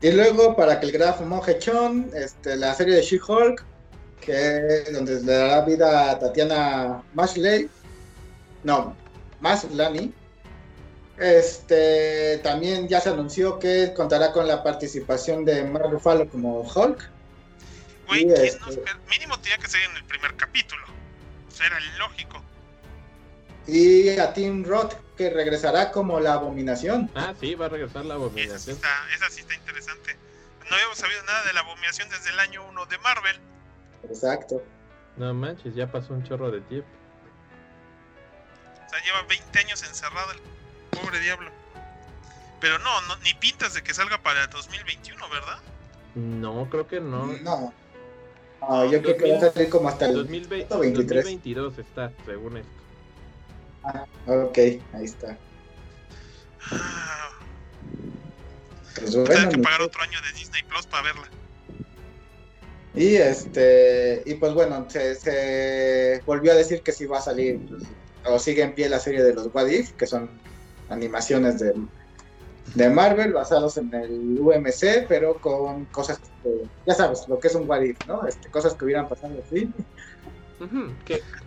[0.00, 3.64] Y luego, para que el grafo moje chon, este, la serie de She-Hulk,
[4.20, 7.68] que donde le dará vida a Tatiana Mashley,
[8.62, 8.96] no,
[9.40, 10.12] Maslany,
[11.18, 17.10] este, también ya se anunció que contará con la participación de Mark Ruffalo como Hulk.
[18.06, 18.60] Güey, este
[19.10, 20.82] mínimo tenía que ser en el primer capítulo.
[21.48, 22.42] O sea, era lógico.
[23.66, 27.10] Y a Tim Roth, que regresará como la abominación.
[27.16, 28.78] Ah, sí, va a regresar la abominación.
[28.78, 30.16] Esa sí está, interesante.
[30.70, 33.36] No habíamos sabido nada de la abominación desde el año 1 de Marvel.
[34.04, 34.62] Exacto.
[35.16, 36.88] No manches, ya pasó un chorro de tiempo.
[38.86, 40.40] O sea, lleva 20 años encerrado el
[40.96, 41.50] pobre diablo.
[42.60, 45.58] Pero no, no ni pintas de que salga para 2021, ¿verdad?
[46.14, 47.26] No, creo que no.
[47.42, 47.72] No.
[48.88, 52.77] yo creo que va a salir como hasta el 2020, 2022 está, según esto.
[53.88, 55.38] Ah, ok, ahí está.
[58.96, 61.28] Pues bueno, que pagar otro año de Disney Plus para verla.
[62.94, 67.60] Y este, y pues bueno, se, volvió a decir que sí va a salir,
[68.26, 70.28] o sigue en pie la serie de los What If, que son
[70.88, 71.74] animaciones de,
[72.74, 77.54] de Marvel basados en el UMC, pero con cosas que, ya sabes, lo que es
[77.54, 78.26] un What If, ¿no?
[78.26, 79.70] Este, cosas que hubieran pasado así.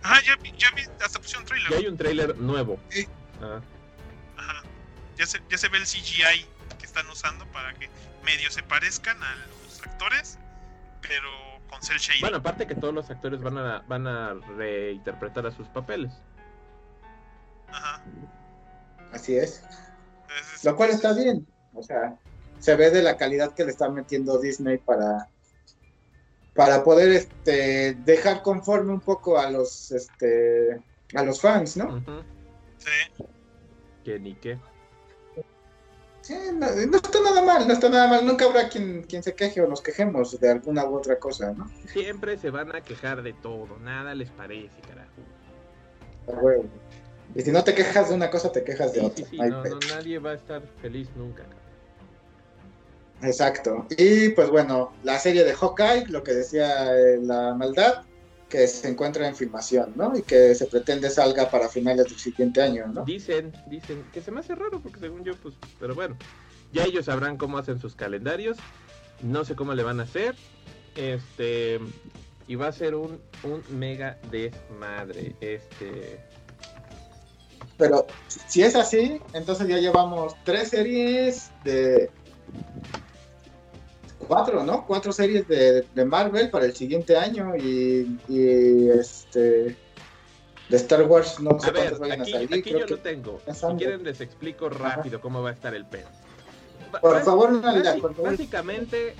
[0.02, 1.70] Ah, ya vi, ya vi, hasta pusieron un trailer.
[1.70, 2.78] Ya hay un trailer nuevo.
[2.88, 3.06] Sí.
[3.40, 3.60] Ah.
[4.36, 4.62] Ajá.
[5.16, 6.46] Ya se, ya se ve el CGI
[6.78, 7.88] que están usando para que
[8.24, 10.38] medio se parezcan a los actores,
[11.02, 11.28] pero
[11.68, 12.22] con cel shading.
[12.22, 16.12] Bueno, aparte que todos los actores van a, van a reinterpretar a sus papeles.
[17.68, 18.02] Ajá.
[19.12, 19.62] Así es.
[20.64, 21.46] Lo cual está bien.
[21.74, 22.16] O sea,
[22.58, 25.28] se ve de la calidad que le está metiendo Disney para
[26.54, 30.80] para poder este dejar conforme un poco a los este
[31.14, 32.02] a los fans, ¿no?
[32.78, 33.24] Sí.
[34.04, 34.58] Que ni qué.
[36.22, 38.24] Sí, no, está nada mal, no está nada mal.
[38.24, 41.68] Nunca habrá quien, quien se queje o nos quejemos de alguna u otra cosa, ¿no?
[41.88, 46.40] Siempre se van a quejar de todo, nada les parece, carajo.
[46.40, 46.70] Bueno.
[47.34, 49.26] Y si no te quejas de una cosa, te quejas de otra.
[49.26, 51.44] Sí, no, nadie va a estar feliz nunca.
[53.22, 53.86] Exacto.
[53.96, 58.02] Y pues bueno, la serie de Hawkeye, lo que decía eh, la maldad,
[58.48, 60.16] que se encuentra en filmación, ¿no?
[60.16, 63.04] Y que se pretende salga para finales del siguiente año, ¿no?
[63.04, 66.16] Dicen, dicen, que se me hace raro porque según yo, pues, pero bueno,
[66.72, 68.58] ya ellos sabrán cómo hacen sus calendarios,
[69.22, 70.34] no sé cómo le van a hacer,
[70.96, 71.80] este,
[72.46, 76.20] y va a ser un, un mega desmadre, este,
[77.82, 82.10] pero si es así, entonces ya llevamos tres series de.
[84.26, 84.86] Cuatro, ¿no?
[84.86, 88.18] Cuatro series de, Marvel para el siguiente año y,
[88.90, 89.76] este.
[90.68, 92.54] De Star Wars, no sé cuántas vayan a salir.
[92.54, 93.40] Aquí yo lo tengo.
[93.52, 96.08] Si quieren, les explico rápido cómo va a estar el pedo.
[97.00, 97.60] Por favor,
[98.22, 99.14] Básicamente,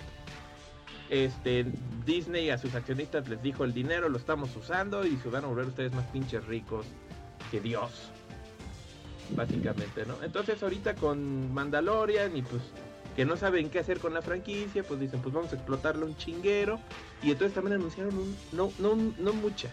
[1.11, 1.67] este,
[2.07, 5.49] Disney a sus accionistas les dijo el dinero lo estamos usando y se van a
[5.49, 6.87] volver ustedes más pinches ricos
[7.51, 7.91] que Dios
[9.31, 10.17] básicamente, ¿no?
[10.23, 12.63] Entonces ahorita con Mandalorian y pues
[13.17, 16.17] que no saben qué hacer con la franquicia, pues dicen, pues vamos a explotarlo un
[16.17, 16.81] chinguero.
[17.23, 19.73] Y entonces también anunciaron un, no, no, no muchas,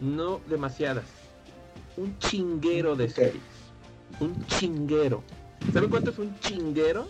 [0.00, 1.04] no demasiadas,
[1.96, 3.42] un chinguero de series.
[4.20, 5.22] Un chinguero.
[5.72, 7.08] ¿Saben cuánto es un chinguero?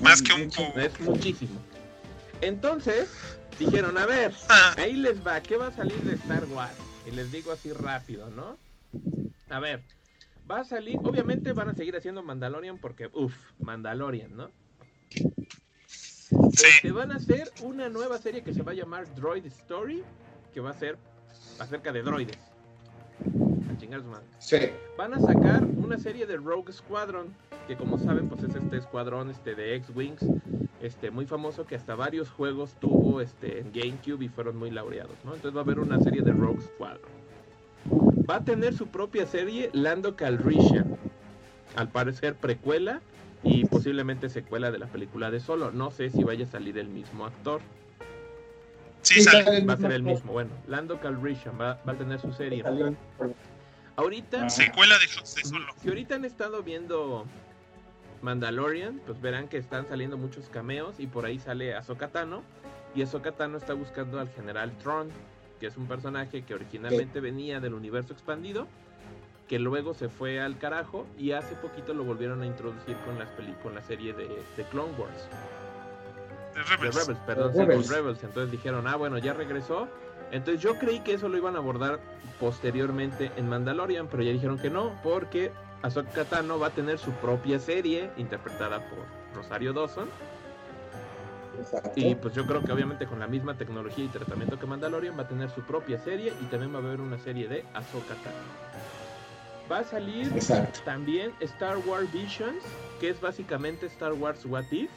[0.00, 0.50] Más que un
[0.80, 1.60] Es muchísimo.
[2.40, 3.10] Entonces,
[3.58, 4.74] dijeron, a ver, ah.
[4.78, 6.74] ahí les va, ¿qué va a salir de Star Wars?
[7.06, 8.56] Y les digo así rápido, ¿no?
[9.50, 9.82] A ver,
[10.50, 14.50] va a salir, obviamente van a seguir haciendo Mandalorian porque, uff, Mandalorian, ¿no?
[15.86, 16.66] Sí.
[16.66, 20.02] Este, van a hacer una nueva serie que se va a llamar Droid Story,
[20.52, 20.98] que va a ser
[21.58, 22.38] acerca de droides.
[23.70, 24.26] A chingar su madre.
[24.38, 24.58] Sí.
[24.98, 27.34] Van a sacar una serie de Rogue Squadron,
[27.66, 30.24] que como saben, pues es este escuadrón este de X-Wings,
[30.80, 35.16] este muy famoso que hasta varios juegos tuvo este en GameCube y fueron muy laureados,
[35.24, 35.34] ¿no?
[35.34, 37.19] Entonces va a haber una serie de Rogue Squadron
[38.30, 40.96] va a tener su propia serie Lando Calrissian.
[41.76, 43.00] Al parecer precuela
[43.42, 45.72] y posiblemente secuela de la película de Solo.
[45.72, 47.60] No sé si vaya a salir el mismo actor.
[49.02, 50.32] Sí, Va a ser el mismo.
[50.32, 52.62] Bueno, Lando Calrissian va, a tener su serie.
[53.96, 54.48] Ahorita.
[54.48, 55.72] Secuela de, Solo.
[55.82, 57.26] Si ahorita han estado viendo
[58.22, 62.42] Mandalorian, pues verán que están saliendo muchos cameos y por ahí sale Ahsoka Tano.
[62.94, 65.08] Y Ahsoka Tano está buscando al general Tron
[65.60, 68.66] que es un personaje que originalmente venía del universo expandido,
[69.46, 73.28] que luego se fue al carajo y hace poquito lo volvieron a introducir con las
[73.62, 74.28] con la serie de,
[74.70, 75.28] Clone Wars.
[76.54, 77.18] De Rebels.
[77.26, 77.52] perdón,
[77.88, 78.24] Rebels.
[78.24, 79.86] Entonces dijeron, ah, bueno, ya regresó.
[80.32, 82.00] Entonces yo creí que eso lo iban a abordar
[82.38, 87.10] posteriormente en Mandalorian, pero ya dijeron que no, porque Ahsoka Tano va a tener su
[87.12, 88.98] propia serie interpretada por
[89.34, 90.08] Rosario Dawson
[91.96, 95.22] y pues yo creo que obviamente con la misma tecnología y tratamiento que Mandalorian va
[95.22, 98.80] a tener su propia serie y también va a haber una serie de Ahsoka Tano.
[99.70, 100.32] Va a salir
[100.84, 102.62] también Star Wars Visions,
[102.98, 104.90] que es básicamente Star Wars What If.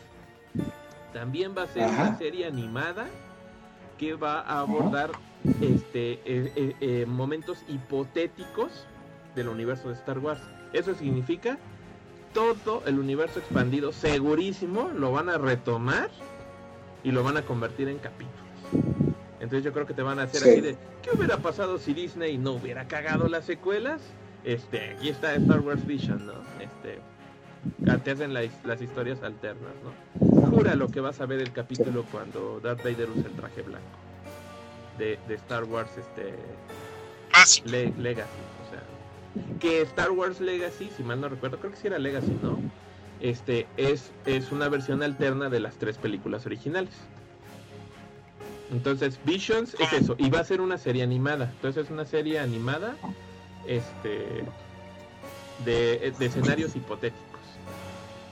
[1.13, 3.05] También va a ser una serie animada
[3.99, 5.11] que va a abordar
[5.61, 8.87] este eh, eh, eh, momentos hipotéticos
[9.35, 10.41] del universo de Star Wars.
[10.73, 11.59] Eso significa
[12.33, 16.09] todo el universo expandido, segurísimo, lo van a retomar
[17.03, 18.39] y lo van a convertir en capítulos.
[19.39, 22.37] Entonces yo creo que te van a hacer así de, ¿qué hubiera pasado si Disney
[22.37, 24.01] no hubiera cagado las secuelas?
[24.43, 26.33] Este, aquí está Star Wars Vision, ¿no?
[26.59, 26.99] Este,
[28.03, 30.49] te hacen las historias alternas, ¿no?
[30.49, 34.03] Jura lo que vas a ver el capítulo cuando Darth Vader usa el traje blanco
[34.97, 36.35] de, Star Wars, este,
[37.97, 38.29] Legacy,
[38.65, 42.37] o sea, que Star Wars Legacy, si mal no recuerdo, creo que sí era Legacy,
[42.41, 42.59] ¿no?
[43.23, 46.93] Este, es, es una versión alterna de las tres películas originales.
[48.71, 51.49] Entonces, Visions es eso, y va a ser una serie animada.
[51.55, 52.95] Entonces es una serie animada
[53.65, 54.43] este,
[55.63, 57.23] de, escenarios hipotéticos.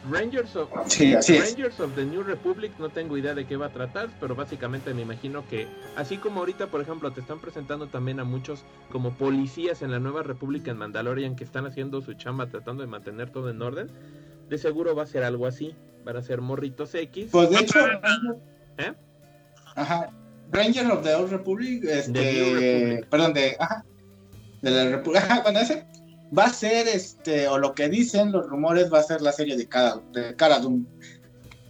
[0.10, 4.10] Rangers of, Rangers of the New Republic no tengo idea de qué va a tratar,
[4.20, 8.24] pero básicamente me imagino que así como ahorita, por ejemplo, te están presentando también a
[8.24, 12.82] muchos como policías en la Nueva República en Mandalorian que están haciendo su chamba tratando
[12.82, 13.92] de mantener todo en orden,
[14.52, 15.74] de seguro va a ser algo así.
[16.04, 17.30] Van a ser morritos X.
[17.32, 17.80] Pues de hecho.
[18.78, 18.94] ¿Eh?
[19.76, 20.12] Ajá.
[20.52, 21.86] Ranger of the Old Republic.
[21.86, 23.56] Este, Perdón, de.
[23.58, 23.86] Ajá.
[24.62, 25.24] De la República.
[25.26, 25.88] Ajá, bueno, ese.
[26.38, 29.56] va a ser, este, o lo que dicen los rumores, va a ser la serie
[29.56, 30.86] de Cara, de Cara Dune.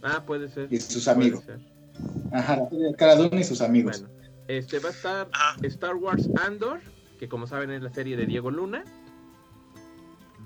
[0.02, 0.66] Ah, puede ser.
[0.72, 1.44] Y sus amigos.
[2.32, 4.00] Ajá, la serie de Cara Dune y sus amigos.
[4.00, 4.14] Bueno,
[4.48, 5.28] este va a estar
[5.62, 6.80] Star Wars Andor,
[7.20, 8.82] que como saben es la serie de Diego Luna,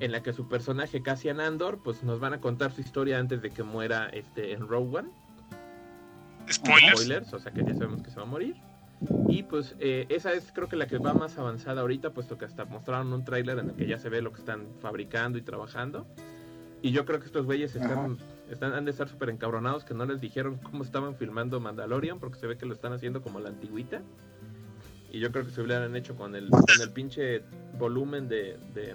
[0.00, 3.42] en la que su personaje Cassian Andor, pues nos van a contar su historia antes
[3.42, 5.08] de que muera este en Rogue One.
[6.50, 7.00] Spoilers.
[7.00, 8.56] Spoilers, o sea que ya sabemos que se va a morir.
[9.28, 12.44] Y pues eh, esa es creo que la que va más avanzada ahorita, puesto que
[12.44, 15.42] hasta mostraron un tráiler en el que ya se ve lo que están fabricando y
[15.42, 16.06] trabajando.
[16.82, 18.18] Y yo creo que estos güeyes están,
[18.50, 22.38] están, han de estar súper encabronados que no les dijeron cómo estaban filmando Mandalorian, porque
[22.38, 24.02] se ve que lo están haciendo como la antigüita.
[25.10, 27.42] Y yo creo que se hubieran hecho con el, con el pinche
[27.78, 28.94] volumen de, de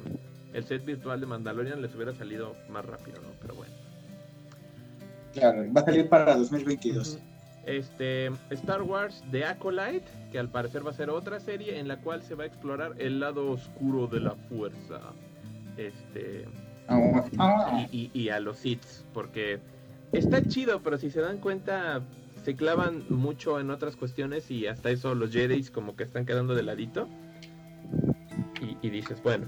[0.53, 3.29] el set virtual de Mandalorian, les hubiera salido más rápido, ¿no?
[3.41, 3.73] Pero bueno.
[5.33, 7.19] Claro, va a salir para 2022
[7.65, 11.97] este, Star Wars The Acolyte, que al parecer va a ser otra serie en la
[11.97, 14.99] cual se va a explorar el lado oscuro de la fuerza.
[15.77, 16.45] Este.
[17.91, 18.83] Y, a los Sith,
[19.13, 19.59] porque
[20.11, 22.01] está chido, pero si se dan cuenta,
[22.43, 26.53] se clavan mucho en otras cuestiones y hasta eso los Jedi como que están quedando
[26.53, 27.07] de ladito.
[28.61, 29.45] Y, y dices, bueno,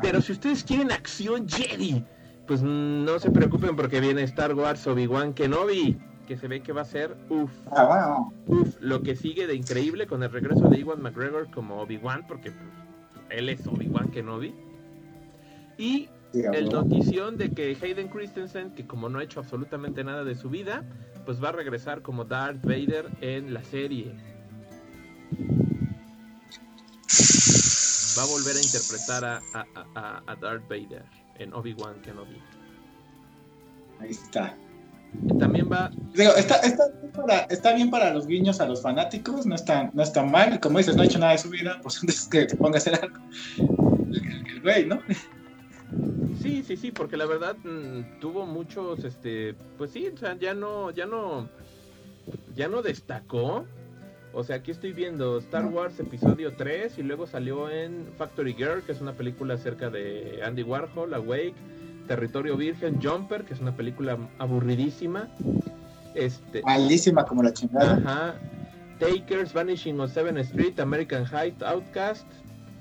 [0.00, 2.04] pero si ustedes quieren acción Jedi,
[2.46, 6.82] pues no se preocupen porque viene Star Wars Obi-Wan Kenobi que se ve que va
[6.82, 8.26] a ser uff, ah,
[8.80, 13.24] lo que sigue de increíble con el regreso de Iwan McGregor como Obi-Wan, porque pues,
[13.30, 14.54] él es Obi-Wan Kenobi.
[15.76, 20.34] Y el notición de que Hayden Christensen, que como no ha hecho absolutamente nada de
[20.34, 20.84] su vida,
[21.24, 24.14] pues va a regresar como Darth Vader en la serie.
[28.16, 29.42] Va a volver a interpretar a,
[29.94, 31.04] a, a Darth Vader
[31.38, 32.40] en Obi-Wan Kenobi.
[34.00, 34.56] Ahí está.
[35.38, 35.90] También va.
[36.36, 36.56] está,
[37.48, 40.58] está, bien para los guiños a los fanáticos, no está, no está mal.
[40.60, 42.78] Como dices, no ha hecho nada de su vida, pues antes que te ponga a
[42.78, 43.16] hacer algo.
[43.56, 45.00] El, güey, ¿no?
[46.42, 50.52] Sí, sí, sí, porque la verdad mm, tuvo muchos, este, pues sí, o sea, ya
[50.52, 51.48] no, ya no,
[52.54, 53.66] ya no destacó.
[54.34, 58.82] O sea, aquí estoy viendo Star Wars episodio 3 y luego salió en Factory Girl,
[58.82, 61.54] que es una película acerca de Andy Warhol, Awake
[62.06, 65.28] Territorio Virgen, Jumper, que es una película aburridísima.
[66.14, 67.94] Este, Malísima como la chingada.
[67.94, 68.34] Ajá.
[68.98, 72.26] Takers, Vanishing on 7th Street, American Height, Outcast,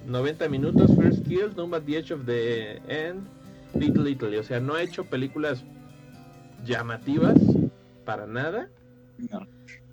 [0.05, 3.27] 90 minutos, First Kill, at the Edge of the End,
[3.73, 4.37] Little Italy.
[4.37, 5.63] O sea, no ha hecho películas
[6.65, 7.39] llamativas
[8.05, 8.69] para nada.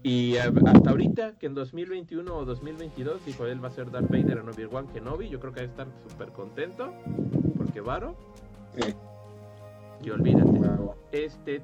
[0.02, 4.39] Y hasta ahorita, que en 2021 o 2022, dijo él va a ser Darth Vader
[4.39, 6.93] en Obi-Wan Kenobi, yo creo que va a estar súper contento,
[7.56, 8.16] porque Varo.
[8.77, 8.94] Sí.
[10.02, 10.60] Y olvídate.
[11.12, 11.62] Este,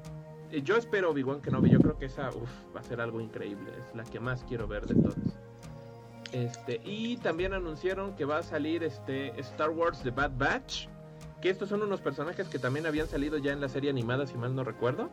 [0.51, 1.69] eh, yo espero Obi-Wan Kenobi.
[1.69, 2.29] Yo creo que esa
[2.75, 3.71] va a ser algo increíble.
[3.79, 5.17] Es la que más quiero ver de todas.
[6.31, 10.87] Este, y también anunciaron que va a salir este Star Wars The Bad Batch.
[11.41, 14.35] Que estos son unos personajes que también habían salido ya en la serie animada, si
[14.35, 15.09] mal no recuerdo.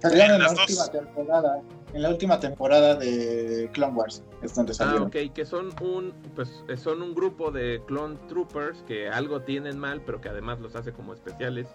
[0.00, 1.62] Salieron en la última temporada.
[1.92, 5.04] En la última temporada de Clone Wars es donde salieron.
[5.04, 9.78] Ah, ok, que son un, pues, son un grupo de Clone Troopers que algo tienen
[9.78, 11.66] mal, pero que además los hace como especiales,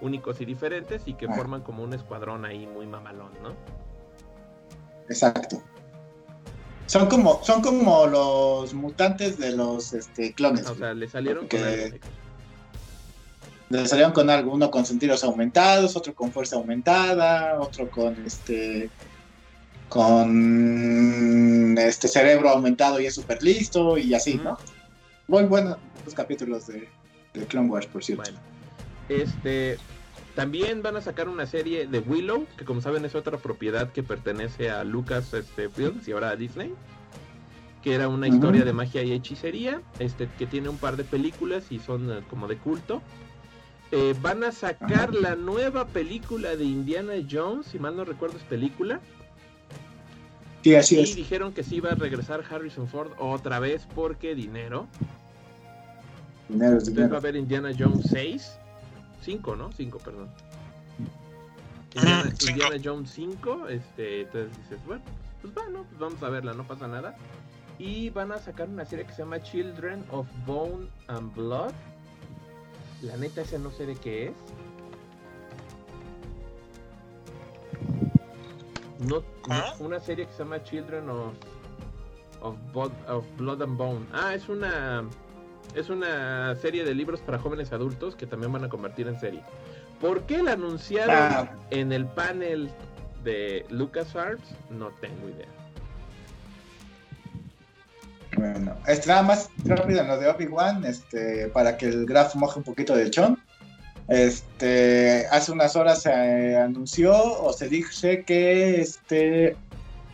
[0.00, 1.34] únicos y diferentes, y que ah.
[1.34, 3.54] forman como un escuadrón ahí muy mamalón, ¿no?
[5.08, 5.62] Exacto.
[6.86, 10.68] Son como, son como los mutantes de los este, clones.
[10.68, 12.00] O sea, le salieron le
[13.86, 18.90] salieron con algo, uno con sentidos aumentados, otro con fuerza aumentada, otro con este
[19.88, 24.58] con este cerebro aumentado y es súper listo y así, ¿no?
[25.28, 26.88] Muy buenos los capítulos de,
[27.48, 28.24] Clone Wars, por cierto.
[28.24, 28.38] Bueno,
[29.08, 29.78] este
[30.34, 34.02] también van a sacar una serie de Willow, que como saben es otra propiedad que
[34.02, 36.74] pertenece a Lucas este, Films y ahora a Disney.
[37.82, 41.64] Que era una historia de magia y hechicería, este, que tiene un par de películas
[41.70, 43.02] y son eh, como de culto.
[43.92, 48.42] Eh, van a sacar la nueva película de Indiana Jones, si mal no recuerdo es
[48.44, 49.00] película.
[50.62, 54.88] Sí, así y dijeron que sí iba a regresar Harrison Ford otra vez porque dinero.
[56.48, 57.10] Dinero es dinero.
[57.10, 58.58] va a haber Indiana Jones 6.
[59.22, 59.72] 5, ¿no?
[59.72, 60.28] 5, perdón.
[61.94, 63.68] Indiana, Jones 5.
[63.68, 65.02] Este, entonces dices, bueno,
[65.42, 67.16] pues bueno, pues vamos a verla, no pasa nada.
[67.78, 71.72] Y van a sacar una serie que se llama Children of Bone and Blood
[73.04, 74.34] la neta, ese no sé de qué es.
[79.06, 79.74] No, ¿Ah?
[79.80, 81.34] una serie que se llama Children of,
[83.06, 84.06] of, Blood and Bone.
[84.12, 85.04] Ah, es una
[85.74, 89.42] es una serie de libros para jóvenes adultos que también van a convertir en serie.
[90.00, 91.50] ¿Por qué la anunciaron ah.
[91.70, 92.70] en el panel
[93.24, 94.54] de LucasArts?
[94.70, 95.63] No tengo idea.
[98.52, 98.76] Bueno,
[99.06, 102.94] nada más rápido en lo de Obi-Wan, este, para que el graf moje un poquito
[102.94, 103.38] de chon.
[104.08, 109.56] Este, hace unas horas se anunció o se dice que este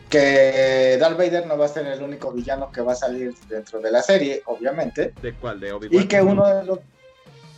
[0.09, 3.79] que Darth Vader no va a ser el único villano que va a salir dentro
[3.79, 5.13] de la serie, obviamente.
[5.21, 5.59] ¿De cuál?
[5.59, 6.03] ¿De Obi-Wan?
[6.03, 6.79] Y que uno de los...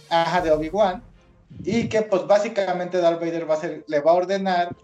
[0.09, 1.03] Ajá, de Obi-Wan.
[1.63, 4.75] Y que pues básicamente Darth Vader va a ser, le va a ordenar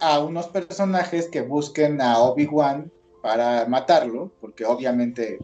[0.00, 2.90] a unos personajes que busquen a Obi-Wan
[3.26, 5.40] para matarlo, porque obviamente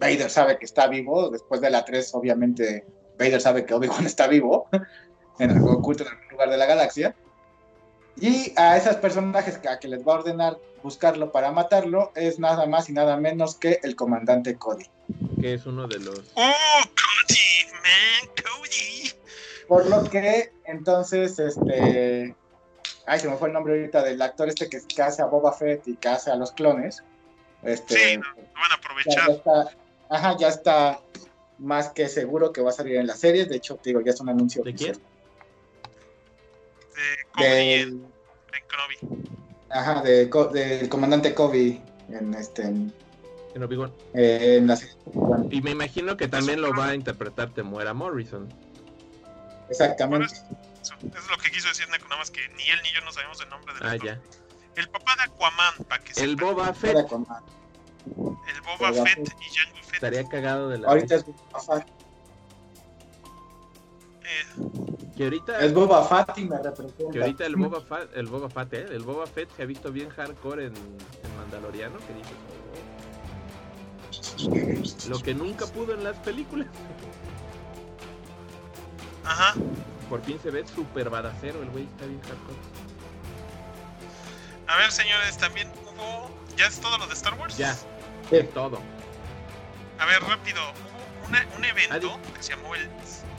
[0.00, 2.86] Vader sabe que está vivo, después de la 3 obviamente
[3.18, 4.70] Vader sabe que Obi-Wan está vivo,
[5.38, 7.14] en oculto en algún lugar de la galaxia.
[8.18, 12.38] Y a esos personajes que, a que les va a ordenar buscarlo para matarlo es
[12.38, 14.86] nada más y nada menos que el comandante Cody.
[15.38, 16.20] Que es uno de los...
[16.36, 16.52] ¡Oh,
[16.96, 18.30] Cody, man!
[18.42, 19.12] ¡Cody!
[19.68, 22.34] Por lo que, entonces, este...
[23.04, 25.52] Ay, se me fue el nombre ahorita del actor este que, que hace a Boba
[25.52, 27.04] Fett y que hace a los clones.
[27.62, 29.14] Este, sí, no, lo van a aprovechar.
[29.14, 29.76] Ya, ya está,
[30.10, 31.00] ajá, ya está
[31.58, 33.44] más que seguro que va a salir en la serie.
[33.46, 34.62] De hecho, digo, ya es un anuncio.
[34.62, 34.92] ¿De quién?
[37.36, 39.34] De Del, en, en Kenobi.
[39.70, 42.92] ajá, de, del comandante Kobe en, este, en,
[43.54, 43.92] En Obi-Wan.
[44.14, 44.94] eh, en la serie.
[45.50, 48.48] Y me imagino que también lo va a interpretar Temuera Morrison.
[49.68, 50.26] exactamente.
[50.34, 53.00] Eso, eso es lo que quiso decir Neko, nada más que ni él ni yo
[53.04, 54.06] no sabemos el nombre del Ah, actor.
[54.08, 54.20] ya.
[54.76, 56.36] El papá de Aquaman, para que El.
[56.36, 57.26] Boba Fett El Boba
[58.78, 59.34] Boba Fett Fett.
[59.40, 59.94] y Jango Fett.
[59.94, 60.88] estaría cagado de la...
[60.88, 61.86] Ahorita es Boba Fett.
[64.24, 64.44] Eh,
[65.16, 65.60] Que ahorita...
[65.60, 67.10] Es Boba Fett y me representa.
[67.12, 68.86] Que ahorita el Boba Fett, el Boba Fett, ¿eh?
[68.90, 72.36] El Boba Fett se ha visto bien hardcore en, en Mandaloriano, que dices,
[75.06, 75.08] "Oh".
[75.10, 76.66] Lo que nunca pudo en las películas.
[79.24, 79.54] ajá.
[80.10, 82.85] Por fin se ve súper badacero, el güey está bien hardcore.
[84.68, 86.30] A ver, señores, también hubo.
[86.56, 87.56] ¿Ya es todo lo de Star Wars?
[87.56, 88.42] Ya, Sí.
[88.54, 88.82] todo.
[89.98, 90.60] A ver, rápido.
[91.20, 92.32] Hubo una- un evento Adi.
[92.34, 92.88] que se llamó el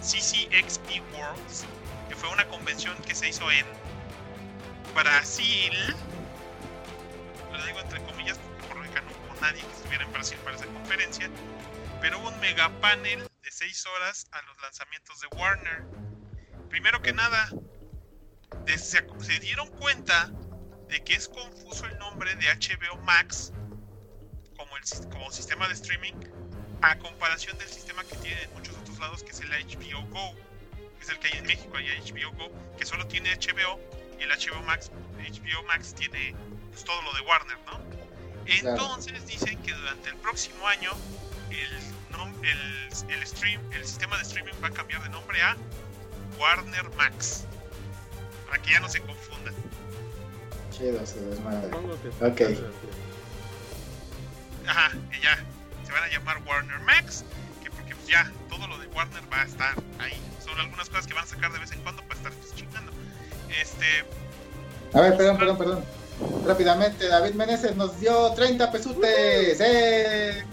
[0.02, 1.66] CCXP Worlds,
[2.10, 3.66] que fue una convención que se hizo en
[4.96, 5.74] Brasil.
[7.52, 10.56] Lo digo entre comillas porque por lógica no hubo nadie que estuviera en Brasil para
[10.56, 11.30] esa conferencia.
[12.02, 15.84] Pero hubo un mega panel de 6 horas a los lanzamientos de Warner.
[16.70, 17.50] Primero que nada,
[18.78, 20.30] se dieron cuenta
[20.90, 23.52] de que es confuso el nombre de HBO Max
[24.56, 26.14] como, el, como sistema de streaming
[26.82, 30.36] a comparación del sistema que tienen en muchos otros lados que es el HBO Go
[30.98, 33.80] que es el que hay en México hay HBO Go que solo tiene HBO
[34.20, 36.36] y el HBO Max HBO Max tiene
[36.72, 37.80] pues, todo lo de Warner ¿no?
[38.72, 40.92] entonces dicen que durante el próximo año
[41.50, 41.82] el,
[42.16, 45.56] nom- el, el stream el sistema de streaming va a cambiar de nombre a
[46.40, 47.46] Warner Max
[48.48, 49.54] para que ya no se confundan
[50.78, 51.70] Chido, desmadre.
[51.70, 52.58] Supongo que Ok.
[54.68, 55.36] Ajá, y ya.
[55.86, 57.24] Se van a llamar Warner Max.
[57.64, 60.14] Que porque pues ya todo lo de Warner va a estar ahí.
[60.44, 62.92] Son algunas cosas que van a sacar de vez en cuando para estar pues, chingando.
[63.50, 64.06] Este.
[64.94, 65.84] A ver, perdón, perdón, perdón.
[66.46, 69.60] Rápidamente, David Meneses nos dio 30 pesutes.
[69.60, 70.40] ¡Eh!
[70.40, 70.44] eh,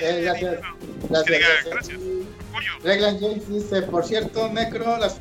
[0.00, 0.60] Eh, gracias.
[1.08, 1.74] Gracias, diga, gracias.
[1.74, 1.98] gracias.
[2.50, 2.70] Apoyo.
[2.82, 5.16] Reglan James dice, por cierto, Necro, las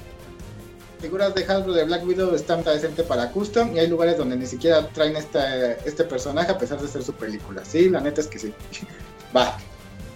[0.99, 4.45] figuras de Hasbro de Black Widow están decente para custom y hay lugares donde ni
[4.45, 7.63] siquiera traen este, este personaje a pesar de ser su película.
[7.65, 8.53] Sí, la neta es que sí.
[9.35, 9.57] Va.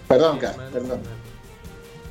[0.08, 1.02] Perdón, Gas, perdón.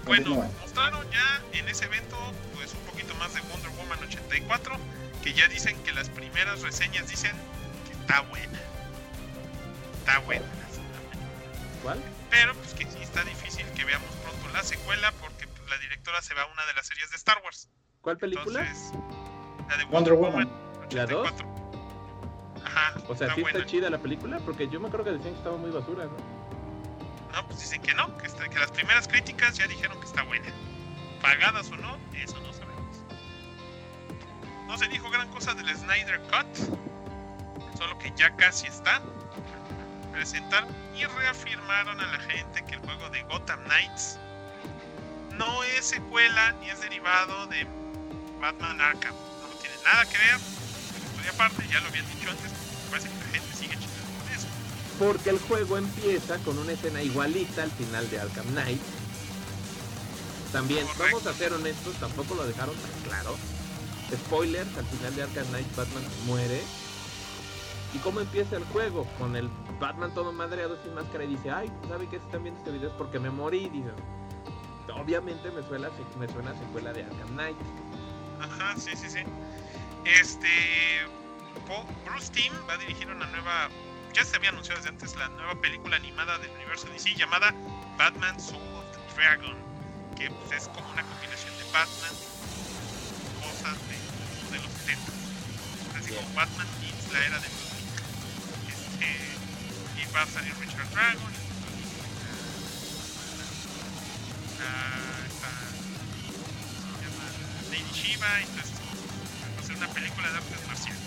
[0.05, 2.15] Bueno, mostraron ya en ese evento
[2.55, 4.75] pues un poquito más de Wonder Woman 84.
[5.21, 7.33] Que ya dicen que las primeras reseñas dicen
[7.85, 8.59] que está buena.
[9.99, 10.45] Está buena.
[11.83, 11.99] ¿Cuál?
[12.29, 16.21] Pero pues que sí está difícil que veamos pronto la secuela porque pues, la directora
[16.21, 17.67] se va a una de las series de Star Wars.
[18.01, 18.61] ¿Cuál película?
[18.61, 18.93] Entonces,
[19.67, 20.49] la de Wonder Woman.
[20.91, 21.27] ¿La dos?
[21.31, 21.47] 84.
[22.65, 22.93] Ajá.
[23.07, 23.59] O sea, está ¿sí buena.
[23.59, 24.39] está chida la película?
[24.39, 26.11] Porque yo me acuerdo que decían que estaba muy basura, ¿no?
[27.33, 30.23] No, pues dicen que no, que, está- que las primeras críticas ya dijeron que está
[30.23, 30.47] buena.
[31.21, 33.03] Pagadas o no, eso no sabemos.
[34.67, 36.77] No se dijo gran cosa del Snyder Cut,
[37.77, 39.01] solo que ya casi está.
[40.11, 44.17] Presentaron y reafirmaron a la gente que el juego de Gotham Knights
[45.37, 47.65] no es secuela ni es derivado de
[48.39, 49.13] Batman Arkham.
[49.13, 50.39] No tiene nada que ver.
[51.15, 52.51] Por aparte, ya lo habían dicho antes,
[52.89, 54.47] parece que la gente sigue chingando con eso.
[54.97, 58.81] Porque el juego empieza con una escena igualita al final de Arkham Knight.
[60.51, 61.03] También, Correcto.
[61.03, 63.37] vamos a ser honestos, tampoco lo dejaron tan claro.
[64.11, 66.61] Spoilers, al final de Arkham Knight Batman muere.
[67.93, 69.05] ¿Y cómo empieza el juego?
[69.17, 69.49] Con el
[69.79, 72.19] Batman todo madreado sin máscara y dice, ay, ¿sabe qué?
[72.19, 73.69] Si están viendo este video es porque me morí.
[73.69, 73.89] Dice,
[74.95, 75.89] obviamente me suena,
[76.19, 77.57] me suena a secuela de Arkham Knight.
[78.41, 79.19] Ajá, sí, sí, sí.
[80.05, 80.49] Este.
[82.03, 83.69] Bruce Timm va a dirigir una nueva
[84.13, 87.53] ya se había anunciado desde antes la nueva película animada del universo DC llamada
[87.97, 89.55] Batman Soul of the Dragon,
[90.17, 92.11] que pues, es como una combinación de Batman,
[93.41, 95.11] cosas de, de los 70.
[95.99, 99.07] Así como Batman y la era de este,
[100.01, 101.33] y va a salir Richard Dragon.
[104.59, 105.08] Uh, llama
[107.69, 108.71] Lady Shiva, entonces
[109.55, 111.01] va a ser una película de artes marciales.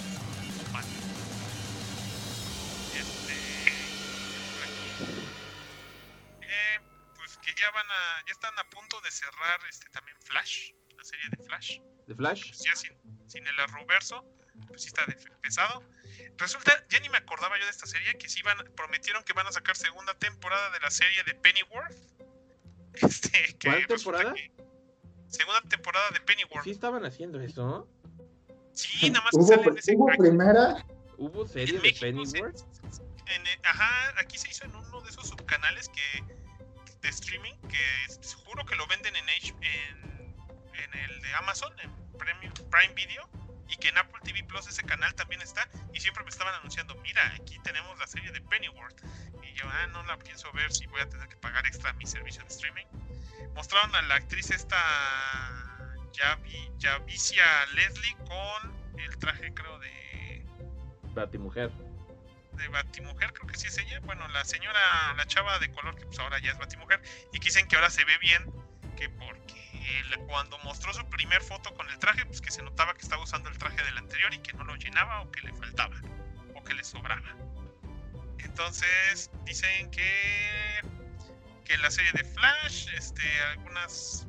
[2.95, 3.35] Este,
[6.43, 6.81] eh,
[7.17, 11.05] pues que ya van a, ya están a punto de cerrar este también Flash, la
[11.05, 11.79] serie de Flash.
[12.07, 12.49] ¿De Flash?
[12.49, 12.93] Pues ya sin,
[13.29, 14.25] sin el arroverso,
[14.69, 15.83] pues sí está de, pesado.
[16.37, 19.47] Resulta, ya ni me acordaba yo de esta serie, que sí van, prometieron que van
[19.47, 21.97] a sacar segunda temporada de la serie de Pennyworth.
[22.95, 24.35] Este, que ¿Cuál temporada?
[24.35, 24.53] Que,
[25.33, 26.65] segunda temporada de Pennyworth.
[26.65, 27.89] ¿Sí estaban haciendo eso?
[28.73, 30.87] Sí, nada más ¿Hubo, sale en ese ¿hubo primera?
[31.19, 32.61] ¿Hubo serie de Pennyworth?
[33.27, 36.25] En, ajá, aquí se hizo en uno de esos subcanales que
[37.01, 37.79] de streaming que
[38.45, 40.37] juro que lo venden en, H, en,
[40.75, 43.29] en el de Amazon, en Prime, Prime Video
[43.69, 46.95] y que en Apple TV Plus ese canal también está y siempre me estaban anunciando,
[46.97, 49.03] mira, aquí tenemos la serie de Pennyworth
[49.43, 52.07] y yo, ah, no la pienso ver si voy a tener que pagar extra mi
[52.07, 52.87] servicio de streaming.
[53.55, 54.77] Mostraron a la actriz esta
[56.81, 57.45] Javicia
[57.75, 60.45] Leslie con el traje creo de
[61.15, 61.71] Batimujer.
[62.53, 64.01] De Batimujer, creo que sí es ella.
[64.01, 67.03] Bueno, la señora, la chava de color que pues ahora ya es Batimujer
[67.33, 68.53] y que dicen que ahora se ve bien,
[68.97, 69.53] que porque
[70.27, 73.49] cuando mostró su primer foto con el traje, pues que se notaba que estaba usando
[73.49, 75.97] el traje del anterior y que no lo llenaba o que le faltaba
[76.55, 77.37] o que le sobraba.
[78.39, 80.83] Entonces dicen que
[81.65, 84.27] que la serie de Flash, este, algunas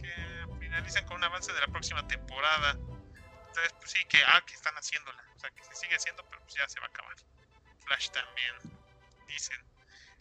[0.00, 2.72] que finalizan con un avance de la próxima temporada.
[3.48, 6.40] Entonces, pues sí, que ah, que están haciéndola, o sea, que se sigue haciendo, pero
[6.42, 7.16] pues ya se va a acabar.
[7.84, 8.54] Flash también
[9.26, 9.56] dicen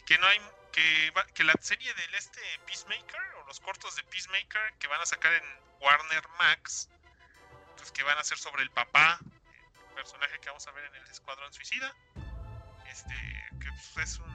[0.06, 0.40] que no hay
[0.72, 5.06] que, que la serie del este Peacemaker o los cortos de Peacemaker que van a
[5.06, 5.44] sacar en
[5.80, 6.90] Warner Max,
[7.77, 9.19] pues que van a ser sobre el papá,
[9.90, 11.95] el personaje que vamos a ver en el Escuadrón Suicida,
[12.88, 13.14] este
[13.60, 14.34] que pues, es un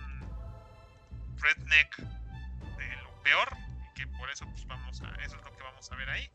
[1.40, 3.48] redneck de lo peor
[3.84, 6.30] y que por eso pues vamos a eso es lo que vamos a ver ahí.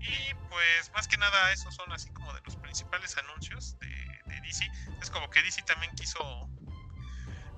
[0.00, 3.88] Y pues más que nada esos son así como de los principales anuncios de,
[4.26, 4.70] de DC.
[5.00, 6.48] Es como que DC también quiso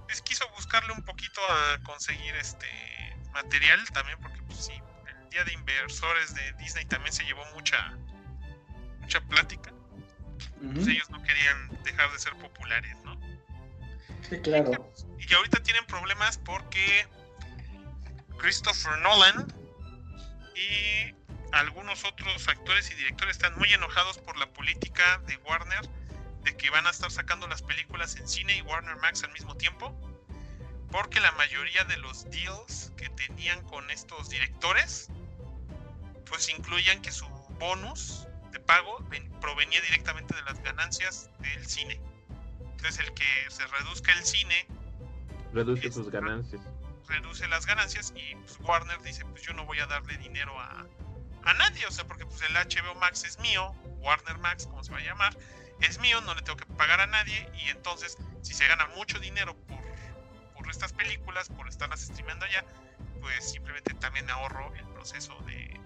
[0.09, 2.66] pues, quiso buscarle un poquito a conseguir este
[3.33, 4.73] material también, porque pues sí,
[5.07, 7.95] el día de inversores de Disney también se llevó mucha
[9.01, 9.70] mucha plática.
[10.75, 13.19] pues ellos no querían dejar de ser populares, ¿no?
[14.43, 14.93] Claro.
[15.19, 17.07] Y que ahorita tienen problemas porque
[18.39, 19.53] Christopher Nolan
[20.55, 21.15] y
[21.53, 25.89] algunos otros actores y directores están muy enojados por la política de Warner
[26.57, 29.95] que van a estar sacando las películas en cine y Warner Max al mismo tiempo,
[30.90, 35.09] porque la mayoría de los deals que tenían con estos directores,
[36.27, 37.27] pues incluían que su
[37.59, 39.05] bonus de pago
[39.40, 42.01] provenía directamente de las ganancias del cine.
[42.79, 44.69] Entonces el que se reduzca el cine
[45.53, 46.63] reduce sus ganancias.
[47.09, 50.87] Reduce las ganancias y pues, Warner dice, pues yo no voy a darle dinero a,
[51.43, 54.93] a nadie, o sea, porque pues el HBO Max es mío, Warner Max, como se
[54.93, 55.37] va a llamar,
[55.81, 59.19] es mío, no le tengo que pagar a nadie y entonces si se gana mucho
[59.19, 59.81] dinero por,
[60.55, 62.65] por estas películas, por estarlas streamando allá,
[63.21, 65.81] pues simplemente también ahorro el proceso de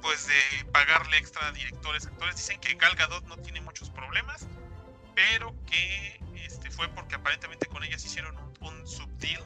[0.00, 2.36] pues de pagarle extra a directores, actores.
[2.36, 4.46] Dicen que Gal Gadot no tiene muchos problemas,
[5.14, 9.44] pero que este fue porque aparentemente con ellas hicieron un, un subdeal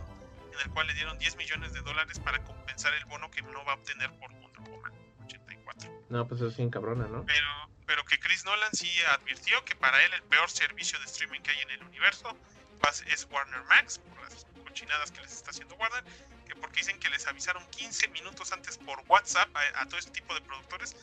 [0.52, 3.64] en el cual le dieron 10 millones de dólares para compensar el bono que no
[3.64, 4.92] va a obtener por Wonder Woman
[5.24, 6.06] 84.
[6.08, 7.24] No, pues eso es bien cabrona, ¿no?
[7.26, 7.48] Pero
[7.86, 11.50] pero que Chris Nolan sí advirtió que para él el peor servicio de streaming que
[11.50, 12.36] hay en el universo
[13.06, 16.04] es Warner Max, por las cochinadas que les está haciendo Warner,
[16.46, 20.34] que porque dicen que les avisaron 15 minutos antes por WhatsApp a, todo este tipo
[20.34, 20.94] de productores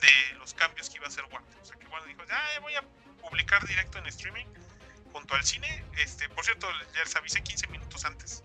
[0.00, 1.58] de los cambios que iba a hacer Warner.
[1.60, 2.84] O sea que Warner dijo, ya voy a
[3.28, 4.46] publicar directo en streaming
[5.12, 5.84] junto al cine.
[5.98, 8.42] Este, por cierto, ya les avisé 15 minutos antes.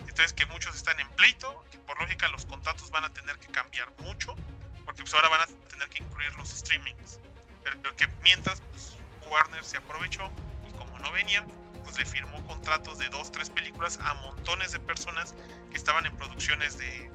[0.00, 3.46] Entonces que muchos están en pleito, que por lógica los contratos van a tener que
[3.48, 4.36] cambiar mucho
[4.84, 7.18] porque pues ahora van a tener que incluir los streamings.
[7.64, 8.96] Pero, que mientras pues,
[9.30, 10.30] Warner se aprovechó
[10.68, 11.46] y como no venían,
[11.84, 15.34] pues le firmó contratos de dos, tres películas a montones de personas
[15.70, 17.10] que estaban en producciones de,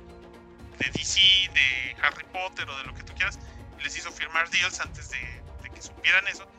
[0.79, 1.19] de DC,
[1.53, 3.39] de Harry Potter o de lo que tú quieras,
[3.79, 5.43] y les hizo firmar deals antes de,
[5.73, 6.49] que supieran eso,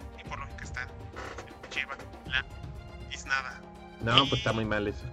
[1.78, 2.44] llevan la
[3.10, 3.60] es nada.
[4.00, 5.04] No, pues está muy mal eso.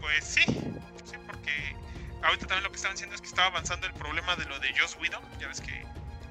[0.00, 1.76] Pues sí, sí, porque
[2.22, 4.72] ahorita también lo que estaban diciendo es que estaba avanzando el problema de lo de
[4.78, 5.22] Joss Whedon.
[5.38, 5.84] Ya ves que,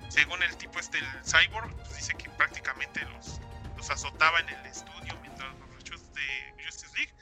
[0.09, 3.39] según el tipo este, el cyborg, pues dice que prácticamente los,
[3.77, 7.13] los azotaba en el estudio mientras los reshoots de Justice League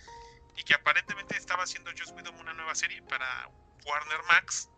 [0.56, 3.50] y que aparentemente estaba haciendo Joss Whedon una nueva serie para
[3.86, 4.70] Warner Max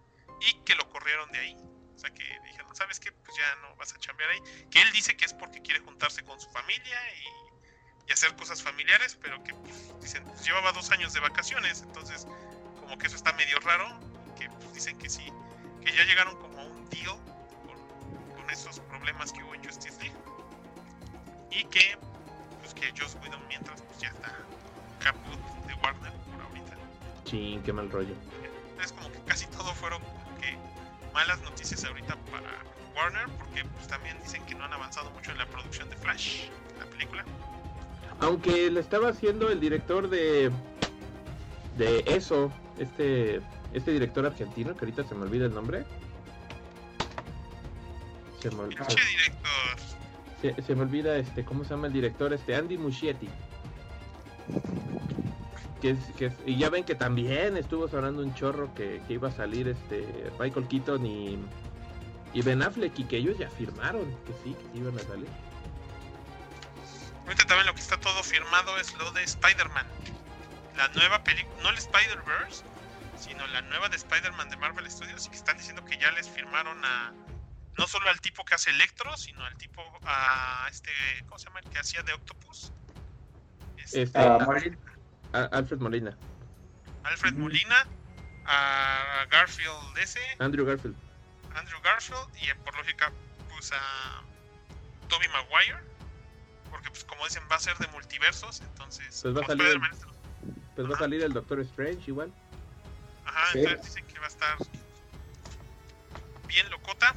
[0.41, 1.69] y que lo corrieron de ahí.
[2.00, 3.12] O sea que dijeron, ¿sabes qué?
[3.12, 4.40] Pues ya no vas a chambear ahí.
[4.72, 7.50] Que él dice que es porque quiere juntarse con su familia y,
[8.14, 12.26] hacer cosas familiares, pero que pues, dicen, pues, llevaba dos años de vacaciones, entonces
[12.80, 13.88] como que eso está medio raro,
[14.36, 15.32] que pues, dicen que sí,
[15.86, 17.16] que ya llegaron como a un deal
[17.68, 20.18] con, con esos problemas que hubo en Justice League
[21.52, 22.00] y que
[22.62, 24.36] pues que Joss Whedon mientras pues ya está
[25.00, 26.78] caput de Warner por ahorita.
[27.26, 28.16] Ching, qué mal rollo.
[28.82, 30.02] Es como que casi todo fueron
[30.42, 30.58] que
[31.14, 32.49] malas noticias ahorita para
[32.95, 36.49] Warner porque pues también dicen que no han avanzado mucho en la producción de Flash,
[36.80, 37.26] la película.
[38.19, 40.52] Aunque le estaba haciendo el director de
[41.77, 43.41] de eso, este
[43.73, 45.86] este director argentino, que ahorita se me olvida el nombre.
[48.41, 48.86] Se me, olvida.
[48.88, 49.41] director.
[50.41, 52.34] Se, se, me olvida este, ¿cómo se llama el director?
[52.34, 53.30] Este, Andy Muschietti.
[55.81, 59.30] Que es, que y ya ven que también estuvo sonando un chorro que, que, iba
[59.30, 60.06] a salir este
[60.38, 61.39] Michael Keaton y,
[62.34, 65.30] y Ben Affleck y que ellos ya firmaron que sí, que sí iban a salir.
[67.23, 69.85] Ahorita también lo que está todo firmado es lo de Spider-Man.
[70.76, 72.64] La nueva película, no el Spider-Verse,
[73.18, 76.30] sino la nueva de Spider-Man de Marvel Studios y que están diciendo que ya les
[76.30, 77.14] firmaron a
[77.77, 80.91] no solo al tipo que hace Electro, sino al tipo a este,
[81.26, 81.60] ¿cómo se llama?
[81.60, 82.72] El que hacía de Octopus.
[83.77, 84.38] Este, este a,
[85.34, 86.18] a, Alfred Molina.
[87.03, 87.88] Alfred Molina,
[88.45, 90.19] a Garfield ese.
[90.39, 90.95] Andrew Garfield.
[91.56, 93.11] Andrew Garfield y por lógica
[93.49, 94.23] pues a
[95.07, 95.80] Toby Maguire,
[96.69, 99.81] porque pues como dicen va a ser de multiversos, entonces pues va a salir el,
[100.76, 102.31] pues va a salir el Doctor Strange igual.
[103.26, 104.57] Ajá, entonces dicen que va a estar
[106.47, 107.14] bien locota.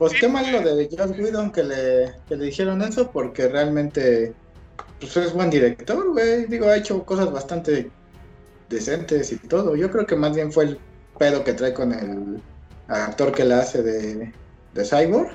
[0.00, 4.32] Pues qué mal lo de Josh Whedon que le, que le dijeron eso, porque realmente
[4.98, 6.46] pues es buen director, güey.
[6.46, 7.90] Digo, ha hecho cosas bastante
[8.70, 9.76] decentes y todo.
[9.76, 10.80] Yo creo que más bien fue el
[11.18, 12.42] pedo que trae con el
[12.88, 14.32] actor que la hace de,
[14.72, 15.32] de Cyborg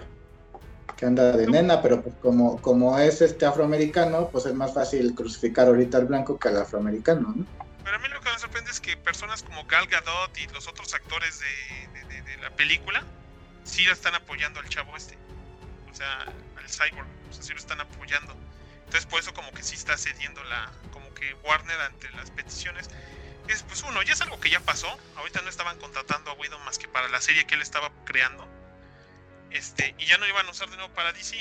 [0.98, 5.14] que anda de nena, pero pues como, como es este afroamericano, pues es más fácil
[5.14, 7.46] crucificar ahorita al blanco que al afroamericano, ¿no?
[7.84, 10.68] Pero a mí lo que me sorprende es que personas como Gal Gadot y los
[10.68, 13.04] otros actores de, de, de, la película
[13.66, 15.18] sí están apoyando al chavo este.
[15.92, 18.34] O sea, al cyborg, o sea, sí lo están apoyando.
[18.86, 22.90] Entonces por eso como que sí está cediendo la, como que Warner ante las peticiones.
[23.50, 24.98] Es, pues uno, ya es algo que ya pasó.
[25.18, 28.48] Ahorita no estaban contratando a Widow más que para la serie que él estaba creando
[29.56, 31.38] este, y ya no iban a usar de nuevo para DC.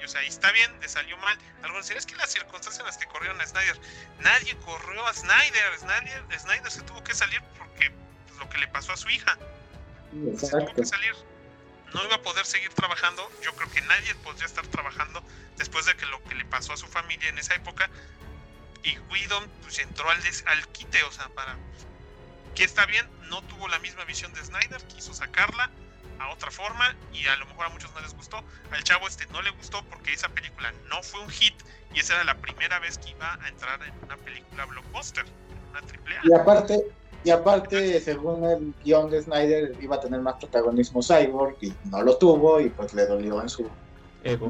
[0.00, 1.36] Y, o sea, y está bien, le salió mal.
[1.62, 3.76] Algunos decían, es que las circunstancias en las que corrieron a Snyder,
[4.20, 5.78] nadie corrió a Snyder.
[5.78, 7.90] Snyder, Snyder se tuvo que salir porque
[8.26, 9.36] pues, lo que le pasó a su hija.
[10.36, 11.14] Se tuvo que salir.
[11.94, 13.30] No iba a poder seguir trabajando.
[13.42, 15.22] Yo creo que nadie podría estar trabajando
[15.56, 17.88] después de que lo que le pasó a su familia en esa época.
[18.82, 21.56] Y Whedon pues entró al, al quite, o sea, para...
[22.54, 25.70] Que está bien, no tuvo la misma visión de Snyder, quiso sacarla
[26.18, 28.42] a otra forma y a lo mejor a muchos no les gustó.
[28.70, 31.54] Al chavo este no le gustó porque esa película no fue un hit
[31.94, 35.24] y esa era la primera vez que iba a entrar en una película blockbuster,
[35.70, 36.82] una triple Y aparte,
[37.24, 42.02] y aparte, según el guion de Snyder, iba a tener más protagonismo Cyborg y no
[42.02, 43.68] lo tuvo y pues le dolió en su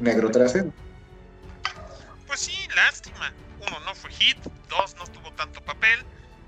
[0.00, 0.72] negro trasero.
[2.26, 3.32] Pues sí, lástima.
[3.66, 4.38] Uno, no fue hit.
[4.68, 5.98] Dos, no tuvo tanto papel.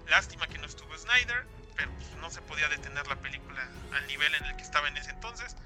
[0.09, 1.45] Lástima que no estuvo Snyder
[1.81, 4.97] pero pues, no se podía detener la película al nivel en el que estaba en
[4.99, 5.57] ese entonces.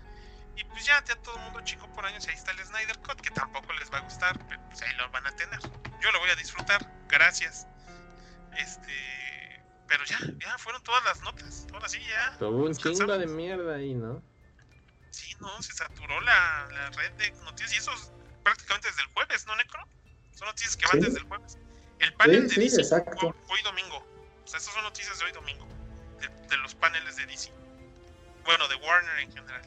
[0.56, 2.98] Y pues ya, ya todo el mundo chico por años y ahí está el Snyder
[3.00, 5.58] Cut, que tampoco les va a gustar, pero pues ahí lo van a tener.
[6.00, 7.66] Yo lo voy a disfrutar, gracias.
[8.56, 8.92] Este,
[9.88, 11.66] pero ya, ya fueron todas las notas.
[11.72, 12.36] Ahora sí, ya.
[12.38, 14.22] Tuvo un chingo de mierda ahí, ¿no?
[15.10, 18.12] Sí, no, se saturó la, la red de noticias y eso es
[18.42, 19.86] prácticamente desde el jueves, ¿no, Necro?
[20.34, 21.58] Son noticias que van desde el jueves.
[22.00, 23.96] El panel de DC hoy domingo.
[24.44, 25.66] O sea, estas son noticias de hoy domingo
[26.48, 27.50] de, los paneles de DC.
[28.44, 29.62] Bueno, de Warner en general.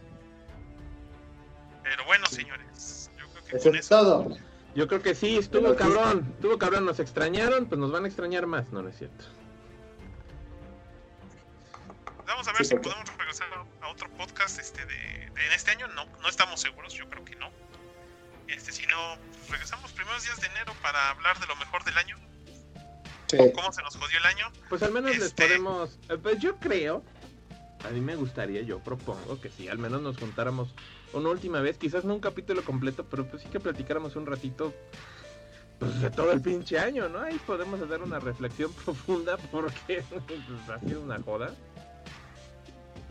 [1.84, 4.38] Pero bueno, señores, yo creo que eso es todo.
[4.76, 8.46] Yo creo que sí, estuvo cabrón, estuvo cabrón, nos extrañaron, pues nos van a extrañar
[8.46, 9.26] más, no, no es cierto.
[12.28, 13.48] Vamos a ver si podemos regresar
[13.82, 17.38] a otro podcast este de, en este año, no, no estamos seguros, yo creo que
[17.38, 17.50] no.
[18.50, 21.98] Este, si no, pues regresamos primeros días de enero para hablar de lo mejor del
[21.98, 22.18] año,
[23.56, 24.52] cómo se nos jodió el año.
[24.68, 25.98] Pues al menos les este, podemos.
[26.10, 27.04] Eh, pues yo creo.
[27.86, 30.74] A mí me gustaría, yo propongo que sí, al menos nos juntáramos
[31.14, 34.74] una última vez, quizás no un capítulo completo, pero pues sí que platicáramos un ratito
[35.80, 37.20] pues, de todo el pinche año, ¿no?
[37.20, 41.54] Ahí podemos hacer una reflexión profunda porque pues, ha sido una joda.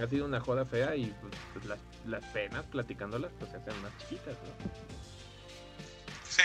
[0.02, 3.82] Ha sido una joda fea y pues, pues, las, las penas platicándolas pues se hacen
[3.82, 4.96] más chiquitas, ¿no?
[6.28, 6.42] Sí.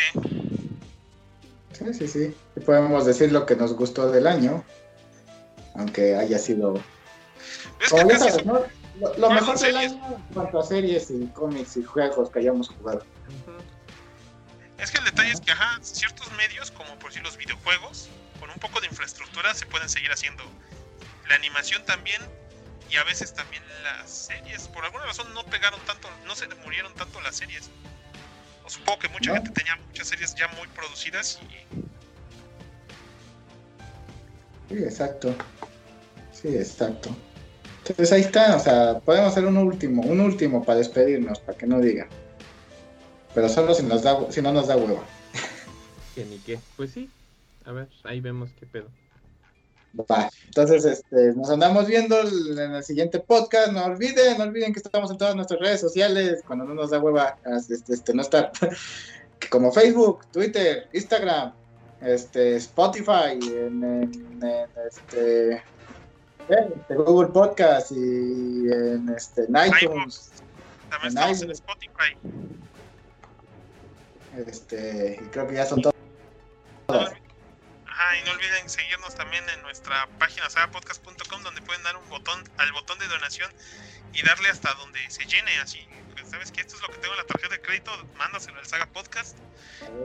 [1.73, 2.35] Sí, sí, sí.
[2.55, 4.63] Y podemos decir lo que nos gustó del año,
[5.75, 6.75] aunque haya sido...
[7.79, 8.61] Es que Como ya casi sabes, ¿no?
[9.17, 9.91] Lo, mejor del series.
[9.93, 13.03] año en cuanto a series y cómics y juegos que hayamos jugado.
[14.77, 18.09] Es que el detalle es que, ajá, ciertos medios, como por decir los videojuegos,
[18.39, 20.43] con un poco de infraestructura se pueden seguir haciendo.
[21.29, 22.21] La animación también,
[22.91, 24.67] y a veces también las series.
[24.67, 27.69] Por alguna razón no pegaron tanto, no se murieron tanto las series.
[28.65, 29.37] O supongo que mucha ¿No?
[29.37, 31.91] gente tenía muchas series ya muy producidas y
[34.69, 35.35] Sí, exacto.
[36.31, 37.09] Sí, exacto.
[37.79, 41.67] Entonces ahí está, o sea, podemos hacer un último, un último para despedirnos, para que
[41.67, 42.07] no digan.
[43.33, 45.03] Pero solo si, nos da, si no nos da hueva.
[46.15, 46.59] Que ni qué.
[46.77, 47.09] Pues sí.
[47.65, 48.89] A ver, ahí vemos qué pedo.
[49.99, 50.29] Va.
[50.45, 53.71] Entonces, este, nos andamos viendo en el siguiente podcast.
[53.73, 56.41] No olviden, no olviden que estamos en todas nuestras redes sociales.
[56.47, 57.37] Cuando no nos da hueva,
[57.69, 58.51] este, este, no estar.
[59.49, 61.53] Como Facebook, Twitter, Instagram,
[62.01, 67.95] este, Spotify, en, en- en, este, eh, Google Podcast y
[68.71, 70.31] en, este, en iTunes.
[70.89, 71.51] también En estamos en.
[71.51, 72.17] Spotify.
[74.47, 77.11] Este, y creo que ya son todas.
[78.17, 82.71] Y no olviden seguirnos también en nuestra página sagapodcast.com donde pueden dar un botón al
[82.73, 83.51] botón de donación
[84.13, 85.87] y darle hasta donde se llene así.
[86.13, 88.65] Pues, Sabes que esto es lo que tengo en la tarjeta de crédito, mándaselo al
[88.65, 89.37] Saga Podcast.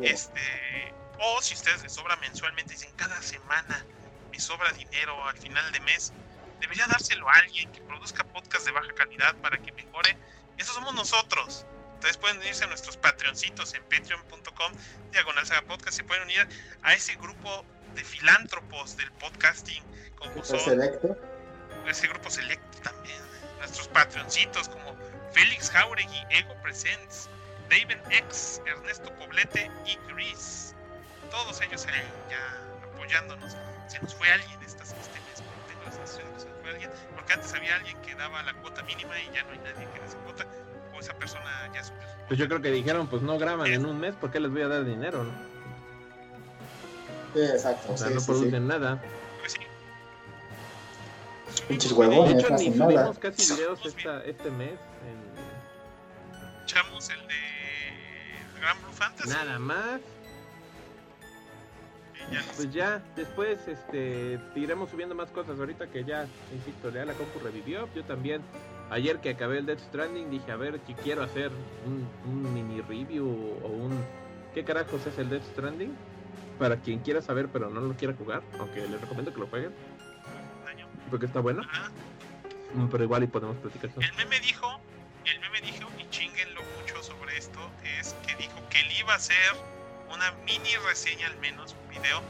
[0.02, 3.84] Este, o si ustedes les sobra mensualmente, dicen cada semana
[4.30, 6.12] me sobra dinero al final de mes,
[6.60, 10.16] debería dárselo a alguien que produzca podcast de baja calidad para que mejore.
[10.58, 11.66] Eso somos nosotros.
[11.94, 14.72] Ustedes pueden unirse a nuestros patreoncitos en patreon.com,
[15.12, 16.46] diagonal saga podcast, se pueden unir
[16.82, 17.64] a ese grupo
[17.96, 19.82] de filántropos del podcasting,
[20.18, 21.16] como Super son selecto.
[21.88, 23.16] ese grupo selecto también.
[23.58, 24.94] Nuestros patroncitos como
[25.32, 27.28] Félix Jauregui, Ego Presents,
[27.70, 30.74] David X, Ernesto Poblete y Chris.
[31.30, 33.56] Todos ellos ahí ya apoyándonos.
[33.88, 35.42] Se nos fue alguien estas, este mes.
[35.68, 36.90] Tengo la sensación de que se nos fue alguien.
[37.14, 40.00] Porque antes había alguien que daba la cuota mínima y ya no hay nadie que
[40.00, 40.46] dé esa cuota.
[40.94, 42.02] O esa persona ya subió.
[42.02, 44.50] su Pues yo creo que dijeron, pues no graban en un mes, ¿por qué les
[44.50, 45.24] voy a dar dinero?
[45.24, 45.55] no?
[47.36, 47.92] Sí, exacto.
[47.92, 48.68] O sea, sí, no sí, producen sí.
[48.68, 49.02] nada.
[49.40, 49.58] Pues sí.
[51.68, 52.34] Pinches Subimos huevones.
[52.36, 52.90] De hecho, ni hacen nada.
[52.92, 54.70] subimos casi videos esta, este mes.
[54.72, 59.28] en- Echamos el de Gran Blue Fantasy.
[59.28, 60.00] Nada más.
[62.30, 65.58] y ya nos- Pues ya, después este, iremos subiendo más cosas.
[65.58, 67.88] Ahorita que ya, insisto, ya la compu revivió.
[67.94, 68.40] Yo también,
[68.90, 71.50] ayer que acabé el Death Stranding, dije, a ver si quiero hacer
[71.86, 73.26] un, un mini review
[73.62, 74.02] o un...
[74.54, 75.94] ¿Qué carajos es el Death Stranding?
[76.58, 79.74] Para quien quiera saber, pero no lo quiera jugar, aunque les recomiendo que lo jueguen,
[81.10, 81.62] porque está bueno.
[81.62, 81.90] Ajá.
[82.90, 83.90] Pero igual y podemos platicar.
[84.02, 84.80] El meme dijo,
[85.24, 87.58] el meme dijo, y chinguenlo mucho sobre esto,
[87.98, 89.36] es que dijo que él iba a hacer
[90.12, 92.22] una mini reseña al menos, un video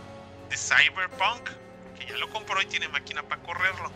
[0.48, 1.50] de Cyberpunk,
[1.98, 3.90] que ya lo compró y tiene máquina para correrlo.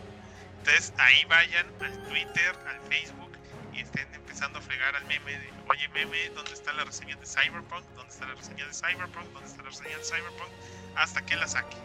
[0.59, 3.31] Entonces ahí vayan al Twitter, al Facebook
[3.73, 4.10] y estén
[4.41, 7.85] empezando a fregar al meme de, oye meme, ¿dónde está la reseña de Cyberpunk?
[7.95, 9.25] ¿Dónde está la reseña de Cyberpunk?
[9.33, 10.49] ¿Dónde está la reseña de Cyberpunk?
[10.95, 11.77] Hasta que la saque.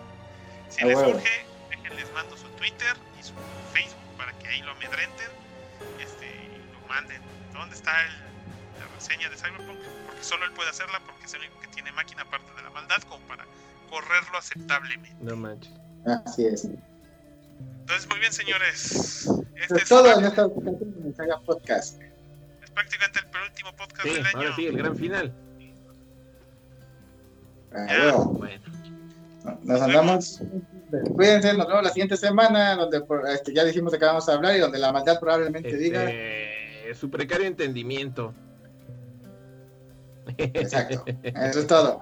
[0.71, 1.11] Si les huevo.
[1.11, 3.35] urge, déjenles mando su Twitter y su
[3.75, 5.29] Facebook para que ahí lo amedrenten
[6.01, 7.21] este, y lo manden.
[7.53, 9.79] ¿Dónde está el- la reseña de Cyberpunk?
[10.07, 12.71] Porque solo él puede hacerla porque es el único que tiene máquina aparte de la
[12.71, 13.45] maldad como para
[13.91, 15.15] correrlo aceptablemente.
[15.21, 15.75] No manches.
[16.25, 16.65] Así es.
[16.65, 19.29] Entonces, muy bien, señores.
[19.57, 22.01] Este es es, todo en esta ocasión en el Saga Podcast.
[22.77, 24.37] Prácticamente el penúltimo podcast Sí, del año.
[24.39, 25.35] ahora sí, el gran final.
[27.73, 28.13] Ah, Ya.
[28.17, 28.63] Bueno,
[29.63, 30.41] Nos andamos.
[31.15, 34.35] Cuídense, nos vemos la siguiente semana, donde por- este, ya dijimos de qué vamos a
[34.35, 36.05] hablar y donde la maldad probablemente diga.
[36.05, 38.33] este, su precario entendimiento.
[40.39, 41.05] Exacto.
[41.23, 41.99] Eso es todo.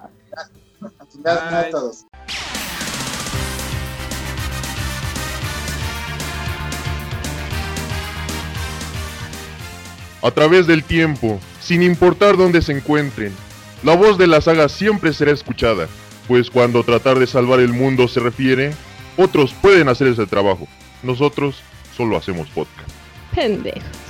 [1.22, 1.70] Gracias a Bye.
[1.70, 2.05] todos.
[10.24, 13.32] A través del tiempo, sin importar dónde se encuentren.
[13.82, 15.86] La voz de la saga siempre será escuchada,
[16.26, 18.72] pues cuando tratar de salvar el mundo se refiere,
[19.18, 20.66] otros pueden hacer ese trabajo.
[21.02, 21.62] Nosotros
[21.94, 22.88] solo hacemos podcast.
[23.34, 24.03] Pendejo.